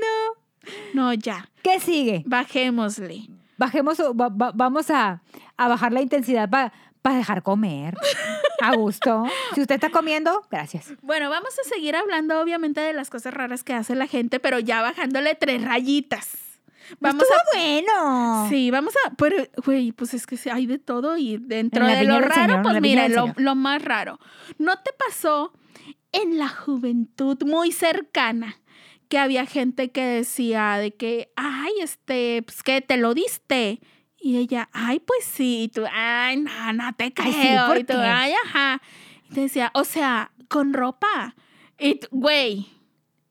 no. 0.00 0.72
No, 0.94 1.14
ya. 1.14 1.48
¿Qué 1.62 1.80
sigue? 1.80 2.22
Bajémosle. 2.26 3.28
Bajemos, 3.56 3.98
o 4.00 4.14
va- 4.14 4.28
va- 4.28 4.52
vamos 4.54 4.90
a, 4.90 5.22
a 5.56 5.68
bajar 5.68 5.92
la 5.92 6.00
intensidad 6.00 6.48
para 6.48 6.72
dejar 7.08 7.42
comer. 7.42 7.94
A 8.60 8.76
gusto. 8.76 9.24
Si 9.54 9.60
usted 9.60 9.76
está 9.76 9.90
comiendo, 9.90 10.42
gracias. 10.50 10.92
Bueno, 11.02 11.28
vamos 11.30 11.58
a 11.58 11.68
seguir 11.68 11.96
hablando 11.96 12.40
obviamente 12.40 12.80
de 12.80 12.92
las 12.92 13.10
cosas 13.10 13.34
raras 13.34 13.64
que 13.64 13.72
hace 13.72 13.94
la 13.94 14.06
gente, 14.06 14.38
pero 14.38 14.58
ya 14.58 14.82
bajándole 14.82 15.34
tres 15.34 15.64
rayitas. 15.64 16.36
Vamos 17.00 17.22
Estuvo 17.22 17.38
a 17.38 17.42
bueno. 17.56 18.48
Sí, 18.48 18.70
vamos 18.70 18.94
a. 19.04 19.14
Pero, 19.16 19.36
güey, 19.64 19.92
pues 19.92 20.14
es 20.14 20.26
que 20.26 20.38
hay 20.50 20.66
de 20.66 20.78
todo 20.78 21.16
y 21.16 21.38
dentro 21.38 21.86
de 21.86 22.04
lo 22.04 22.20
raro, 22.20 22.34
Señor, 22.34 22.62
pues 22.62 22.80
mira, 22.80 23.08
lo, 23.08 23.32
lo 23.36 23.54
más 23.54 23.82
raro. 23.82 24.18
¿No 24.58 24.76
te 24.78 24.92
pasó 24.92 25.52
en 26.12 26.38
la 26.38 26.48
juventud 26.48 27.38
muy 27.44 27.72
cercana 27.72 28.60
que 29.08 29.18
había 29.18 29.46
gente 29.46 29.90
que 29.90 30.04
decía 30.04 30.76
de 30.76 30.92
que, 30.92 31.32
ay, 31.36 31.72
este, 31.82 32.42
pues 32.42 32.62
que 32.62 32.80
te 32.80 32.96
lo 32.96 33.14
diste? 33.14 33.80
Y 34.20 34.36
ella, 34.36 34.68
ay, 34.72 35.00
pues 35.00 35.24
sí. 35.24 35.62
Y 35.64 35.68
tú, 35.68 35.84
ay, 35.90 36.36
no, 36.36 36.72
no 36.74 36.92
te 36.94 37.12
creo. 37.12 37.26
Ay, 37.26 37.32
sí, 37.32 37.48
¿por 37.66 37.78
y 37.78 37.84
tú, 37.84 37.94
qué? 37.94 37.98
ay, 38.00 38.32
ajá. 38.44 38.82
Y 39.30 39.34
te 39.34 39.40
decía, 39.42 39.70
o 39.74 39.84
sea, 39.84 40.30
con 40.48 40.72
ropa. 40.74 41.34
Y 41.78 41.94
tú, 41.96 42.08
güey. 42.10 42.68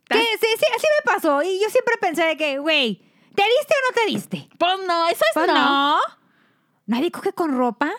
Que 0.09 0.17
sí, 0.17 0.47
sí, 0.57 0.65
así 0.75 0.87
me 1.05 1.13
pasó. 1.13 1.43
Y 1.43 1.59
yo 1.61 1.69
siempre 1.69 1.93
pensé 2.01 2.23
de 2.23 2.35
que, 2.37 2.57
güey, 2.57 2.95
¿te 3.35 3.43
diste 3.43 3.73
o 3.75 3.91
no 3.91 4.01
te 4.01 4.11
diste? 4.11 4.49
Pues 4.57 4.73
no, 4.87 5.07
eso 5.07 5.21
es 5.27 5.33
Pues 5.35 5.47
no. 5.47 5.53
no. 5.53 5.99
¿Nadie 6.87 7.11
coge 7.11 7.33
con 7.33 7.55
ropa? 7.55 7.91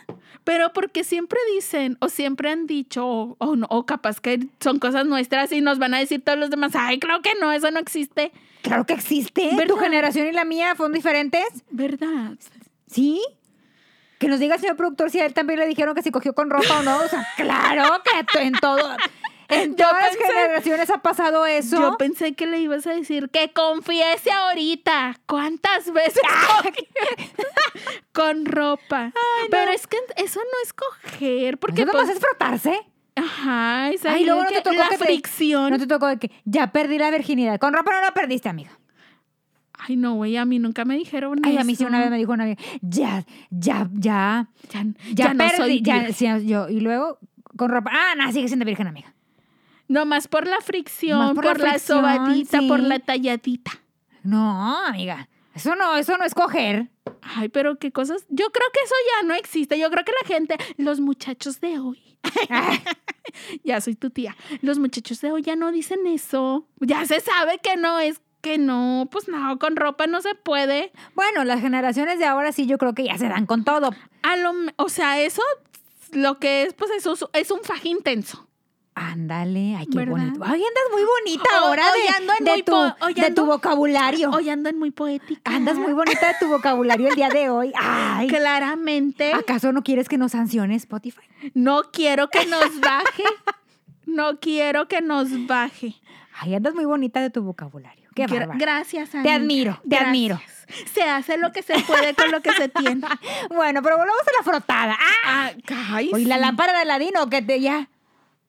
Pero 0.43 0.73
porque 0.73 1.05
siempre 1.05 1.39
dicen, 1.55 1.97
o 2.01 2.09
siempre 2.09 2.51
han 2.51 2.67
dicho, 2.67 3.07
o, 3.07 3.37
o 3.39 3.55
no, 3.55 3.69
o 3.71 3.87
capaz 3.87 4.19
que 4.21 4.49
son 4.59 4.81
cosas 4.81 5.07
nuestras 5.07 5.53
y 5.53 5.61
nos 5.61 5.79
van 5.79 5.95
a 5.95 5.99
decir 6.01 6.25
todos 6.25 6.37
los 6.41 6.51
demás, 6.51 6.73
ay, 6.75 6.99
claro 6.99 7.23
que 7.23 7.31
no, 7.41 7.53
eso 7.53 7.71
no 7.71 7.79
existe. 7.79 8.33
Claro 8.63 8.85
que 8.87 8.95
existe. 8.95 9.51
¿Verdad? 9.55 9.69
¿Tu 9.69 9.77
generación 9.77 10.27
y 10.27 10.33
la 10.33 10.45
mía 10.45 10.75
fueron 10.75 10.93
diferentes? 10.93 11.45
¿Verdad? 11.71 12.33
¿Sí? 12.91 13.23
Que 14.19 14.29
nos 14.29 14.39
diga 14.41 14.57
el 14.57 14.61
señor 14.61 14.77
productor 14.77 15.11
si 15.11 15.19
a 15.21 15.27
él 15.27 15.33
también 15.35 15.59
le 15.61 15.67
dijeron 15.67 15.95
que 15.95 16.03
si 16.03 16.11
cogió 16.11 16.35
con 16.35 16.51
ropa 16.51 16.81
o 16.81 16.83
no. 16.83 16.97
O 16.99 17.09
sea, 17.09 17.27
claro 17.37 18.03
que 18.33 18.43
en 18.43 18.53
todo. 18.55 18.97
En 19.49 19.75
todas 19.75 19.95
las 20.01 20.17
generaciones 20.17 20.91
ha 20.91 20.99
pasado 21.03 21.45
eso. 21.45 21.81
Yo 21.81 21.97
pensé 21.97 22.35
que 22.35 22.47
le 22.47 22.59
ibas 22.61 22.87
a 22.87 22.91
decir 22.93 23.31
que 23.31 23.53
confiese 23.53 24.31
ahorita. 24.31 25.19
¿Cuántas 25.27 25.93
veces 25.93 26.23
con 28.13 28.47
ropa? 28.47 29.13
Pero 29.51 29.73
es 29.73 29.87
que 29.87 29.97
eso 30.17 30.41
no 30.41 30.57
es 30.65 30.73
coger, 30.73 31.59
porque 31.59 31.85
nomás 31.85 32.05
pues, 32.05 32.17
es 32.17 32.23
frotarse. 32.23 32.81
ajá, 33.17 33.87
ahí 33.87 34.25
luego 34.25 34.45
no 34.45 34.51
te 34.51 34.63
tocó 34.63 34.77
la 34.77 34.89
que 34.89 34.99
te- 34.99 35.05
fricción. 35.05 35.71
No 35.71 35.79
te 35.79 35.87
tocó 35.87 36.07
de 36.07 36.19
que 36.19 36.31
ya 36.45 36.73
perdí 36.73 36.99
la 36.99 37.11
virginidad. 37.11 37.59
Con 37.59 37.73
ropa 37.73 37.93
no 37.93 38.01
la 38.03 38.13
perdiste, 38.15 38.49
amiga. 38.49 38.71
Ay, 39.87 39.97
no, 39.97 40.15
güey, 40.15 40.37
a 40.37 40.45
mí 40.45 40.59
nunca 40.59 40.85
me 40.85 40.97
dijeron 40.97 41.41
Ay, 41.43 41.53
eso. 41.53 41.61
a 41.61 41.65
mí 41.65 41.75
sí 41.75 41.85
una 41.85 42.01
vez 42.01 42.11
me 42.11 42.19
dijo 42.19 42.33
una 42.33 42.45
amiga, 42.45 42.61
ya, 42.83 43.25
ya, 43.51 43.89
ya, 43.95 44.49
Ya, 44.73 44.85
ya, 44.85 45.15
ya 45.15 45.35
no 45.35 45.39
perdí. 45.45 45.57
soy 45.57 45.83
ya, 45.83 46.13
sí, 46.13 46.27
yo, 46.47 46.69
y 46.69 46.81
luego 46.81 47.19
con 47.57 47.71
ropa. 47.71 47.91
Ah, 47.93 48.15
no, 48.17 48.31
sigue 48.33 48.49
siendo 48.49 48.65
virgen, 48.65 48.87
amiga. 48.87 49.15
Nomás 49.89 50.29
por 50.29 50.47
la 50.47 50.61
fricción, 50.61 51.19
Más 51.19 51.35
por, 51.35 51.45
por 51.45 51.59
la 51.59 51.65
la, 51.65 51.71
fricción, 51.73 51.99
sobadita, 51.99 52.61
por 52.69 52.81
la 52.81 52.99
talladita. 53.01 53.73
No, 54.23 54.85
amiga. 54.87 55.29
Eso 55.55 55.75
no, 55.75 55.97
eso 55.97 56.17
no 56.17 56.25
es 56.25 56.35
coger. 56.35 56.91
Ay, 57.23 57.49
pero 57.49 57.77
qué 57.79 57.91
cosas. 57.91 58.25
Yo 58.29 58.51
creo 58.51 58.67
que 58.73 58.81
eso 58.85 58.95
ya 59.21 59.27
no 59.27 59.35
existe. 59.35 59.79
Yo 59.79 59.91
creo 59.91 60.05
que 60.05 60.13
la 60.23 60.29
gente, 60.29 60.57
los 60.77 61.01
muchachos 61.01 61.61
de 61.61 61.79
hoy, 61.81 62.17
ya 63.65 63.81
soy 63.81 63.95
tu 63.95 64.11
tía, 64.11 64.37
los 64.63 64.79
muchachos 64.79 65.21
de 65.21 65.33
hoy 65.33 65.43
ya 65.43 65.57
no 65.57 65.73
dicen 65.73 66.07
eso. 66.07 66.69
Ya 66.81 67.05
se 67.07 67.21
sabe 67.21 67.59
que 67.63 67.77
no 67.77 67.99
es 67.99 68.21
que 68.41 68.59
no, 68.59 69.09
pues 69.11 69.29
no, 69.29 69.59
con 69.59 69.77
ropa 69.77 70.07
no 70.07 70.21
se 70.23 70.35
puede. 70.35 70.93
Bueno, 71.15 71.45
las 71.45 71.61
generaciones 71.61 72.19
de 72.19 72.25
ahora 72.27 72.53
sí 72.53 72.67
yo 72.67 72.79
creo 72.79 72.95
que 72.95 73.05
ya 73.05 73.19
se 73.19 73.29
dan 73.29 73.47
con 73.47 73.65
todo. 73.65 73.91
A 74.23 74.37
lo, 74.37 74.53
o 74.77 74.89
sea, 74.89 75.21
eso 75.21 75.43
lo 76.13 76.39
que 76.39 76.65
es, 76.65 76.75
pues 76.75 76.91
eso 76.91 77.15
es- 77.33 77.51
un 77.51 77.61
faje 77.63 77.89
intenso. 77.89 78.47
Ándale, 78.95 79.77
ay, 79.79 79.87
qué 79.87 79.99
¿Verdad? 79.99 80.11
bonito. 80.13 80.41
Ay, 80.45 80.61
andas 80.63 80.83
muy 80.93 81.03
bonita 81.05 81.49
ahora 81.61 81.85
de, 81.93 82.09
ando 82.19 82.33
en 82.39 82.45
de 82.45 82.51
muy 82.51 82.63
tu, 82.63 82.73
de 83.21 83.31
tu 83.31 83.43
ando- 83.43 83.47
vocabulario. 83.47 84.31
Hoy 84.31 84.51
andan 84.51 84.79
muy 84.79 84.91
poética. 84.91 85.41
Andas 85.55 85.77
muy 85.77 85.93
bonita 85.93 86.29
de 86.29 86.35
tu 86.41 86.49
vocabulario 86.49 87.09
el 87.09 87.15
día 87.15 87.29
de 87.29 87.49
hoy. 87.51 87.73
Ay, 87.81 88.27
Claramente. 88.29 89.33
¿acaso 89.33 89.73
no 89.73 89.83
quieres 89.83 90.09
que 90.09 90.19
nos 90.19 90.33
sancione 90.33 90.75
Spotify? 90.75 91.23
No 91.55 91.83
quiero 91.93 92.29
que 92.29 92.45
nos 92.47 92.81
baje. 92.81 93.25
No 94.07 94.39
quiero 94.41 94.89
que 94.89 95.01
nos 95.01 95.47
baje. 95.47 95.95
Ay, 96.41 96.55
andas 96.57 96.75
muy 96.75 96.85
bonita 96.85 97.21
de 97.21 97.31
tu 97.31 97.43
vocabulario. 97.43 98.00
Qué 98.27 98.35
Gra- 98.35 98.39
bárbara. 98.41 98.59
Gracias, 98.59 99.11
Te 99.11 99.19
amiga. 99.19 99.35
admiro, 99.37 99.81
te 99.83 99.89
Gracias. 99.89 100.09
admiro. 100.09 100.41
Se 100.93 101.03
hace 101.03 101.37
lo 101.37 101.51
que 101.53 101.63
se 101.63 101.79
puede 101.81 102.15
con 102.15 102.31
lo 102.31 102.41
que 102.41 102.53
se 102.53 102.69
tiene. 102.81 103.07
Bueno, 103.49 103.83
pero 103.83 103.97
volvamos 103.99 104.23
a 104.23 104.37
la 104.39 104.43
frotada. 104.45 104.97
¡Ah! 105.25 105.51
Ah, 105.69 105.89
ay, 105.95 106.11
Oye, 106.13 106.27
la 106.27 106.37
sí. 106.37 106.41
lámpara 106.41 106.73
de 106.73 106.79
Aladino, 106.81 107.29
que 107.29 107.43
te 107.43 107.61
ya. 107.61 107.89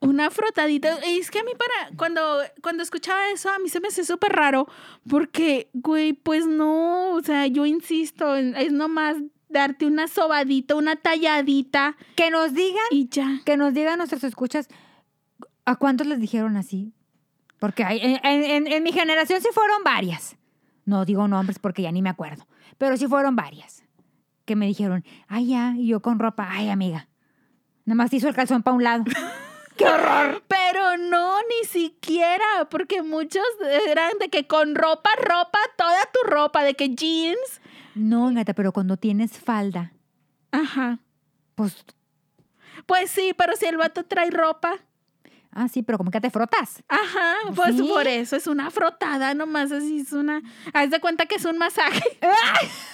Una 0.02 0.30
frotadita. 0.32 0.98
Y 1.08 1.20
Es 1.20 1.30
que 1.32 1.40
a 1.40 1.44
mí 1.44 1.52
para 1.58 1.96
cuando 1.98 2.40
cuando 2.64 2.82
escuchaba 2.84 3.30
eso 3.30 3.50
a 3.52 3.60
mí 3.60 3.70
se 3.70 3.80
me 3.80 3.88
hace 3.90 4.04
súper 4.04 4.32
raro 4.34 4.68
porque 5.08 5.70
güey, 5.74 6.14
pues 6.14 6.48
no, 6.48 7.12
o 7.12 7.22
sea, 7.22 7.46
yo 7.48 7.66
insisto, 7.68 8.36
es 8.36 8.72
nomás 8.72 9.18
darte 9.50 9.86
una 9.86 10.08
sobadita, 10.08 10.76
una 10.76 10.96
talladita 10.96 11.98
Que 12.16 12.32
nos 12.32 12.54
digan, 12.54 12.84
y 12.90 13.10
ya. 13.10 13.42
que 13.46 13.58
nos 13.58 13.74
digan 13.76 13.98
nuestros 14.00 14.24
escuchas, 14.24 14.70
¿a 15.66 15.76
cuántos 15.76 16.08
les 16.08 16.20
dijeron 16.20 16.58
así? 16.58 16.94
Porque 17.62 17.84
hay- 17.84 18.00
en, 18.02 18.20
en- 18.26 18.66
en 18.68 18.82
mi 18.84 18.92
generación 18.92 19.40
sí 19.40 19.50
fueron 19.54 19.84
varias. 19.84 20.36
No 20.84 21.06
digo 21.06 21.28
nombres 21.28 21.60
porque 21.60 21.84
ya 21.84 21.92
ni 21.92 22.02
me 22.02 22.10
acuerdo. 22.10 22.48
Pero 22.80 22.98
sí 22.98 23.06
fueron 23.06 23.36
varias. 23.36 23.84
Que 24.46 24.56
me 24.56 24.66
dijeron, 24.66 25.06
ay, 25.28 25.50
ya, 25.50 25.76
y 25.78 25.86
yo 25.88 26.02
con 26.02 26.18
ropa, 26.18 26.48
ay, 26.50 26.70
amiga. 26.72 27.08
Nada 27.86 27.96
más 27.98 28.12
hizo 28.14 28.28
el 28.28 28.34
calzón 28.34 28.64
para 28.64 28.76
un 28.76 28.84
lado. 28.84 29.04
¡Qué 29.78 29.86
horror! 29.86 30.44
Pero 30.48 30.98
no, 30.98 31.38
ni 31.42 31.68
siquiera, 31.68 32.44
porque 32.72 33.04
muchos 33.04 33.44
eran 33.88 34.12
de 34.20 34.30
que 34.30 34.48
con 34.48 34.74
ropa, 34.74 35.12
ropa, 35.22 35.60
toda 35.78 36.00
tu 36.12 36.28
ropa, 36.32 36.64
de 36.64 36.74
que 36.74 36.90
jeans. 36.96 37.62
No, 37.94 38.34
gata, 38.34 38.56
pero 38.56 38.72
cuando 38.74 38.98
tienes 38.98 39.38
falda, 39.38 39.94
Ajá. 40.52 40.98
pues, 41.54 41.86
Pues 42.88 43.12
sí, 43.12 43.34
pero 43.38 43.56
si 43.56 43.66
el 43.68 43.78
vato 43.78 44.04
trae 44.04 44.32
ropa. 44.32 44.80
Ah, 45.54 45.68
sí, 45.68 45.84
pero 45.84 45.98
como 45.98 46.12
que 46.12 46.22
te 46.22 46.30
frotas. 46.30 46.84
Ajá, 46.88 47.36
pues 47.56 47.76
Sí. 47.76 47.84
por 47.84 48.08
eso 48.08 48.36
es 48.36 48.48
una 48.48 48.70
frotada, 48.72 49.34
nomás 49.34 49.72
así 49.72 50.00
es 50.00 50.14
una. 50.14 50.42
Haz 50.74 50.90
de 50.92 51.00
cuenta 51.00 51.26
que 51.26 51.36
es 51.36 51.46
un 51.46 51.58
masaje. 51.58 52.04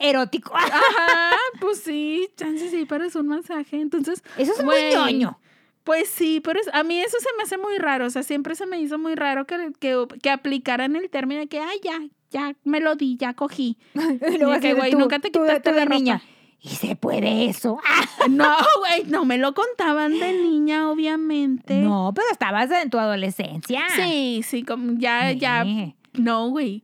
Erótico. 0.00 0.54
Ajá, 0.56 1.32
pues 1.60 1.80
sí, 1.80 2.28
chance 2.36 2.68
sí, 2.70 2.86
pero 2.88 3.04
es 3.04 3.14
un 3.16 3.28
masaje. 3.28 3.80
Entonces, 3.80 4.22
Eso 4.36 4.52
es 4.52 4.64
muy 4.64 4.76
ñoño. 4.92 5.38
Pues 5.82 6.08
sí, 6.08 6.40
pero 6.42 6.60
es- 6.60 6.70
a 6.72 6.82
mí 6.82 6.98
eso 7.00 7.18
se 7.20 7.28
me 7.36 7.42
hace 7.42 7.58
muy 7.58 7.76
raro. 7.78 8.06
O 8.06 8.10
sea, 8.10 8.22
siempre 8.22 8.54
se 8.54 8.66
me 8.66 8.80
hizo 8.80 8.98
muy 8.98 9.14
raro 9.14 9.46
que, 9.46 9.72
que, 9.78 10.06
que 10.22 10.30
aplicaran 10.30 10.96
el 10.96 11.10
término 11.10 11.40
de 11.40 11.46
que, 11.46 11.60
ay, 11.60 11.78
ya, 11.82 11.98
ya 12.30 12.54
me 12.64 12.80
lo 12.80 12.94
di, 12.96 13.16
ya 13.18 13.34
cogí. 13.34 13.76
De 13.94 14.60
que, 14.60 14.74
güey, 14.74 14.92
nunca 14.92 15.18
te 15.18 15.30
quitaste 15.30 15.70
tú 15.70 15.76
la 15.76 15.84
ropa. 15.84 15.94
niña. 15.96 16.22
Y 16.66 16.70
se 16.70 16.96
puede 16.96 17.44
eso. 17.50 17.78
Ah, 17.86 18.04
No, 18.30 18.56
güey, 18.78 19.04
no 19.04 19.26
me 19.26 19.36
lo 19.36 19.52
contaban 19.52 20.18
de 20.18 20.32
niña, 20.32 20.90
obviamente. 20.90 21.78
no, 21.80 22.10
pero 22.14 22.26
estabas 22.32 22.70
en 22.70 22.88
tu 22.88 22.98
adolescencia. 22.98 23.82
Sí, 23.94 24.40
sí, 24.42 24.62
como 24.62 24.98
ya, 24.98 25.30
ya. 25.32 25.62
Sí. 25.62 25.94
No, 26.14 26.48
güey. 26.48 26.82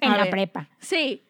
En 0.00 0.10
A 0.12 0.16
la 0.16 0.22
ver. 0.24 0.30
prepa. 0.32 0.68
Sí. 0.80 1.22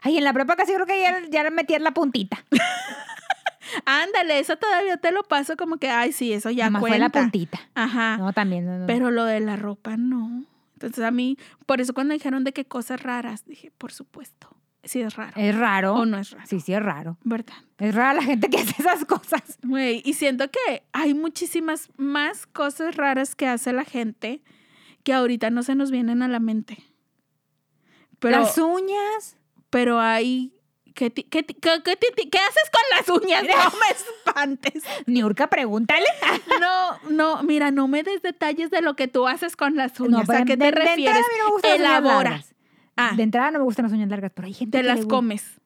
Ay, 0.00 0.16
en 0.16 0.24
la 0.24 0.32
prepa 0.32 0.56
casi 0.56 0.72
creo 0.72 0.86
que 0.86 1.00
ya, 1.02 1.20
ya 1.30 1.50
metías 1.50 1.82
la 1.82 1.92
puntita. 1.92 2.44
Ándale, 3.86 4.38
eso 4.38 4.56
todavía 4.56 4.96
te 4.96 5.12
lo 5.12 5.22
paso 5.22 5.56
como 5.56 5.76
que, 5.78 5.88
ay, 5.88 6.12
sí, 6.12 6.32
eso 6.32 6.50
ya 6.50 6.64
Nomás 6.66 6.80
cuenta. 6.80 6.94
fue 6.96 6.98
la 6.98 7.08
puntita. 7.10 7.60
Ajá. 7.74 8.16
No, 8.18 8.32
también. 8.32 8.66
no, 8.66 8.78
no. 8.78 8.86
Pero 8.86 9.10
lo 9.10 9.24
de 9.24 9.40
la 9.40 9.56
ropa, 9.56 9.96
no. 9.96 10.44
Entonces 10.74 11.04
a 11.04 11.10
mí, 11.10 11.36
por 11.66 11.80
eso 11.80 11.94
cuando 11.94 12.12
dijeron 12.14 12.42
de 12.44 12.52
qué 12.52 12.64
cosas 12.64 13.02
raras, 13.02 13.44
dije, 13.46 13.70
por 13.78 13.92
supuesto, 13.92 14.48
sí 14.84 15.00
es 15.00 15.14
raro. 15.16 15.32
es 15.36 15.54
raro. 15.56 15.94
o 15.94 16.04
no 16.06 16.18
es 16.18 16.30
raro, 16.30 16.46
Sí, 16.48 16.60
sí, 16.60 16.72
es 16.74 16.82
raro. 16.82 17.18
¿verdad? 17.24 17.54
Es 17.78 17.94
rara 17.94 18.14
la 18.14 18.22
gente 18.22 18.48
que 18.50 18.58
hace 18.58 18.74
esas 18.80 19.04
cosas. 19.04 19.58
Güey, 19.62 20.02
y 20.04 20.14
siento 20.14 20.50
que 20.50 20.82
hay 20.92 21.14
muchísimas 21.14 21.90
más 21.96 22.46
cosas 22.46 22.96
raras 22.96 23.34
que 23.34 23.46
hace 23.46 23.72
la 23.72 23.84
gente 23.84 24.42
que 25.04 25.12
ahorita 25.12 25.50
no 25.50 25.62
se 25.62 25.74
nos 25.74 25.90
vienen 25.90 26.22
a 26.22 26.28
la 26.28 26.38
mente. 26.40 26.78
Pero, 28.18 28.40
Las 28.40 28.56
uñas. 28.58 29.36
pero 29.70 30.00
hay... 30.00 30.54
¿Qué, 30.94 31.10
qué, 31.10 31.24
qué- 31.24 31.46
qué 31.46 32.38
haces 32.38 32.70
con 32.70 32.82
las 32.98 33.08
uñas? 33.08 33.42
No 33.44 33.78
me 33.80 33.90
espantes. 33.90 34.82
Niurka, 35.06 35.48
pregúntale. 35.48 36.04
No, 36.60 36.98
no, 37.10 37.42
mira, 37.44 37.70
no 37.70 37.88
me 37.88 38.02
des 38.02 38.20
detalles 38.20 38.70
de 38.70 38.82
lo 38.82 38.94
que 38.94 39.08
tú 39.08 39.26
haces 39.26 39.56
con 39.56 39.74
las 39.74 39.98
No, 39.98 40.04
uñas. 40.06 40.24
pero 40.26 40.40
¿A 40.40 40.44
qué 40.44 40.56
de- 40.56 40.58
te 40.58 40.64
de 40.66 40.70
refieres? 40.84 41.22
no 41.48 41.68
Elabora. 41.74 42.44
Ah, 42.96 43.12
De 43.16 43.22
entrada 43.22 43.50
no 43.50 43.58
me 43.58 43.64
gustan 43.64 43.84
las 43.84 43.92
uñas 43.92 44.08
largas, 44.08 44.32
pero 44.34 44.46
hay 44.46 44.54
gente 44.54 44.78
te 44.78 44.82
que 44.82 44.88
las 44.88 45.00
le 45.00 45.06
comes. 45.08 45.60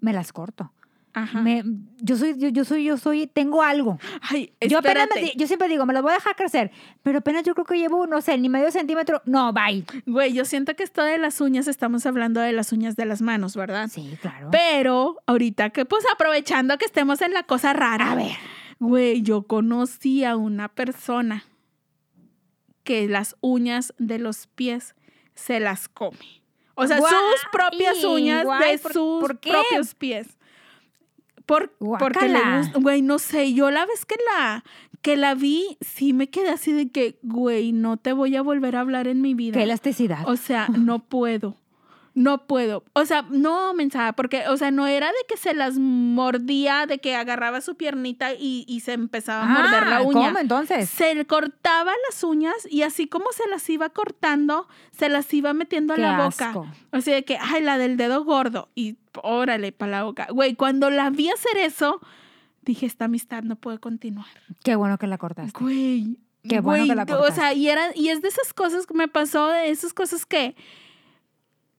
Me 0.00 0.12
las 0.12 0.32
corto. 0.32 0.72
Ajá. 1.14 1.40
Me- 1.40 1.62
yo 2.02 2.16
soy, 2.18 2.36
yo, 2.38 2.48
yo 2.50 2.64
soy, 2.66 2.84
yo 2.84 2.98
soy, 2.98 3.26
tengo 3.26 3.62
algo. 3.62 3.98
Ay, 4.20 4.52
Yo 4.68 4.78
apenas 4.80 5.08
me 5.14 5.32
yo 5.34 5.46
siempre 5.46 5.66
digo, 5.66 5.86
me 5.86 5.94
las 5.94 6.02
voy 6.02 6.10
a 6.12 6.16
dejar 6.16 6.36
crecer, 6.36 6.70
pero 7.02 7.20
apenas 7.20 7.42
yo 7.44 7.54
creo 7.54 7.64
que 7.64 7.78
llevo, 7.78 8.06
no 8.06 8.20
sé, 8.20 8.36
ni 8.36 8.50
medio 8.50 8.70
centímetro. 8.70 9.22
No, 9.24 9.50
bye. 9.54 9.82
Güey, 10.04 10.34
yo 10.34 10.44
siento 10.44 10.76
que 10.76 10.82
esto 10.82 11.02
de 11.02 11.16
las 11.16 11.40
uñas, 11.40 11.68
estamos 11.68 12.04
hablando 12.04 12.40
de 12.40 12.52
las 12.52 12.70
uñas 12.72 12.96
de 12.96 13.06
las 13.06 13.22
manos, 13.22 13.56
¿verdad? 13.56 13.88
Sí, 13.90 14.18
claro. 14.20 14.50
Pero 14.52 15.16
ahorita 15.26 15.70
que, 15.70 15.86
pues 15.86 16.04
aprovechando 16.12 16.76
que 16.76 16.84
estemos 16.84 17.22
en 17.22 17.32
la 17.32 17.44
cosa 17.44 17.72
rara. 17.72 18.12
A 18.12 18.14
ver. 18.14 18.32
Güey, 18.78 19.22
yo 19.22 19.44
conocí 19.44 20.22
a 20.24 20.36
una 20.36 20.68
persona 20.68 21.44
que 22.84 23.08
las 23.08 23.36
uñas 23.40 23.94
de 23.98 24.18
los 24.18 24.46
pies 24.48 24.94
se 25.34 25.60
las 25.60 25.88
come. 25.88 26.42
O 26.76 26.86
sea, 26.86 26.98
Guay, 26.98 27.12
sus 27.12 27.50
propias 27.50 28.04
uñas 28.04 28.44
guay, 28.44 28.72
de 28.72 28.78
¿por- 28.78 28.92
sus 28.92 29.20
por 29.20 29.38
qué? 29.40 29.50
propios 29.50 29.94
pies. 29.94 30.28
Por, 31.46 31.72
porque 31.78 32.28
le 32.28 32.40
gusta, 32.58 32.78
güey, 32.80 33.02
no 33.02 33.18
sé, 33.18 33.52
yo 33.54 33.70
la 33.70 33.86
vez 33.86 34.04
que 34.04 34.16
la, 34.34 34.64
que 35.00 35.16
la 35.16 35.34
vi, 35.34 35.76
sí 35.80 36.12
me 36.12 36.28
quedé 36.28 36.48
así 36.50 36.72
de 36.72 36.88
que, 36.90 37.18
güey, 37.22 37.72
no 37.72 37.96
te 37.96 38.12
voy 38.12 38.34
a 38.36 38.42
volver 38.42 38.74
a 38.76 38.80
hablar 38.80 39.06
en 39.06 39.20
mi 39.22 39.34
vida. 39.34 39.56
Qué 39.56 39.62
elasticidad. 39.62 40.28
O 40.28 40.36
sea, 40.36 40.68
no 40.68 40.98
puedo. 40.98 41.56
No 42.16 42.46
puedo. 42.46 42.82
O 42.94 43.04
sea, 43.04 43.26
no, 43.30 43.74
mensaje, 43.74 44.14
porque, 44.14 44.48
o 44.48 44.56
sea, 44.56 44.70
no 44.70 44.86
era 44.86 45.08
de 45.08 45.18
que 45.28 45.36
se 45.36 45.52
las 45.52 45.76
mordía, 45.78 46.86
de 46.86 46.98
que 46.98 47.14
agarraba 47.14 47.60
su 47.60 47.76
piernita 47.76 48.32
y, 48.32 48.64
y 48.66 48.80
se 48.80 48.94
empezaba 48.94 49.42
a 49.44 49.46
morder 49.46 49.86
la 49.86 49.96
Ah, 49.98 50.02
uña. 50.02 50.28
¿Cómo 50.28 50.38
entonces? 50.38 50.88
Se 50.88 51.24
cortaba 51.26 51.92
las 52.08 52.24
uñas 52.24 52.54
y 52.70 52.82
así 52.82 53.06
como 53.06 53.26
se 53.32 53.46
las 53.50 53.68
iba 53.68 53.90
cortando, 53.90 54.66
se 54.92 55.10
las 55.10 55.32
iba 55.34 55.52
metiendo 55.52 55.92
a 55.92 55.98
la 55.98 56.12
boca. 56.24 56.48
asco. 56.48 56.66
O 56.90 57.00
sea, 57.02 57.16
de 57.16 57.24
que, 57.26 57.36
ay, 57.38 57.62
la 57.62 57.76
del 57.76 57.98
dedo 57.98 58.24
gordo. 58.24 58.70
Y 58.74 58.96
órale, 59.22 59.72
para 59.72 59.90
la 59.92 60.02
boca. 60.04 60.26
Güey, 60.30 60.54
cuando 60.54 60.88
la 60.88 61.10
vi 61.10 61.28
hacer 61.28 61.58
eso, 61.58 62.00
dije, 62.62 62.86
esta 62.86 63.04
amistad 63.04 63.42
no 63.42 63.56
puede 63.56 63.78
continuar. 63.78 64.26
Qué 64.64 64.74
bueno 64.74 64.96
que 64.96 65.06
la 65.06 65.18
cortaste. 65.18 65.52
Güey. 65.60 66.16
Qué 66.48 66.60
bueno 66.60 66.84
güey, 66.84 66.88
que 66.88 66.94
la 66.94 67.02
O 67.02 67.06
cortaste. 67.06 67.34
sea, 67.40 67.52
y, 67.52 67.68
era, 67.68 67.90
y 67.94 68.08
es 68.08 68.22
de 68.22 68.28
esas 68.28 68.54
cosas 68.54 68.86
que 68.86 68.94
me 68.94 69.06
pasó, 69.08 69.48
de 69.48 69.68
esas 69.70 69.92
cosas 69.92 70.24
que. 70.24 70.56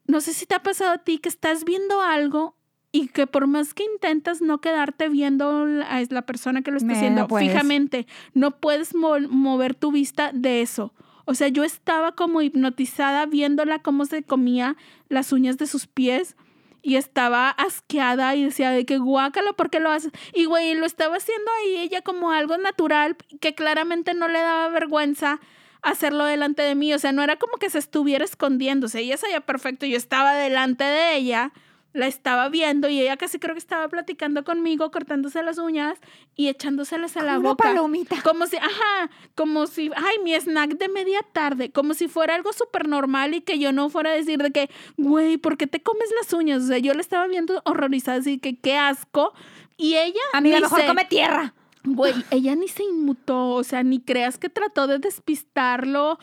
No 0.08 0.20
sé 0.20 0.32
si 0.32 0.46
te 0.46 0.56
ha 0.56 0.62
pasado 0.62 0.90
a 0.90 0.98
ti 0.98 1.18
que 1.18 1.28
estás 1.28 1.64
viendo 1.64 2.02
algo 2.02 2.56
y 2.90 3.08
que 3.08 3.26
por 3.26 3.46
más 3.46 3.74
que 3.74 3.84
intentas 3.84 4.40
no 4.40 4.60
quedarte 4.60 5.08
viendo 5.08 5.66
a 5.86 6.02
la 6.10 6.22
persona 6.22 6.62
que 6.62 6.70
lo 6.70 6.78
está 6.78 6.88
no 6.88 6.94
haciendo 6.94 7.28
puedes. 7.28 7.48
fijamente, 7.48 8.06
no 8.34 8.52
puedes 8.58 8.94
mo- 8.94 9.20
mover 9.28 9.74
tu 9.74 9.92
vista 9.92 10.30
de 10.32 10.62
eso. 10.62 10.92
O 11.26 11.34
sea, 11.34 11.48
yo 11.48 11.62
estaba 11.62 12.12
como 12.12 12.40
hipnotizada 12.40 13.26
viéndola 13.26 13.80
cómo 13.80 14.06
se 14.06 14.22
comía 14.22 14.76
las 15.10 15.30
uñas 15.32 15.58
de 15.58 15.66
sus 15.66 15.86
pies 15.86 16.36
y 16.80 16.96
estaba 16.96 17.50
asqueada 17.50 18.34
y 18.34 18.44
decía 18.44 18.70
de 18.70 18.86
que 18.86 18.96
guácala, 18.96 19.52
¿por 19.52 19.68
qué 19.68 19.78
lo 19.80 19.90
haces? 19.90 20.10
Y 20.32 20.46
güey, 20.46 20.74
lo 20.74 20.86
estaba 20.86 21.16
haciendo 21.16 21.50
ahí 21.60 21.76
ella 21.76 22.00
como 22.00 22.30
algo 22.32 22.56
natural 22.56 23.16
que 23.40 23.54
claramente 23.54 24.14
no 24.14 24.28
le 24.28 24.38
daba 24.40 24.68
vergüenza 24.70 25.40
hacerlo 25.82 26.24
delante 26.24 26.62
de 26.62 26.74
mí. 26.74 26.92
O 26.94 26.98
sea, 26.98 27.12
no 27.12 27.22
era 27.22 27.36
como 27.36 27.56
que 27.58 27.70
se 27.70 27.78
estuviera 27.78 28.24
escondiéndose. 28.24 29.00
Ella 29.00 29.16
sabía 29.16 29.40
perfecto, 29.40 29.86
yo 29.86 29.96
estaba 29.96 30.34
delante 30.34 30.84
de 30.84 31.16
ella, 31.16 31.52
la 31.94 32.06
estaba 32.06 32.48
viendo 32.50 32.88
y 32.88 33.00
ella 33.00 33.16
casi 33.16 33.38
creo 33.38 33.54
que 33.54 33.58
estaba 33.60 33.88
platicando 33.88 34.44
conmigo, 34.44 34.90
cortándose 34.90 35.42
las 35.42 35.58
uñas 35.58 35.98
y 36.36 36.48
echándoselas 36.48 37.16
a 37.16 37.22
la 37.22 37.38
una 37.38 37.48
boca. 37.50 37.64
palomita. 37.64 38.20
Como 38.22 38.46
si, 38.46 38.56
ajá, 38.58 39.10
como 39.34 39.66
si, 39.66 39.90
ay, 39.96 40.16
mi 40.22 40.34
snack 40.34 40.76
de 40.76 40.88
media 40.88 41.20
tarde, 41.32 41.72
como 41.72 41.94
si 41.94 42.06
fuera 42.06 42.34
algo 42.34 42.52
súper 42.52 42.86
normal 42.88 43.34
y 43.34 43.40
que 43.40 43.58
yo 43.58 43.72
no 43.72 43.88
fuera 43.88 44.10
a 44.10 44.14
decir 44.14 44.38
de 44.42 44.50
que, 44.52 44.70
güey, 44.98 45.38
¿por 45.38 45.56
qué 45.56 45.66
te 45.66 45.82
comes 45.82 46.08
las 46.20 46.32
uñas? 46.34 46.62
O 46.62 46.66
sea, 46.66 46.78
yo 46.78 46.92
la 46.94 47.00
estaba 47.00 47.26
viendo 47.26 47.62
horrorizada, 47.64 48.18
así 48.18 48.38
que 48.38 48.58
qué 48.58 48.76
asco. 48.76 49.32
Y 49.78 49.96
ella, 49.96 50.20
Amiga, 50.34 50.56
ni 50.56 50.62
mejor 50.62 50.80
se- 50.80 50.86
come 50.86 51.04
tierra. 51.06 51.54
Güey, 51.84 52.14
ella 52.30 52.54
ni 52.54 52.68
se 52.68 52.82
inmutó, 52.82 53.50
o 53.50 53.64
sea, 53.64 53.82
ni 53.82 54.00
creas 54.00 54.38
que 54.38 54.48
trató 54.48 54.86
de 54.86 54.98
despistarlo. 54.98 56.18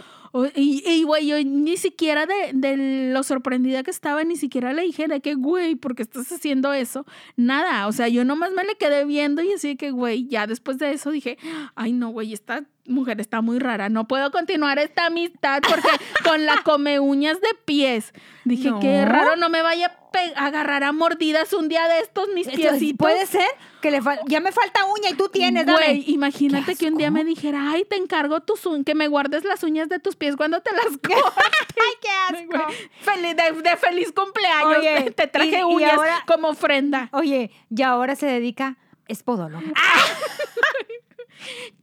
Y, 0.56 0.84
y, 0.86 1.04
güey, 1.04 1.28
yo 1.28 1.38
ni 1.44 1.78
siquiera 1.78 2.26
de, 2.26 2.52
de 2.54 3.12
lo 3.14 3.24
sorprendida 3.24 3.84
que 3.84 3.92
estaba, 3.92 4.24
ni 4.24 4.36
siquiera 4.36 4.74
le 4.74 4.82
dije 4.84 5.08
de 5.08 5.22
que, 5.22 5.36
güey, 5.36 5.76
¿por 5.76 5.96
qué 5.96 6.04
estás 6.04 6.32
haciendo 6.32 6.74
eso? 6.74 7.06
Nada, 7.36 7.88
o 7.88 7.92
sea, 7.92 8.08
yo 8.08 8.26
nomás 8.26 8.52
me 8.52 8.64
le 8.64 8.76
quedé 8.76 9.06
viendo 9.06 9.42
y 9.42 9.54
así 9.54 9.70
de 9.70 9.78
que, 9.78 9.92
güey, 9.92 10.28
ya 10.28 10.48
después 10.48 10.78
de 10.78 10.92
eso 10.92 11.12
dije, 11.12 11.38
ay, 11.76 11.94
no, 11.94 12.10
güey, 12.10 12.34
esta 12.34 12.64
mujer 12.88 13.20
está 13.20 13.42
muy 13.42 13.58
rara, 13.58 13.90
no 13.90 14.08
puedo 14.08 14.30
continuar 14.32 14.78
esta 14.78 15.08
amistad 15.08 15.62
porque 15.68 15.88
con 16.24 16.46
la 16.46 16.62
come 16.64 17.00
uñas 17.00 17.40
de 17.42 17.48
pies. 17.66 18.14
Dije, 18.44 18.70
qué 18.80 19.02
No. 19.02 19.06
raro, 19.06 19.36
no 19.38 19.50
me 19.50 19.64
vaya 19.64 19.88
a 19.88 20.12
pe- 20.12 20.34
agarrar 20.36 20.84
a 20.84 20.92
mordidas 20.92 21.52
un 21.54 21.68
día 21.68 21.88
de 21.88 22.00
estos 22.02 22.28
mis 22.36 22.48
piecitos. 22.48 22.98
Puede 23.00 23.26
ser 23.26 23.48
que 23.82 23.90
le 23.90 24.02
ya 24.28 24.40
me 24.40 24.52
falta 24.52 24.82
uña 24.86 25.10
y 25.12 25.16
tú 25.16 25.30
tienes, 25.30 25.66
Güey, 25.66 25.78
dame. 25.78 26.04
imagínate 26.08 26.74
Qué 26.74 26.86
que 26.86 26.92
un 26.92 26.98
día 26.98 27.10
me 27.10 27.24
dijera, 27.24 27.72
ay, 27.72 27.86
te 27.90 27.96
encargo 27.96 28.42
tus 28.42 28.66
que 28.86 28.96
me 28.96 29.08
guardes 29.08 29.44
las 29.46 29.64
uñas 29.64 29.90
de 29.90 30.00
tus 30.00 30.16
pies 30.16 30.25
cuando 30.36 30.60
te 30.62 30.72
las 30.74 30.86
cortes. 31.04 31.24
Ay, 31.38 31.94
qué 32.02 32.46
Güey, 32.46 32.62
feliz, 33.02 33.36
de, 33.36 33.62
de 33.70 33.78
feliz 33.78 34.12
cumpleaños. 34.12 34.78
Oye, 34.80 35.12
te 35.16 35.28
traje 35.28 35.58
y- 35.58 35.60
y 35.60 35.64
uñas 35.64 35.94
ahora- 35.94 36.24
como 36.28 36.48
ofrenda. 36.50 37.10
Oye, 37.12 37.52
y 37.70 37.82
ahora 37.84 38.16
se 38.16 38.26
dedica, 38.26 38.78
es. 39.08 39.24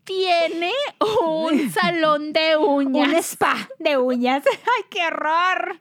Tiene 0.05 0.73
un 1.25 1.71
salón 1.71 2.33
de 2.33 2.57
uñas. 2.57 3.09
Un 3.09 3.15
spa 3.17 3.55
de 3.79 3.97
uñas. 3.99 4.43
Ay, 4.47 4.85
qué 4.91 5.07
horror. 5.07 5.79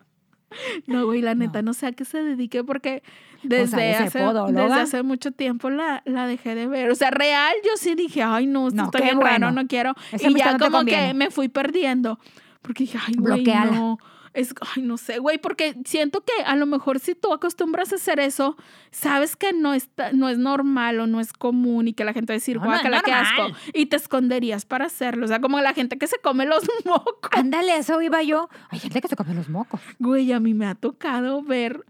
No, 0.85 1.05
güey, 1.05 1.21
la 1.21 1.33
neta, 1.33 1.61
no. 1.61 1.73
sé 1.73 1.87
a 1.87 1.91
qué 1.93 2.05
se 2.05 2.21
dedique 2.21 2.63
porque 2.63 3.01
desde, 3.41 3.95
ha 3.95 4.03
de 4.03 4.09
ser 4.11 4.21
hace, 4.23 4.51
desde 4.53 4.73
hace 4.73 5.03
mucho 5.03 5.31
tiempo 5.31 5.69
la, 5.69 6.03
la 6.05 6.27
dejé 6.27 6.53
de 6.55 6.67
ver. 6.67 6.91
O 6.91 6.95
sea, 6.95 7.09
real, 7.09 7.53
yo 7.63 7.71
sí 7.77 7.95
dije, 7.95 8.21
ay, 8.21 8.45
no, 8.45 8.67
esto 8.67 8.77
No, 8.77 8.85
está 8.85 8.99
qué 8.99 9.05
bien 9.05 9.19
bueno. 9.19 9.47
raro, 9.47 9.51
no 9.51 9.67
quiero. 9.67 9.93
Esa 10.11 10.29
y 10.29 10.35
ya 10.35 10.57
no 10.57 10.59
como 10.59 10.85
que 10.85 11.13
me 11.13 11.31
fui 11.31 11.47
perdiendo. 11.47 12.19
Porque 12.61 12.83
dije, 12.83 12.97
ay, 13.05 13.13
güey, 13.17 13.43
no. 13.43 13.97
Es, 14.33 14.55
ay, 14.77 14.81
no 14.83 14.95
sé, 14.97 15.19
güey, 15.19 15.39
porque 15.39 15.75
siento 15.83 16.21
que 16.23 16.31
a 16.45 16.55
lo 16.55 16.65
mejor 16.65 16.99
si 16.99 17.15
tú 17.15 17.33
acostumbras 17.33 17.91
a 17.91 17.95
hacer 17.97 18.21
eso, 18.21 18.55
sabes 18.89 19.35
que 19.35 19.51
no, 19.51 19.73
está, 19.73 20.13
no 20.13 20.29
es 20.29 20.37
normal 20.37 21.01
o 21.01 21.07
no 21.07 21.19
es 21.19 21.33
común 21.33 21.89
y 21.89 21.93
que 21.93 22.05
la 22.05 22.13
gente 22.13 22.31
va 22.31 22.35
a 22.35 22.39
decir, 22.39 22.55
No, 22.55 22.63
no 22.63 22.69
guácala, 22.69 23.01
qué 23.03 23.11
asco. 23.11 23.47
Y 23.73 23.87
te 23.87 23.97
esconderías 23.97 24.65
para 24.65 24.85
hacerlo. 24.85 25.25
O 25.25 25.27
sea, 25.27 25.41
como 25.41 25.59
la 25.59 25.73
gente 25.73 25.97
que 25.97 26.07
se 26.07 26.17
come 26.23 26.45
los 26.45 26.63
mocos. 26.85 27.29
Ándale, 27.33 27.75
eso 27.75 28.01
iba 28.01 28.23
yo. 28.23 28.47
Hay 28.69 28.79
gente 28.79 29.01
que 29.01 29.09
se 29.09 29.17
come 29.17 29.33
los 29.33 29.49
mocos. 29.49 29.81
Güey, 29.99 30.31
a 30.31 30.39
mí 30.39 30.53
me 30.53 30.65
ha 30.65 30.75
tocado 30.75 31.41
ver, 31.43 31.83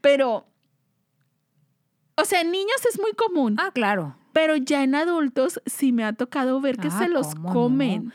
pero, 0.00 0.46
o 2.16 2.24
sea, 2.24 2.42
en 2.42 2.52
niños 2.52 2.84
es 2.88 3.00
muy 3.00 3.10
común, 3.12 3.56
Ah, 3.58 3.72
claro. 3.72 4.16
pero 4.32 4.54
ya 4.54 4.84
en 4.84 4.94
adultos 4.94 5.60
sí 5.66 5.90
me 5.90 6.04
ha 6.04 6.12
tocado 6.12 6.60
ver 6.60 6.76
que 6.76 6.88
Ah, 6.88 6.98
se 6.98 7.08
los 7.08 7.34
¿cómo 7.34 7.82
no? 7.98 8.12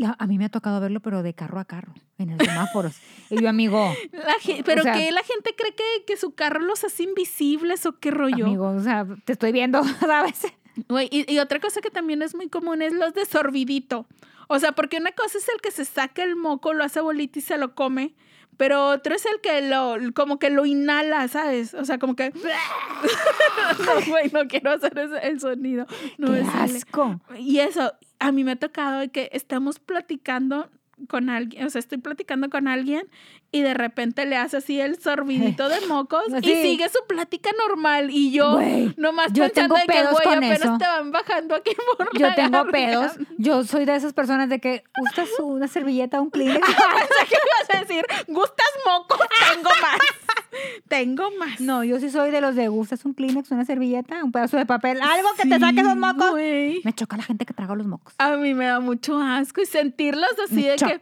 La- 0.00 0.16
a 0.18 0.26
mí 0.26 0.38
me 0.38 0.46
ha 0.46 0.48
tocado 0.48 0.80
verlo, 0.80 1.00
pero 1.00 1.22
de 1.22 1.34
carro 1.34 1.58
a 1.60 1.64
carro, 1.64 1.92
en 2.18 2.30
los 2.36 2.46
semáforos. 2.46 2.96
y 3.30 3.40
yo, 3.42 3.48
amigo, 3.48 3.94
La 4.12 4.34
pero 4.64 4.82
sea- 4.82 4.94
que 4.94 5.10
la 5.12 5.22
gente 5.22 5.54
cree 5.56 5.74
que, 5.74 6.04
que 6.06 6.16
su 6.16 6.34
carro 6.34 6.60
los 6.60 6.82
hace 6.84 7.02
invisibles 7.04 7.84
o 7.86 7.92
qué 7.98 8.10
rollo. 8.10 8.46
amigo, 8.46 8.68
o 8.68 8.80
sea, 8.80 9.06
te 9.24 9.32
estoy 9.32 9.52
viendo, 9.52 9.82
¿sabes? 10.00 10.42
Güey, 10.88 11.08
y, 11.12 11.30
y 11.32 11.38
otra 11.38 11.60
cosa 11.60 11.80
que 11.80 11.90
también 11.90 12.22
es 12.22 12.34
muy 12.34 12.48
común 12.48 12.80
es 12.82 12.92
los 12.92 13.12
de 13.14 13.24
sorbidito. 13.26 14.06
O 14.48 14.58
sea, 14.58 14.72
porque 14.72 14.96
una 14.96 15.12
cosa 15.12 15.38
es 15.38 15.48
el 15.48 15.60
que 15.60 15.70
se 15.70 15.84
saca 15.84 16.22
el 16.24 16.34
moco, 16.36 16.72
lo 16.72 16.82
hace 16.82 17.00
bolita 17.00 17.38
y 17.38 17.42
se 17.42 17.58
lo 17.58 17.74
come. 17.74 18.14
Pero 18.56 18.88
otro 18.88 19.14
es 19.14 19.24
el 19.26 19.40
que 19.40 19.62
lo, 19.62 19.96
como 20.14 20.38
que 20.38 20.50
lo 20.50 20.66
inhala, 20.66 21.28
¿sabes? 21.28 21.72
O 21.74 21.84
sea, 21.84 21.98
como 21.98 22.14
que... 22.16 22.32
no, 23.84 24.06
güey, 24.08 24.30
no 24.32 24.46
quiero 24.48 24.72
hacer 24.72 24.98
ese- 24.98 25.26
el 25.28 25.40
sonido. 25.40 25.86
No 26.18 26.32
Qué 26.32 26.40
asco. 26.42 27.20
Y 27.38 27.58
eso, 27.60 27.92
a 28.20 28.32
mí 28.32 28.44
me 28.44 28.52
ha 28.52 28.56
tocado 28.56 29.10
que 29.10 29.30
estamos 29.32 29.80
platicando 29.80 30.70
con 31.08 31.30
alguien, 31.30 31.66
o 31.66 31.70
sea, 31.70 31.80
estoy 31.80 31.98
platicando 31.98 32.50
con 32.50 32.68
alguien 32.68 33.08
y 33.52 33.62
de 33.62 33.74
repente 33.74 34.26
le 34.26 34.36
hace 34.36 34.58
así 34.58 34.80
el 34.80 35.00
sorbidito 35.00 35.68
de 35.68 35.80
mocos 35.86 36.22
y 36.42 36.54
sigue 36.62 36.88
su 36.88 37.00
plática 37.08 37.50
normal 37.66 38.10
y 38.10 38.30
yo 38.30 38.54
Güey, 38.54 38.94
nomás 38.96 39.32
yo 39.32 39.44
pensando 39.44 39.74
tengo 39.74 39.76
de 39.76 39.80
que, 39.82 39.92
pedos 39.92 40.12
güey, 40.22 40.36
apenas 40.36 40.60
eso. 40.60 40.78
te 40.78 40.84
van 40.86 41.10
bajando 41.10 41.54
aquí 41.56 41.72
por 41.98 42.16
Yo 42.18 42.26
la 42.28 42.34
tengo 42.34 42.64
garganta. 42.64 42.70
pedos. 42.72 43.12
Yo 43.38 43.64
soy 43.64 43.84
de 43.86 43.96
esas 43.96 44.12
personas 44.12 44.48
de 44.48 44.60
que 44.60 44.84
usas 45.02 45.28
una 45.40 45.66
servilleta, 45.68 46.20
un 46.20 46.30
Kleenex. 46.30 46.60
Pensé 46.64 47.28
que 47.28 47.36
ibas 47.36 47.74
a 47.74 47.80
decir, 47.80 48.04
¿gustas 48.28 48.68
mocos? 48.86 49.18
Tengo 49.52 49.70
más. 49.82 49.98
Tengo 50.88 51.30
más. 51.38 51.60
No, 51.60 51.84
yo 51.84 51.98
sí 52.00 52.10
soy 52.10 52.30
de 52.30 52.40
los 52.40 52.54
de 52.54 52.68
gustas 52.68 53.04
un 53.04 53.14
Kleenex, 53.14 53.50
una 53.50 53.64
servilleta, 53.64 54.22
un 54.24 54.32
pedazo 54.32 54.56
de 54.56 54.66
papel, 54.66 55.00
algo 55.02 55.28
que 55.36 55.48
te 55.48 55.58
saque 55.58 55.82
Sí, 55.84 55.94
mocos. 55.96 56.34
Me 56.34 56.92
choca 56.94 57.16
la 57.16 57.22
gente 57.22 57.46
que 57.46 57.54
traga 57.54 57.74
los 57.74 57.86
mocos. 57.86 58.14
A 58.18 58.36
mí 58.36 58.54
me 58.54 58.66
da 58.66 58.80
mucho 58.80 59.18
asco 59.20 59.60
y 59.60 59.66
sentirlos 59.66 60.30
así 60.44 60.54
Me 60.62 60.70
de 60.70 60.76
que. 60.76 61.00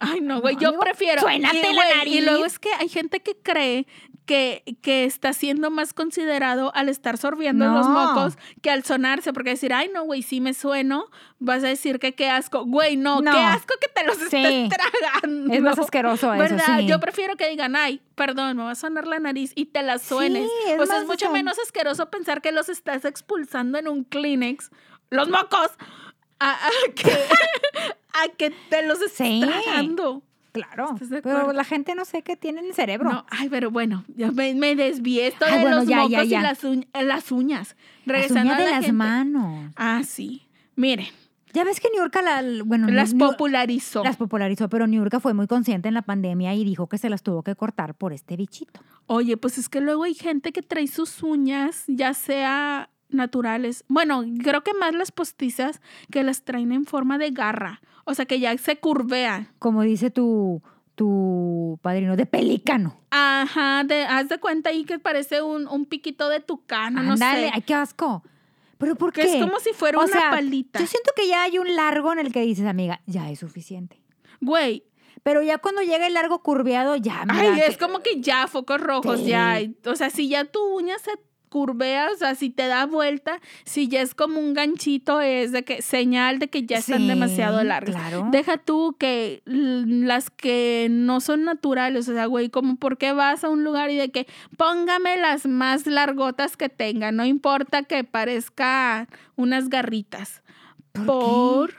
Ay, 0.00 0.20
no, 0.20 0.40
güey, 0.40 0.54
No, 0.56 0.60
yo 0.60 0.78
prefiero. 0.78 1.22
suénate 1.22 1.70
y, 1.70 1.74
la 1.74 1.96
nariz. 1.96 2.14
Y 2.14 2.20
luego 2.20 2.44
es 2.44 2.58
que 2.58 2.72
hay 2.78 2.88
gente 2.88 3.20
que 3.20 3.36
cree 3.36 3.86
que, 4.26 4.64
que 4.82 5.04
está 5.04 5.32
siendo 5.32 5.70
más 5.70 5.92
considerado 5.92 6.72
al 6.74 6.88
estar 6.88 7.16
sorbiendo 7.16 7.64
los 7.66 7.86
No. 7.86 7.92
mocos 8.14 8.36
que 8.60 8.70
al 8.70 8.82
sonarse, 8.82 9.32
porque 9.32 9.50
decir, 9.50 9.72
ay, 9.72 9.88
no, 9.94 10.02
güey, 10.02 10.22
sí 10.22 10.40
me 10.40 10.52
sueno, 10.52 11.06
vas 11.38 11.62
a 11.62 11.68
decir 11.68 12.00
que 12.00 12.12
qué 12.14 12.28
asco. 12.28 12.64
Güey, 12.66 12.96
no, 12.96 13.20
No. 13.20 13.30
qué 13.30 13.38
asco 13.38 13.74
que 13.80 13.86
te 13.88 14.04
los 14.04 14.16
Sí. 14.16 14.24
estés 14.36 14.68
tragando. 14.70 15.54
Es 15.54 15.62
más 15.62 15.78
asqueroso 15.78 16.34
eso, 16.34 16.42
¿Verdad? 16.42 16.78
sí. 16.80 16.86
Yo 16.86 16.98
prefiero 16.98 17.36
que 17.36 17.48
digan, 17.48 17.76
ay, 17.76 18.00
perdón, 18.16 18.56
me 18.56 18.64
va 18.64 18.72
a 18.72 18.74
sonar 18.74 19.06
la 19.06 19.20
nariz 19.20 19.52
y 19.54 19.66
te 19.66 19.82
la 19.84 20.00
suenes. 20.00 20.42
Sí, 20.64 20.72
es 20.72 20.80
o 20.80 20.86
sea, 20.86 20.98
es 20.98 21.06
mucho 21.06 21.30
menos 21.30 21.56
asqueroso 21.60 22.10
pensar 22.10 22.42
que 22.42 22.50
los 22.50 22.68
estás 22.68 23.04
expulsando 23.04 23.78
en 23.78 23.86
un 23.86 24.02
Kleenex, 24.02 24.70
los 25.10 25.28
mocos, 25.28 25.70
a, 26.40 26.50
a 26.50 26.70
que, 26.96 27.12
a 28.24 28.28
que 28.36 28.52
te 28.70 28.86
los 28.86 29.00
estés 29.02 29.40
tragando. 29.40 30.22
Claro. 30.52 30.90
¿Estás 30.94 31.10
de 31.10 31.20
Pero 31.20 31.52
la 31.52 31.64
gente 31.64 31.94
no 31.94 32.06
sé 32.06 32.22
qué 32.22 32.34
tiene 32.34 32.60
en 32.60 32.66
el 32.66 32.74
cerebro. 32.74 33.10
No, 33.12 33.26
ay, 33.28 33.48
pero 33.50 33.70
bueno, 33.70 34.04
ya 34.16 34.30
me, 34.32 34.54
me 34.54 34.74
desvié 34.74 35.26
esto 35.26 35.44
de 35.44 35.60
bueno, 35.60 35.76
los 35.76 35.86
ya, 35.86 35.96
mocos 35.98 36.10
ya, 36.12 36.24
y 36.24 36.28
ya. 36.28 36.40
las, 36.40 36.64
uñ- 36.64 36.86
eh, 36.94 37.02
las 37.04 37.30
uñas. 37.30 37.76
Las 38.06 38.16
Regresando 38.16 38.52
uñas 38.54 38.56
de 38.58 38.62
a 38.62 38.66
la 38.66 38.70
las 38.76 38.80
gente. 38.86 38.92
manos. 38.96 39.72
Ah, 39.76 40.00
sí. 40.02 40.46
Miren, 40.74 41.06
Ya 41.52 41.62
ves 41.64 41.78
que 41.80 41.88
la, 42.22 42.42
bueno, 42.64 42.88
las 42.88 43.12
popularizó. 43.14 44.02
las 44.02 44.16
popularizó, 44.16 44.68
pero 44.70 44.86
Niurka 44.86 45.20
fue 45.20 45.34
muy 45.34 45.46
consciente 45.46 45.88
en 45.88 45.94
la 45.94 46.02
pandemia 46.02 46.54
y 46.54 46.64
dijo 46.64 46.86
que 46.88 46.96
se 46.96 47.10
las 47.10 47.22
tuvo 47.22 47.42
que 47.42 47.54
cortar 47.54 47.94
por 47.94 48.14
este 48.14 48.36
bichito. 48.36 48.80
Oye, 49.06 49.36
pues 49.36 49.58
es 49.58 49.68
que 49.68 49.80
luego 49.82 50.04
hay 50.04 50.14
gente 50.14 50.52
que 50.52 50.62
trae 50.62 50.86
sus 50.86 51.22
uñas, 51.22 51.84
ya 51.86 52.14
sea 52.14 52.88
naturales. 53.10 53.84
Bueno, 53.88 54.24
creo 54.42 54.62
que 54.62 54.72
más 54.74 54.94
las 54.94 55.12
postizas 55.12 55.80
que 56.10 56.22
las 56.22 56.42
traen 56.44 56.72
en 56.72 56.86
forma 56.86 57.18
de 57.18 57.30
garra. 57.30 57.80
O 58.08 58.14
sea, 58.14 58.24
que 58.24 58.40
ya 58.40 58.56
se 58.56 58.76
curvean. 58.78 59.48
Como 59.58 59.82
dice 59.82 60.10
tu, 60.10 60.62
tu 60.94 61.78
padrino? 61.82 62.16
De 62.16 62.24
pelícano. 62.26 62.96
Ajá, 63.10 63.84
de, 63.84 64.04
haz 64.04 64.28
de 64.28 64.38
cuenta 64.38 64.70
ahí 64.70 64.84
que 64.84 64.98
parece 64.98 65.42
un, 65.42 65.66
un 65.68 65.86
piquito 65.86 66.28
de 66.28 66.40
tucano, 66.40 67.02
no 67.02 67.12
Ándale, 67.12 67.48
sé. 67.48 67.50
ay, 67.54 67.62
qué 67.62 67.74
asco. 67.74 68.22
¿Pero 68.78 68.94
por 68.94 69.12
Que 69.12 69.22
qué? 69.22 69.38
es 69.38 69.44
como 69.44 69.58
si 69.60 69.70
fuera 69.72 69.98
O 69.98 70.04
una 70.04 70.12
sea, 70.12 70.30
palita. 70.30 70.78
Yo 70.80 70.86
siento 70.86 71.10
que 71.16 71.28
ya 71.28 71.42
hay 71.42 71.58
un 71.58 71.74
largo 71.76 72.12
en 72.12 72.18
el 72.18 72.32
que 72.32 72.42
dices, 72.42 72.66
amiga, 72.66 73.00
ya 73.06 73.30
es 73.30 73.38
suficiente. 73.40 74.00
Güey, 74.40 74.84
Pero 75.22 75.42
ya 75.42 75.58
cuando 75.58 75.82
llega 75.82 76.06
el 76.06 76.14
largo 76.14 76.40
curveado, 76.42 76.94
ya, 76.94 77.22
amiga. 77.22 77.40
ay, 77.54 77.60
que- 77.60 77.66
es 77.66 77.78
como 77.78 77.98
que 78.00 78.20
ya, 78.20 78.46
focos 78.46 78.80
rojos, 78.80 79.18
Sí. 79.20 79.26
ya. 79.30 79.58
O 79.86 79.96
sea, 79.96 80.08
si 80.10 80.28
ya 80.28 80.44
tu 80.44 80.60
uña 80.76 80.96
se 81.00 81.10
curvea, 81.56 82.10
o 82.12 82.16
sea, 82.18 82.34
si 82.34 82.50
te 82.50 82.66
da 82.66 82.84
vuelta, 82.84 83.40
si 83.64 83.88
ya 83.88 84.02
es 84.02 84.14
como 84.14 84.38
un 84.38 84.52
ganchito, 84.52 85.22
es 85.22 85.52
de 85.52 85.64
que 85.64 85.80
señal 85.80 86.38
de 86.38 86.48
que 86.48 86.66
ya 86.66 86.76
están 86.76 86.98
Sí, 86.98 87.08
demasiado 87.08 87.64
largas. 87.64 87.96
Claro. 87.96 88.28
Deja 88.30 88.58
tú 88.58 88.94
que 88.98 89.40
las 89.46 90.28
que 90.28 90.88
no 90.90 91.22
son 91.22 91.44
naturales, 91.44 92.10
o 92.10 92.12
sea, 92.12 92.26
güey, 92.26 92.50
como 92.50 92.76
por 92.76 92.98
qué 92.98 93.14
vas 93.14 93.42
a 93.42 93.48
un 93.48 93.64
lugar 93.64 93.88
y 93.88 93.96
de 93.96 94.10
que 94.10 94.26
póngame 94.58 95.16
las 95.16 95.46
más 95.46 95.86
largotas 95.86 96.58
que 96.58 96.68
tenga, 96.68 97.10
no 97.10 97.24
importa 97.24 97.84
que 97.84 98.04
parezca 98.04 99.08
unas 99.34 99.70
garritas. 99.70 100.42
¿Por? 100.92 101.74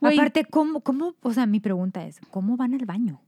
Por, 0.00 0.12
Aparte, 0.12 0.44
¿cómo, 0.44 0.80
¿cómo? 0.80 1.14
O 1.22 1.32
sea, 1.32 1.46
mi 1.46 1.60
pregunta 1.60 2.04
es, 2.04 2.20
¿cómo 2.32 2.56
van 2.56 2.74
al 2.74 2.84
baño? 2.84 3.20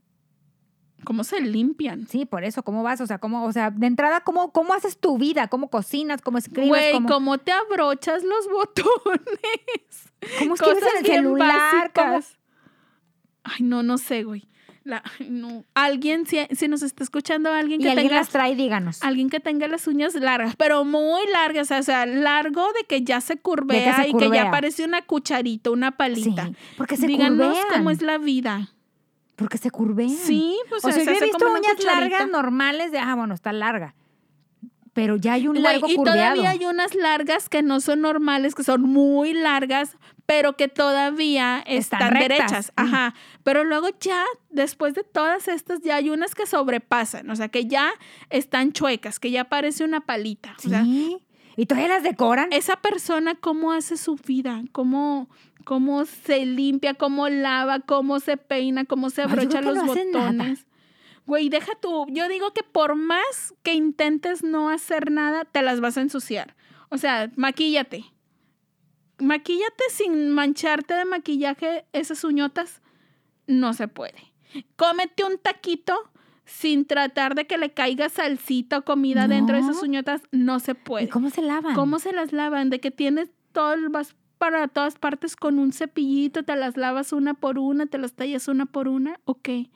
¿Cómo 1.03 1.23
se 1.23 1.41
limpian? 1.41 2.07
Sí, 2.07 2.25
por 2.25 2.43
eso, 2.43 2.63
¿cómo 2.63 2.83
vas? 2.83 3.01
O 3.01 3.07
sea, 3.07 3.17
¿cómo, 3.19 3.43
o 3.45 3.51
sea, 3.51 3.71
de 3.71 3.87
entrada, 3.87 4.21
¿cómo, 4.21 4.51
cómo 4.51 4.73
haces 4.73 4.97
tu 4.99 5.17
vida? 5.17 5.47
¿Cómo 5.47 5.69
cocinas? 5.69 6.21
¿Cómo 6.21 6.37
escribes? 6.37 6.69
Güey, 6.69 6.91
¿Cómo, 6.93 7.07
¿cómo 7.09 7.37
te 7.37 7.51
abrochas 7.51 8.23
los 8.23 8.47
botones? 8.51 10.11
cómo 10.39 10.55
escribes 10.55 10.59
Cosas 10.83 10.89
en 10.99 11.05
el 11.05 11.11
celular? 11.11 11.91
¿Cómo- 11.93 12.13
básicas. 12.13 12.37
Ay, 13.43 13.63
no, 13.63 13.83
no 13.83 13.97
sé, 13.97 14.23
güey. 14.23 14.47
La, 14.85 15.01
ay, 15.19 15.29
no. 15.29 15.63
Alguien, 15.75 16.25
si, 16.25 16.39
si 16.51 16.67
nos 16.67 16.81
está 16.81 17.03
escuchando 17.03 17.51
alguien 17.51 17.79
Y 17.79 17.83
que 17.85 17.89
alguien 17.91 18.07
tenga 18.09 18.19
las 18.19 18.29
trae, 18.29 18.53
díganos. 18.55 19.01
Alguien 19.01 19.29
que 19.29 19.39
tenga 19.39 19.67
las 19.69 19.87
uñas 19.87 20.13
largas, 20.15 20.55
pero 20.57 20.83
muy 20.83 21.21
largas, 21.31 21.71
o 21.71 21.83
sea, 21.83 22.05
largo 22.05 22.65
de 22.73 22.85
que 22.85 23.01
ya 23.01 23.21
se 23.21 23.37
curvea 23.37 23.95
se 24.03 24.09
y 24.09 24.13
que 24.13 24.29
ya 24.29 24.51
parece 24.51 24.83
una 24.83 25.01
cucharita, 25.01 25.71
una 25.71 25.91
Sí, 25.91 25.95
palita. 25.97 26.51
porque 26.77 26.97
se 26.97 27.07
Díganos 27.07 27.55
curvean. 27.57 27.77
cómo 27.77 27.91
es 27.91 28.01
la 28.01 28.17
vida. 28.17 28.69
Porque 29.35 29.57
se 29.57 29.71
curvean. 29.71 30.09
Sí, 30.09 30.57
pues 30.69 30.83
o 30.85 30.91
sea, 30.91 31.03
se 31.03 31.05
yo 31.05 31.11
he 31.11 31.25
visto 31.25 31.45
uñas 31.49 31.83
largas 31.83 32.29
normales 32.29 32.91
de, 32.91 32.99
ah, 32.99 33.15
bueno, 33.15 33.33
está 33.33 33.51
larga. 33.51 33.95
Pero 34.93 35.15
ya 35.15 35.33
hay 35.33 35.47
un 35.47 35.59
largo 35.59 35.87
y 35.87 35.95
curveado. 35.95 36.19
todavía 36.19 36.51
hay 36.51 36.65
unas 36.65 36.93
largas 36.93 37.49
que 37.49 37.63
no 37.63 37.79
son 37.79 38.01
normales, 38.01 38.53
que 38.53 38.63
son 38.63 38.83
muy 38.83 39.33
largas, 39.33 39.97
pero 40.27 40.55
que 40.55 40.67
todavía 40.67 41.63
Están 41.65 42.01
están, 42.01 42.19
derechas. 42.19 42.71
Mm. 42.77 42.81
Ajá. 42.81 43.15
Pero 43.43 43.63
luego 43.63 43.87
ya, 43.99 44.23
después 44.51 44.93
de 44.93 45.03
todas 45.03 45.47
estas, 45.47 45.81
ya 45.81 45.95
hay 45.95 46.11
unas 46.11 46.35
que 46.35 46.45
sobrepasan, 46.45 47.27
o 47.31 47.35
sea, 47.35 47.47
que 47.49 47.65
ya 47.65 47.91
están 48.29 48.71
chuecas, 48.71 49.19
que 49.19 49.31
ya 49.31 49.45
parece 49.45 49.83
una 49.83 50.01
palita. 50.01 50.55
O 50.63 50.69
sea, 50.69 50.83
Sí. 50.83 51.17
y 51.57 51.65
todavía 51.65 51.89
las 51.89 52.03
decoran. 52.03 52.53
esa 52.53 52.75
persona 52.75 53.33
cómo 53.33 53.71
hace 53.71 53.97
su 53.97 54.15
vida, 54.15 54.61
cómo, 54.71 55.27
cómo 55.63 56.05
se 56.05 56.45
limpia, 56.45 56.93
cómo 56.93 57.29
lava, 57.29 57.79
cómo 57.79 58.19
se 58.19 58.37
peina, 58.37 58.85
cómo 58.85 59.09
se 59.09 59.21
abrocha 59.23 59.61
los 59.61 59.75
no 59.75 59.85
botones. 59.85 60.65
Güey, 61.25 61.49
deja 61.49 61.71
tú. 61.81 62.05
Yo 62.09 62.27
digo 62.27 62.51
que 62.53 62.63
por 62.63 62.95
más 62.95 63.53
que 63.63 63.73
intentes 63.73 64.43
no 64.43 64.69
hacer 64.69 65.09
nada, 65.11 65.45
te 65.45 65.61
las 65.61 65.79
vas 65.79 65.97
a 65.97 66.01
ensuciar. 66.01 66.55
O 66.89 66.97
sea, 66.97 67.31
maquíllate. 67.35 68.03
Maquíllate 69.19 69.83
sin 69.89 70.31
mancharte 70.31 70.93
de 70.95 71.05
maquillaje 71.05 71.85
esas 71.93 72.23
uñotas. 72.23 72.81
No 73.47 73.73
se 73.73 73.87
puede. 73.87 74.33
Cómete 74.75 75.23
un 75.23 75.37
taquito 75.37 75.95
sin 76.45 76.85
tratar 76.85 77.35
de 77.35 77.47
que 77.47 77.57
le 77.57 77.71
caiga 77.73 78.09
salsita 78.09 78.79
o 78.79 78.85
comida 78.85 79.27
dentro 79.27 79.55
de 79.55 79.61
esas 79.61 79.81
uñotas. 79.81 80.21
No 80.31 80.59
se 80.59 80.75
puede. 80.75 81.05
¿Y 81.05 81.09
cómo 81.09 81.29
se 81.29 81.41
lavan? 81.41 81.73
¿Cómo 81.75 81.99
se 81.99 82.11
las 82.11 82.33
lavan? 82.33 82.69
De 82.69 82.79
que 82.79 82.91
tienes 82.91 83.29
todo, 83.53 83.73
el- 83.73 83.89
vas 83.89 84.15
para 84.43 84.67
todas 84.67 84.95
partes 84.95 85.37
con 85.37 85.57
un 85.57 85.71
cepillito, 85.71 86.43
te 86.43 86.57
las 86.57 86.75
lavas 86.75 87.13
una 87.13 87.33
por 87.33 87.57
una, 87.57 87.85
te 87.85 87.97
las 87.97 88.11
tallas 88.11 88.49
una 88.49 88.65
por 88.65 88.89
una, 88.89 89.17
¿o 89.23 89.35
qué? 89.35 89.69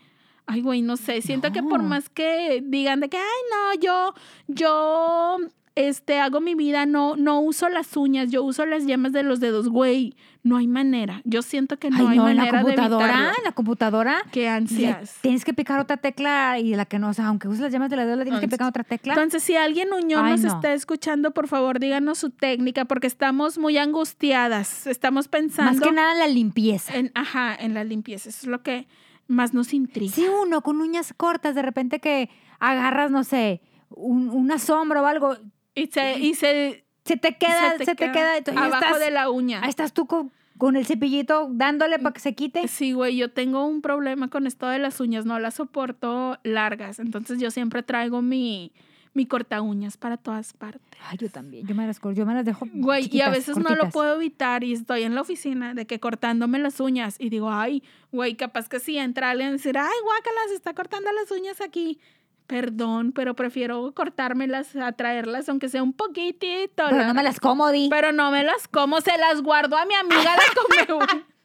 Ay, 0.45 0.61
güey, 0.61 0.82
no 0.82 0.97
sé. 0.97 1.22
Siento 1.22 1.53
que 1.53 1.63
por 1.63 1.82
No. 1.82 1.88
más 1.88 2.09
que 2.09 2.61
digan 2.61 2.99
de 2.99 3.07
que, 3.07 3.15
ay, 3.15 3.24
no, 3.49 3.80
yo, 3.82 4.13
yo, 4.49 5.38
este, 5.78 6.20
hago 6.20 6.42
mi 6.42 6.56
vida, 6.56 6.86
no, 6.86 7.16
no 7.16 7.40
uso 7.40 7.70
las 7.70 7.96
uñas, 7.96 8.32
yo 8.32 8.44
uso 8.44 8.66
las 8.66 8.86
yemas 8.86 9.12
de 9.14 9.22
los 9.24 9.40
dedos, 9.40 9.70
güey. 9.70 10.16
No 10.44 10.56
hay 10.58 10.68
manera. 10.68 11.22
Yo 11.26 11.42
siento 11.42 11.78
que 11.78 11.90
no 11.90 11.98
Ay, 11.98 12.08
hay 12.12 12.18
no, 12.18 12.30
en 12.30 12.38
la 12.38 12.44
manera 12.46 12.58
de 12.60 12.64
computadora, 12.64 13.34
en 13.38 13.44
la 13.44 13.52
computadora. 13.52 14.18
Qué 14.32 14.42
le 14.42 14.50
ansias. 14.50 15.18
tienes 15.22 15.44
que 15.44 15.54
picar 15.54 15.80
otra 15.80 15.98
tecla 15.98 16.58
y 16.58 16.74
la 16.76 16.86
que 16.86 17.00
no, 17.00 17.10
o 17.10 17.14
sea, 17.14 17.28
aunque 17.28 17.48
uses 17.50 17.60
las 17.60 17.72
llamas 17.72 17.90
de 17.90 17.98
la 17.98 18.06
dedo, 18.06 18.16
le 18.16 18.24
tienes 18.24 18.40
que 18.40 18.48
picar 18.48 18.68
otra 18.68 18.84
tecla. 18.86 19.14
Entonces, 19.14 19.44
si 19.44 19.56
alguien 19.58 19.92
Uñón 19.92 20.26
Ay, 20.26 20.32
nos 20.34 20.42
no. 20.44 20.56
está 20.56 20.74
escuchando, 20.74 21.32
por 21.32 21.48
favor, 21.50 21.80
díganos 21.80 22.18
su 22.20 22.30
técnica, 22.30 22.86
porque 22.86 23.08
estamos 23.08 23.58
muy 23.58 23.78
angustiadas. 23.78 24.88
Estamos 24.88 25.28
pensando 25.28 25.74
Más 25.74 25.82
que 25.82 25.92
nada 25.92 26.14
la 26.16 26.28
limpieza. 26.28 26.96
en, 26.96 27.12
ajá, 27.14 27.54
en 27.56 27.74
la 27.74 27.84
limpieza. 27.84 28.30
Eso 28.30 28.40
es 28.44 28.48
lo 28.48 28.64
que 28.64 28.88
más 29.28 29.54
nos 29.54 29.74
intriga. 29.74 30.14
Si 30.14 30.26
uno 30.28 30.62
con 30.62 30.80
uñas 30.82 31.14
cortas, 31.16 31.56
de 31.56 31.62
repente 31.62 32.00
que 32.00 32.30
agarras, 32.60 33.12
no 33.12 33.24
sé, 33.26 33.62
un- 33.90 34.30
una 34.30 34.60
sombra 34.60 35.02
o 35.02 35.06
algo, 35.06 35.36
Y 35.78 35.88
se, 35.88 36.20
y 36.20 36.34
se, 36.34 36.86
se 37.06 37.18
te 37.18 37.38
queda, 37.38 37.78
se 37.78 37.96
te, 37.96 38.12
queda, 38.12 38.34
abajo 38.56 38.86
estás, 38.86 39.00
de 39.00 39.12
la 39.12 39.30
uña. 39.30 39.62
ahí 39.62 39.70
estás 39.70 39.94
tú 39.94 40.08
con, 40.08 40.32
con 40.58 40.76
el 40.76 40.88
cepillito 40.88 41.50
dándole 41.52 42.00
para 42.00 42.14
que 42.14 42.20
se 42.20 42.34
quite. 42.34 42.68
Sí, 42.68 42.94
güey, 42.94 43.16
yo 43.16 43.32
tengo 43.32 43.66
un 43.68 43.82
problema 43.82 44.28
con 44.30 44.48
esto 44.48 44.68
de 44.68 44.80
las 44.80 45.00
uñas, 45.00 45.26
no 45.26 45.38
las 45.38 45.54
soporto 45.54 46.40
largas, 46.44 46.98
entonces 46.98 47.40
yo 47.40 47.52
siempre 47.52 47.84
traigo 47.84 48.24
mi, 48.24 48.74
mi 49.14 49.28
corta 49.28 49.62
uñas 49.62 49.98
para 49.98 50.18
todas 50.18 50.54
partes. 50.54 51.00
Ay, 51.08 51.18
yo 51.20 51.30
también, 51.30 51.68
yo 51.68 51.76
me 51.76 51.86
las, 51.86 52.02
yo 52.02 52.26
me 52.26 52.34
las 52.34 52.44
dejo 52.44 52.66
Güey, 52.74 53.08
y 53.12 53.22
a 53.22 53.30
veces 53.30 53.56
no 53.58 53.76
lo 53.76 53.90
puedo 53.92 54.16
evitar 54.16 54.64
y 54.64 54.74
estoy 54.74 55.04
en 55.04 55.14
la 55.14 55.22
oficina 55.22 55.76
de 55.76 55.86
que 55.86 56.00
cortándome 56.00 56.58
las 56.58 56.80
uñas 56.80 57.18
y 57.20 57.30
digo, 57.30 57.52
ay, 57.52 57.84
güey, 58.12 58.34
capaz 58.34 58.68
que 58.68 58.80
si 58.80 58.98
entra 58.98 59.30
alguien 59.30 59.50
y 59.50 59.52
decir, 59.54 59.78
ay, 59.78 59.98
guácala, 60.04 60.40
se 60.48 60.56
está 60.56 60.74
cortando 60.74 61.12
las 61.12 61.30
uñas 61.30 61.62
aquí. 61.62 62.00
Perdón, 62.48 63.12
pero 63.12 63.36
prefiero 63.36 63.91
cortármelas, 63.93 64.74
a 64.78 64.93
traerlas, 64.93 65.50
aunque 65.50 65.68
sea 65.68 65.84
un 65.84 65.91
poquitito. 65.93 66.86
Pero 66.89 67.04
no 67.04 67.14
me 67.14 67.24
las 67.24 67.39
como, 67.41 67.70
di. 67.72 67.88
pero 67.89 68.14
no 68.14 68.32
me 68.32 68.43
las 68.43 68.68
como, 68.70 69.02
se 69.02 69.18
las 69.18 69.41
guardo 69.41 69.76
a 69.78 69.86
mi 69.86 69.93
amiga 69.95 70.36
la 70.36 70.86
come. 70.88 71.26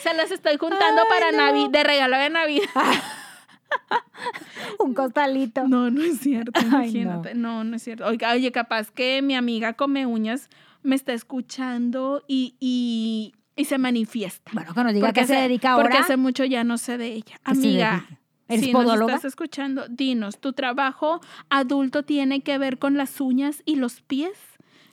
Se 0.00 0.14
las 0.14 0.30
estoy 0.30 0.58
juntando 0.58 1.02
Ay, 1.02 1.08
para 1.08 1.32
no. 1.32 1.38
Navidad, 1.38 1.70
de 1.70 1.82
regalo 1.82 2.16
de 2.18 2.30
Navidad. 2.30 2.68
Un 4.78 4.94
costalito. 4.94 5.66
No, 5.66 5.90
no 5.90 6.02
es 6.02 6.20
cierto, 6.20 6.52
Ay, 6.60 6.66
imagínate. 6.68 7.34
no. 7.34 7.64
no, 7.64 7.76
es 7.76 7.82
cierto. 7.82 8.06
Oiga, 8.06 8.32
oye, 8.32 8.52
capaz 8.52 8.92
que 8.92 9.22
mi 9.22 9.34
amiga 9.34 9.72
come 9.72 10.06
uñas 10.06 10.48
me 10.82 10.94
está 10.94 11.12
escuchando 11.12 12.22
y, 12.28 12.54
y, 12.60 13.34
y 13.56 13.64
se 13.64 13.76
manifiesta. 13.78 14.52
Bueno, 14.54 14.72
que 14.72 14.84
nos 14.84 14.94
diga 14.94 15.12
que 15.12 15.26
se 15.26 15.34
dedica 15.34 15.72
ahora. 15.72 15.82
Porque 15.84 15.98
hace 15.98 16.16
mucho 16.16 16.44
ya 16.44 16.62
no 16.62 16.78
sé 16.78 16.96
de 16.96 17.08
ella. 17.08 17.36
¿Qué 17.44 17.54
se 17.54 17.58
Amiga? 17.58 18.06
¿Eres 18.48 18.64
si 18.64 18.72
nos 18.72 18.84
podóloga? 18.84 19.14
estás 19.14 19.24
escuchando, 19.28 19.86
dinos, 19.88 20.38
¿tu 20.38 20.52
trabajo 20.52 21.20
adulto 21.50 22.02
tiene 22.04 22.42
que 22.42 22.58
ver 22.58 22.78
con 22.78 22.96
las 22.96 23.20
uñas 23.20 23.62
y 23.64 23.76
los 23.76 24.00
pies? 24.02 24.38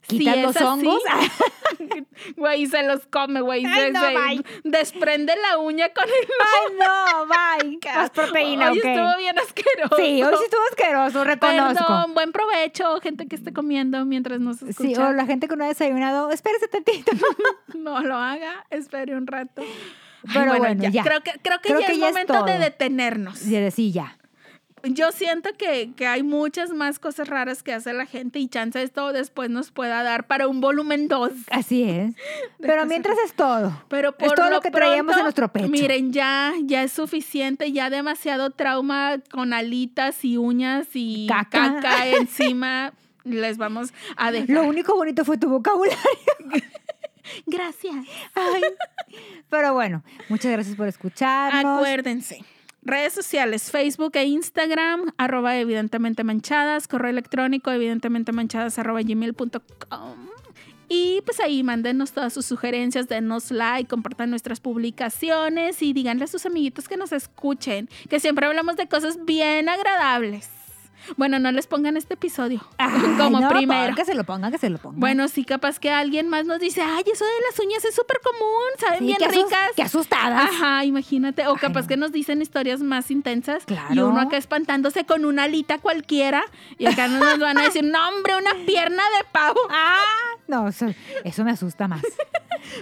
¿Quitas 0.07 0.37
los 0.37 0.55
así, 0.57 0.65
hongos? 0.65 1.01
Güey, 2.35 2.67
se 2.67 2.83
los 2.83 3.05
come, 3.07 3.41
güey. 3.41 3.63
No, 3.63 3.69
desprende 4.63 5.33
la 5.35 5.57
uña 5.57 5.89
con 5.93 6.03
el 6.03 6.27
Ay, 6.39 6.75
no, 6.77 7.25
bye. 7.79 7.79
Más 7.95 8.09
proteína, 8.09 8.71
Hoy 8.71 8.79
ok. 8.79 8.85
estuvo 8.85 9.17
bien 9.17 9.39
asqueroso. 9.39 9.95
Sí, 9.97 10.23
hoy 10.23 10.35
sí 10.37 10.43
estuvo 10.43 10.61
asqueroso, 10.71 11.23
reconozco. 11.23 11.85
Perdón, 11.85 12.13
buen 12.13 12.31
provecho, 12.31 12.99
gente 13.01 13.27
que 13.27 13.35
esté 13.35 13.53
comiendo 13.53 14.03
mientras 14.05 14.39
nos 14.39 14.57
Sí, 14.57 14.69
escucha. 14.69 15.09
o 15.09 15.13
la 15.13 15.25
gente 15.25 15.47
que 15.47 15.55
no 15.55 15.63
ha 15.63 15.67
desayunado, 15.67 16.31
espérese 16.31 16.67
tantito. 16.67 17.11
No 17.75 17.99
lo 18.01 18.15
haga, 18.15 18.65
espere 18.69 19.15
un 19.15 19.25
rato. 19.27 19.61
Pero 20.32 20.57
bueno, 20.57 20.84
ya. 20.89 21.03
Creo 21.03 21.21
que, 21.21 21.32
creo 21.41 21.59
que 21.59 21.69
Creo 21.69 21.80
ya 21.82 21.88
que 21.88 21.93
es 21.93 21.99
ya 21.99 22.07
es 22.07 22.13
momento 22.13 22.34
de 22.34 22.39
todo. 22.53 22.59
detenernos. 22.59 23.45
Y 23.45 23.51
de 23.51 23.71
sí, 23.71 23.91
ya. 23.91 24.17
Yo 24.86 25.13
siento 25.13 25.49
que, 25.57 25.93
que 25.95 26.07
hay 26.07 26.24
muchas 26.24 26.71
más 26.71 26.99
cosas 26.99 27.30
raras 27.30 27.63
que 27.63 27.71
hace 27.71 27.93
la 27.93 28.05
gente 28.05 28.39
y 28.39 28.49
chance 28.49 28.84
esto 28.84 29.13
después 29.13 29.49
nos 29.49 29.71
pueda 29.71 30.03
dar 30.03 30.28
para 30.28 30.49
un 30.49 30.59
volumen 30.59 31.07
2. 31.07 31.32
Así 31.51 31.84
es. 31.84 32.13
Pero 32.59 32.86
mientras 32.86 33.17
es 33.26 33.34
todo. 33.34 33.82
Pero 33.88 34.09
Es 34.09 34.15
por 34.15 34.34
todo 34.34 34.49
lo 34.49 34.59
que 34.59 34.71
traíamos 34.71 35.15
en 35.15 35.24
nuestro 35.24 35.47
pecho. 35.47 35.69
Miren, 35.69 36.11
ya, 36.11 36.51
ya 36.63 36.84
es 36.84 36.91
suficiente, 36.91 37.71
ya 37.71 37.89
demasiado 37.89 38.49
trauma 38.49 39.19
con 39.32 39.53
alitas 39.53 40.26
y 40.26 40.36
uñas 40.36 40.88
y 40.93 41.28
Caca. 41.28 41.76
caca, 41.76 42.07
encima. 42.19 42.91
Les 43.24 43.57
vamos 43.57 43.93
a 44.17 44.34
dejar. 44.34 44.49
Lo 44.49 44.63
único 44.65 44.95
bonito 44.97 45.24
fue 45.24 45.38
tu 45.38 45.47
vocabulario. 45.47 45.97
Gracias. 47.45 47.95
Ay. 48.36 48.61
Pero 49.49 49.74
bueno, 49.74 50.03
muchas 50.30 50.51
gracias 50.51 50.76
por 50.76 50.88
escucharnos. 50.88 51.78
Acuérdense. 51.78 52.43
Redes 52.86 53.13
sociales, 53.13 53.71
Facebook 53.71 54.11
e 54.15 54.26
Instagram, 54.26 55.13
arroba 55.17 55.55
evidentemente 55.55 56.26
manchadas, 56.26 56.89
correo 56.89 57.11
electrónico 57.11 57.71
evidentemente 57.71 58.34
manchadas 58.34 58.78
arroba 58.78 59.01
gmail.com 59.01 60.28
Y 60.89 61.21
pues 61.21 61.39
ahí 61.39 61.63
mándenos 61.63 62.11
todas 62.11 62.34
sus 62.34 62.45
sugerencias, 62.45 63.07
denos 63.07 63.51
like, 63.51 63.88
compartan 63.88 64.32
nuestras 64.32 64.59
publicaciones 64.59 65.82
y 65.82 65.93
díganle 65.93 66.26
a 66.26 66.28
sus 66.28 66.45
amiguitos 66.45 66.89
que 66.89 66.97
nos 66.97 67.13
escuchen, 67.13 67.88
que 68.09 68.19
siempre 68.19 68.47
hablamos 68.47 68.76
de 68.76 68.88
cosas 68.88 69.24
bien 69.24 69.69
agradables. 69.69 70.49
Bueno, 71.17 71.39
no 71.39 71.51
les 71.51 71.67
pongan 71.67 71.97
este 71.97 72.13
episodio 72.15 72.65
Ay, 72.77 72.91
como 73.17 73.39
no, 73.39 73.49
primero. 73.49 73.95
Que 73.95 74.05
se 74.05 74.13
lo 74.15 74.23
pongan, 74.23 74.51
que 74.51 74.57
se 74.57 74.69
lo 74.69 74.77
pongan. 74.77 74.99
Bueno, 74.99 75.27
sí, 75.27 75.43
capaz 75.45 75.79
que 75.79 75.91
alguien 75.91 76.27
más 76.29 76.45
nos 76.45 76.59
dice, 76.59 76.81
ay, 76.81 77.03
eso 77.11 77.25
de 77.25 77.31
las 77.49 77.59
uñas 77.59 77.83
es 77.85 77.95
súper 77.95 78.19
común, 78.23 78.63
saben 78.79 78.99
Sí, 78.99 79.05
bien 79.05 79.31
ricas. 79.31 79.71
qué 79.75 79.81
asustadas. 79.83 80.49
Ajá, 80.51 80.85
imagínate. 80.85 81.47
O 81.47 81.53
Ay, 81.53 81.59
capaz 81.59 81.81
no. 81.83 81.87
que 81.87 81.97
nos 81.97 82.11
dicen 82.11 82.41
historias 82.41 82.81
más 82.81 83.11
intensas. 83.11 83.65
Claro. 83.65 83.93
Y 83.93 83.99
uno 83.99 84.19
acá 84.21 84.37
espantándose 84.37 85.05
con 85.05 85.25
una 85.25 85.43
alita 85.43 85.79
cualquiera. 85.79 86.43
Y 86.77 86.85
acá 86.85 87.07
nos 87.07 87.39
van 87.39 87.57
a 87.57 87.63
decir, 87.63 87.83
no, 87.83 88.07
hombre, 88.09 88.35
una 88.35 88.53
pierna 88.65 89.03
de 89.17 89.25
pavo. 89.31 89.59
Ah, 89.69 90.03
no, 90.47 90.67
eso, 90.67 90.87
eso 91.23 91.43
me 91.43 91.51
asusta 91.51 91.87
más. 91.87 92.01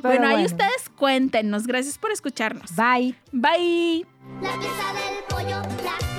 Bueno, 0.03 0.28
ahí 0.28 0.45
ustedes 0.45 0.89
cuéntenos. 0.95 1.65
Gracias 1.65 1.97
por 1.97 2.11
escucharnos. 2.11 2.76
Bye. 2.76 3.15
Bye. 3.32 4.05
La 4.41 4.51
pieza 4.59 4.93
del 4.93 5.24
pollo, 5.28 5.61
la 5.84 6.11